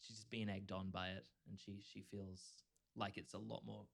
she's 0.00 0.16
just 0.16 0.30
being 0.30 0.48
egged 0.48 0.72
on 0.72 0.90
by 0.90 1.08
it 1.08 1.26
and 1.48 1.58
she 1.58 1.80
she 1.80 2.02
feels 2.02 2.40
like 2.96 3.16
it's 3.16 3.34
a 3.34 3.38
lot 3.38 3.62
more 3.66 3.84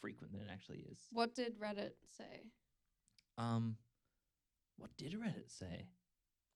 frequent 0.00 0.32
than 0.32 0.42
it 0.42 0.48
actually 0.52 0.84
is. 0.90 0.98
What 1.10 1.34
did 1.34 1.58
Reddit 1.58 1.92
say? 2.16 2.44
Um 3.38 3.76
what 4.76 4.96
did 4.96 5.12
Reddit 5.14 5.48
say? 5.50 5.86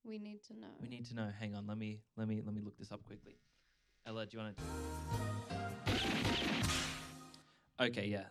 We 0.05 0.19
need 0.19 0.43
to 0.45 0.55
know. 0.59 0.69
We 0.81 0.89
need 0.89 1.07
to 1.07 1.15
know. 1.15 1.29
Hang 1.39 1.55
on, 1.57 1.67
let 1.67 1.79
me 1.79 2.01
let 2.17 2.29
me 2.29 2.41
let 2.45 2.55
me 2.55 2.61
look 2.63 2.79
this 2.79 2.93
up 2.93 3.05
quickly. 3.05 3.37
Ella, 4.07 4.27
do 4.27 4.37
you 4.37 4.43
want 4.45 4.57
to? 4.57 4.63
Okay, 7.79 8.07
yeah, 8.07 8.25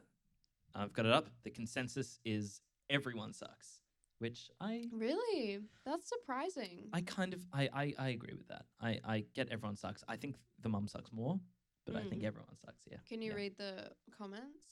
I've 0.75 0.93
got 0.93 1.05
it 1.05 1.11
up. 1.11 1.29
The 1.43 1.49
consensus 1.51 2.19
is 2.25 2.61
everyone 2.89 3.33
sucks, 3.33 3.79
which 4.19 4.49
I 4.59 4.89
Really? 4.91 5.59
That's 5.85 6.07
surprising. 6.09 6.89
I 6.93 7.01
kind 7.01 7.33
of 7.33 7.41
I 7.53 7.69
I, 7.73 7.93
I 7.97 8.09
agree 8.09 8.33
with 8.33 8.47
that. 8.49 8.65
I 8.81 8.99
I 9.03 9.25
get 9.33 9.49
everyone 9.49 9.75
sucks. 9.77 10.03
I 10.07 10.17
think 10.17 10.35
the 10.61 10.69
mum 10.69 10.87
sucks 10.87 11.11
more, 11.13 11.39
but 11.85 11.95
I 11.95 12.01
think 12.03 12.21
Mm. 12.23 12.25
everyone 12.27 12.55
sucks. 12.65 12.83
Yeah, 12.89 12.97
Can 13.07 13.21
you 13.21 13.31
yeah. 13.31 13.37
read 13.37 13.57
the 13.57 13.91
comments? 14.17 14.65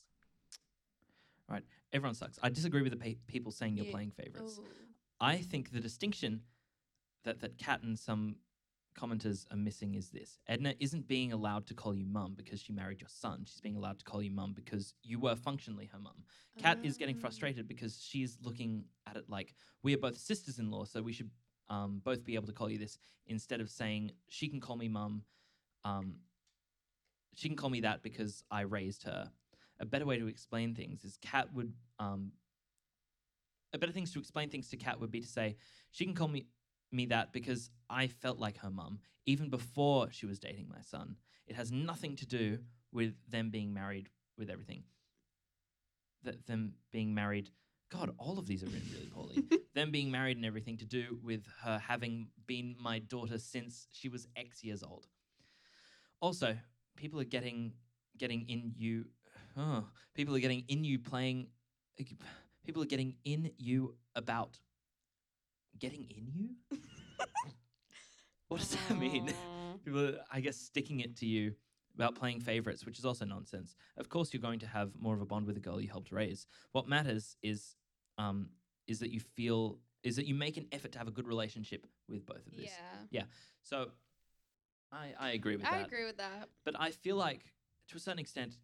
All 1.50 1.56
right, 1.56 1.64
everyone 1.92 2.16
sucks. 2.16 2.40
I 2.42 2.50
disagree 2.50 2.82
with 2.82 2.92
the 2.92 2.98
pe- 2.98 3.18
people 3.28 3.52
saying 3.52 3.76
you're 3.78 3.86
Yeah. 3.86 3.92
playing 3.92 4.12
favorites. 4.12 4.60
Oh. 4.62 4.68
I 5.20 5.38
think 5.38 5.72
the 5.72 5.80
distinction 5.80 6.42
that 7.24 7.40
that 7.42 7.58
Cat 7.58 7.82
and 7.84 7.98
some 7.98 8.38
commenters 8.94 9.46
are 9.52 9.58
missing 9.58 9.96
is 9.96 10.10
this: 10.10 10.40
Edna 10.48 10.74
isn't 10.80 11.08
being 11.08 11.34
allowed 11.34 11.66
to 11.68 11.74
call 11.74 11.96
you 11.96 12.06
mum 12.06 12.34
because 12.36 12.62
she 12.62 12.74
married 12.74 13.02
your 13.02 13.10
son. 13.10 13.44
She's 13.46 13.62
being 13.62 13.76
allowed 13.76 14.00
to 14.00 14.06
call 14.06 14.22
you 14.22 14.32
mum 14.32 14.54
because 14.54 14.94
you 15.04 15.20
were 15.20 15.36
functionally 15.36 15.88
her 15.92 16.00
mum. 16.00 16.24
Kat 16.58 16.80
is 16.84 16.98
getting 16.98 17.18
Ah. 17.18 17.22
frustrated 17.22 17.68
because 17.68 18.02
she's 18.04 18.38
looking 18.42 18.86
at 19.08 19.16
it 19.18 19.30
like 19.30 19.56
we 19.82 19.94
are 19.94 19.98
both 19.98 20.18
sisters-in-law, 20.18 20.86
so 20.86 21.02
we 21.02 21.14
should 21.14 21.32
um, 21.70 22.02
both 22.04 22.24
be 22.24 22.36
able 22.36 22.48
to 22.48 22.54
call 22.54 22.70
you 22.70 22.78
this 22.78 22.98
instead 23.28 23.62
of 23.62 23.70
saying 23.70 24.12
she 24.30 24.48
can 24.48 24.60
call 24.60 24.76
me 24.76 24.88
mum. 24.88 25.24
Um, 25.84 26.16
she 27.36 27.48
can 27.48 27.58
call 27.58 27.70
me 27.70 27.82
that 27.82 28.04
because 28.04 28.44
I 28.52 28.62
raised 28.62 29.04
her. 29.04 29.32
A 29.80 29.86
better 29.86 30.06
way 30.06 30.20
to 30.20 30.28
explain 30.28 30.76
things 30.76 31.04
is 31.04 31.18
Kat 31.18 31.52
would 31.54 31.74
um, 32.00 32.32
a 33.74 33.78
better 33.80 33.92
things 33.92 34.12
to 34.14 34.20
explain 34.20 34.50
things 34.50 34.70
to 34.70 34.78
Kat 34.78 35.00
would 35.00 35.10
be 35.10 35.20
to 35.20 35.28
say 35.28 35.56
she 35.92 36.06
can 36.06 36.14
call 36.14 36.28
me 36.28 36.46
me 36.94 37.08
that 37.08 37.34
because 37.34 37.70
I 37.90 38.08
felt 38.08 38.40
like 38.40 38.58
her 38.60 38.70
mum 38.70 39.00
even 39.26 39.50
before 39.50 40.10
she 40.12 40.26
was 40.26 40.40
dating 40.40 40.68
my 40.70 40.82
son. 40.82 41.16
It 41.48 41.56
has 41.56 41.72
nothing 41.72 42.16
to 42.18 42.26
do 42.26 42.60
with 42.92 43.14
them 43.30 43.50
being 43.50 43.74
married 43.74 44.10
with 44.38 44.50
everything. 44.50 44.84
That 46.24 46.46
them 46.46 46.74
being 46.92 47.14
married. 47.14 47.50
God, 47.90 48.12
all 48.18 48.40
of 48.40 48.48
these 48.48 48.64
are 48.64 48.68
written 48.68 48.90
really 48.94 49.08
poorly. 49.08 49.44
them 49.76 49.92
being 49.92 50.10
married 50.10 50.38
and 50.38 50.46
everything 50.46 50.78
to 50.78 50.86
do 50.86 51.20
with 51.24 51.46
her 51.64 51.80
having 51.80 52.28
been 52.48 52.76
my 52.80 53.00
daughter 53.00 53.38
since 53.38 53.88
she 53.92 54.10
was 54.10 54.28
X 54.36 54.64
years 54.64 54.84
old. 54.84 55.08
Also, 56.22 56.58
people 56.96 57.20
are 57.20 57.26
getting 57.26 57.74
getting 58.18 58.48
in 58.48 58.74
you. 58.78 59.06
Oh, 59.58 59.86
people 60.14 60.36
are 60.36 60.40
getting 60.40 60.64
in 60.68 60.84
you 60.84 61.00
playing. 61.00 61.48
People 62.66 62.82
are 62.82 62.88
getting 62.88 63.16
in 63.26 63.52
you 63.58 63.96
about 64.16 64.58
getting 65.80 66.06
in 66.10 66.28
you. 66.34 66.78
what 68.48 68.60
does 68.60 68.76
that 68.88 68.98
mean? 68.98 69.34
People 69.84 70.08
are, 70.08 70.18
I 70.32 70.40
guess, 70.40 70.58
sticking 70.58 71.00
it 71.02 71.18
to 71.18 71.26
you 71.26 71.54
about 71.96 72.16
playing 72.16 72.40
favorites, 72.40 72.86
which 72.86 72.98
is 73.00 73.06
also 73.06 73.26
nonsense. 73.26 73.76
Of 73.98 74.10
course, 74.10 74.34
you're 74.34 74.42
going 74.42 74.60
to 74.60 74.68
have 74.68 74.92
more 75.00 75.14
of 75.16 75.22
a 75.22 75.26
bond 75.26 75.46
with 75.46 75.58
a 75.58 75.60
girl 75.60 75.80
you 75.82 75.90
helped 75.90 76.12
raise. 76.12 76.48
What 76.72 76.88
matters 76.88 77.36
is, 77.44 77.76
um, 78.18 78.50
is 78.88 79.00
that 79.00 79.12
you 79.12 79.20
feel 79.20 79.80
is 80.04 80.18
that 80.18 80.26
you 80.26 80.36
make 80.36 80.58
an 80.58 80.68
effort 80.74 80.92
to 80.92 80.98
have 80.98 81.08
a 81.08 81.12
good 81.12 81.26
relationship 81.28 81.88
with 82.10 82.26
both 82.26 82.46
of 82.46 82.58
this. 82.58 82.70
Yeah. 83.10 83.24
So, 83.62 83.88
I 84.92 85.14
I 85.18 85.30
agree 85.32 85.56
with 85.56 85.66
I 85.66 85.72
that. 85.72 85.80
I 85.80 85.84
agree 85.86 86.06
with 86.06 86.18
that. 86.18 86.50
But 86.66 86.76
I 86.78 86.92
feel 86.92 87.16
like, 87.16 87.46
to 87.88 87.96
a 87.96 88.00
certain 88.00 88.20
extent, 88.20 88.58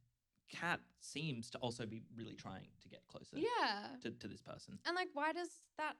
Kat 0.51 0.82
seems 0.99 1.49
to 1.51 1.57
also 1.60 1.86
be 1.86 2.01
really 2.14 2.34
trying 2.34 2.68
to 2.82 2.89
get 2.89 3.07
closer 3.07 3.38
Yeah. 3.38 3.88
to, 4.01 4.12
to 4.12 4.28
this 4.28 4.41
person. 4.41 4.80
And 4.86 4.95
like 4.95 5.07
why 5.14 5.32
does 5.32 5.49
that 5.78 5.93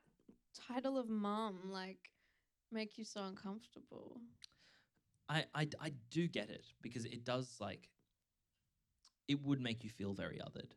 title 0.54 0.98
of 0.98 1.10
mom 1.10 1.70
like 1.72 2.12
make 2.72 2.98
you 2.98 3.04
so 3.06 3.24
uncomfortable? 3.24 4.22
I, 5.30 5.46
I, 5.54 5.68
I 5.80 5.90
do 6.10 6.28
get 6.28 6.50
it 6.50 6.66
because 6.82 7.06
it 7.06 7.24
does 7.24 7.60
like 7.60 7.90
it 9.28 9.42
would 9.44 9.62
make 9.62 9.84
you 9.84 9.90
feel 9.90 10.14
very 10.14 10.40
othered 10.40 10.72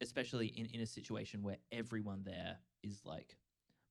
especially 0.00 0.46
in, 0.48 0.66
in 0.66 0.80
a 0.80 0.86
situation 0.86 1.42
where 1.42 1.56
everyone 1.72 2.22
there 2.24 2.58
is 2.82 3.04
like 3.04 3.36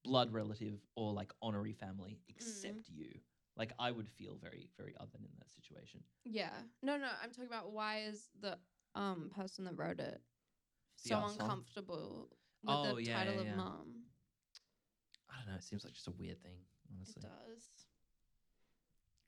blood 0.04 0.32
relative 0.32 0.80
or 0.96 1.14
like 1.14 1.32
honorary 1.41 1.74
family 1.74 2.22
except 2.28 2.89
you 2.89 3.10
like 3.56 3.72
i 3.80 3.91
would 3.91 4.10
feel 4.10 4.38
very 4.38 4.70
very 4.78 4.93
othered 5.02 5.24
in 5.24 5.32
that 5.39 5.50
situation 5.52 6.02
Yeah. 6.26 6.52
No, 6.82 6.98
no, 6.98 7.10
I'm 7.22 7.32
talking 7.32 7.48
about 7.48 7.72
why 7.72 8.00
is 8.02 8.30
the 8.39 8.60
um 8.96 9.30
person 9.34 9.66
that 9.66 9.78
wrote 9.78 10.00
it 10.00 10.22
The 11.06 11.16
so 11.16 11.24
uncomfortable 11.24 12.30
with 12.64 12.82
Oh, 12.82 12.84
the 12.84 12.98
yeah, 12.98 13.18
title 13.18 13.39
yeah, 13.39 13.39
of 13.39 13.50
yeah. 13.50 13.52
mom? 13.52 14.05
I 15.30 15.38
don't 15.38 15.48
know 15.52 15.58
it 15.58 15.64
seems 15.64 15.84
like 15.84 15.94
just 15.94 16.08
a 16.08 16.12
weird 16.12 16.42
thing 16.42 16.58
honestly 16.94 17.22
It 17.24 17.30
does. 17.50 17.64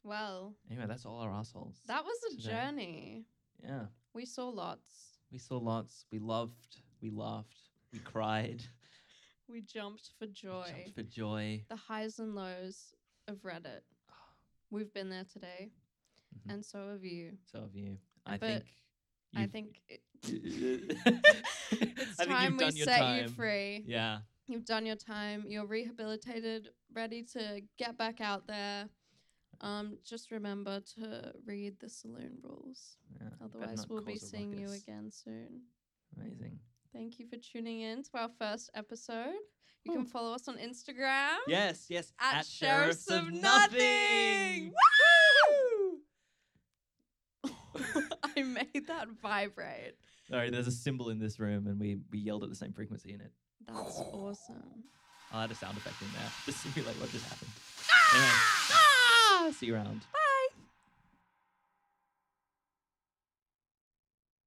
Well, 0.04 0.54
anyway 0.72 0.86
that's 0.88 1.06
all 1.06 1.20
our 1.20 1.32
assholes 1.34 1.80
that 1.88 2.04
was 2.06 2.18
a 2.32 2.36
today. 2.42 2.50
journey. 2.54 3.26
yeah 3.64 3.86
We 4.14 4.26
saw 4.26 4.48
lots. 4.50 5.20
we 5.32 5.38
saw 5.38 5.58
lots 5.58 6.06
we 6.12 6.20
loved 6.20 6.82
we 7.02 7.10
laughed 7.10 7.72
we 7.92 8.00
cried 8.00 8.64
We 9.50 9.62
jumped 9.62 10.12
for 10.20 10.26
we 10.28 10.32
joy. 10.34 10.66
jumped 10.70 10.96
for 10.96 11.04
joy 11.04 11.64
The 11.70 11.76
highs 11.76 12.20
and 12.20 12.36
lows 12.36 12.94
of 13.28 13.38
Reddit. 13.44 13.82
We've 14.72 14.94
been 14.94 15.10
there 15.10 15.26
today, 15.32 15.72
Mhm. 16.36 16.54
and 16.54 16.66
so 16.66 16.90
have 16.92 17.04
you. 17.06 17.38
So 17.52 17.62
have 17.62 17.74
you. 17.76 17.98
I 18.26 18.38
But 18.38 18.48
think. 18.50 18.66
I 19.36 19.46
think 19.48 19.82
it, 19.90 20.02
it's 21.72 22.20
it's 22.20 22.26
time 22.26 22.58
we 22.58 22.72
set 22.72 23.16
you 23.22 23.28
free. 23.30 23.84
Yeah, 23.88 24.20
You've 24.48 24.66
done 24.66 24.86
your 24.86 24.96
time. 24.96 25.46
You're 25.48 25.66
rehabilitated, 25.66 26.70
ready 26.94 27.24
to 27.34 27.62
get 27.78 27.98
back 27.98 28.22
out 28.22 28.48
there. 28.48 28.88
Um, 29.60 29.98
just 30.06 30.32
remember 30.32 30.80
to 30.96 31.34
read 31.46 31.80
the 31.80 31.90
saloon 31.90 32.38
rules. 32.44 32.98
Yeah, 33.20 33.28
Otherwise, 33.44 33.88
we'll 33.90 34.02
be 34.04 34.18
seeing 34.18 34.54
you 34.58 34.68
again 34.72 35.10
soon. 35.12 35.62
Amazing. 36.16 36.60
Thank 36.94 37.20
you 37.20 37.28
for 37.28 37.38
tuning 37.38 37.82
in 37.82 38.04
to 38.04 38.10
our 38.16 38.30
first 38.40 38.70
episode. 38.76 39.34
You 39.84 39.92
Oh. 39.92 39.96
can 39.96 40.06
follow 40.06 40.34
us 40.34 40.48
on 40.48 40.58
Instagram 40.58 41.38
Yes, 41.48 41.88
yes. 41.90 42.12
at, 42.20 42.46
Sheriffs, 42.46 43.10
of 43.10 43.32
Nothing. 43.32 44.74
Woo! 44.74 46.00
I 48.36 48.42
made 48.44 48.88
that 48.88 49.08
vibrate. 49.22 49.96
Sorry, 50.30 50.50
there's 50.50 50.68
a 50.68 50.72
cymbal 50.72 51.10
in 51.10 51.20
this 51.20 51.40
room, 51.40 51.68
and 51.68 51.80
we 51.80 51.98
we 52.12 52.20
yelled 52.20 52.44
at 52.44 52.50
the 52.50 52.56
same 52.56 52.74
frequency 52.74 53.14
in 53.14 53.22
it. 53.22 53.32
That's 53.66 54.02
awesome. 54.14 54.84
I'll 55.32 55.44
add 55.44 55.52
a 55.52 55.56
sound 55.56 55.78
effect 55.78 56.02
in 56.02 56.08
there 56.14 56.32
to 56.46 56.52
simulate 56.60 57.00
what 57.00 57.10
just 57.12 57.26
happened. 57.26 57.52
Ah! 57.92 59.40
Anyway, 59.40 59.52
see 59.54 59.66
you 59.68 59.76
around. 59.76 60.02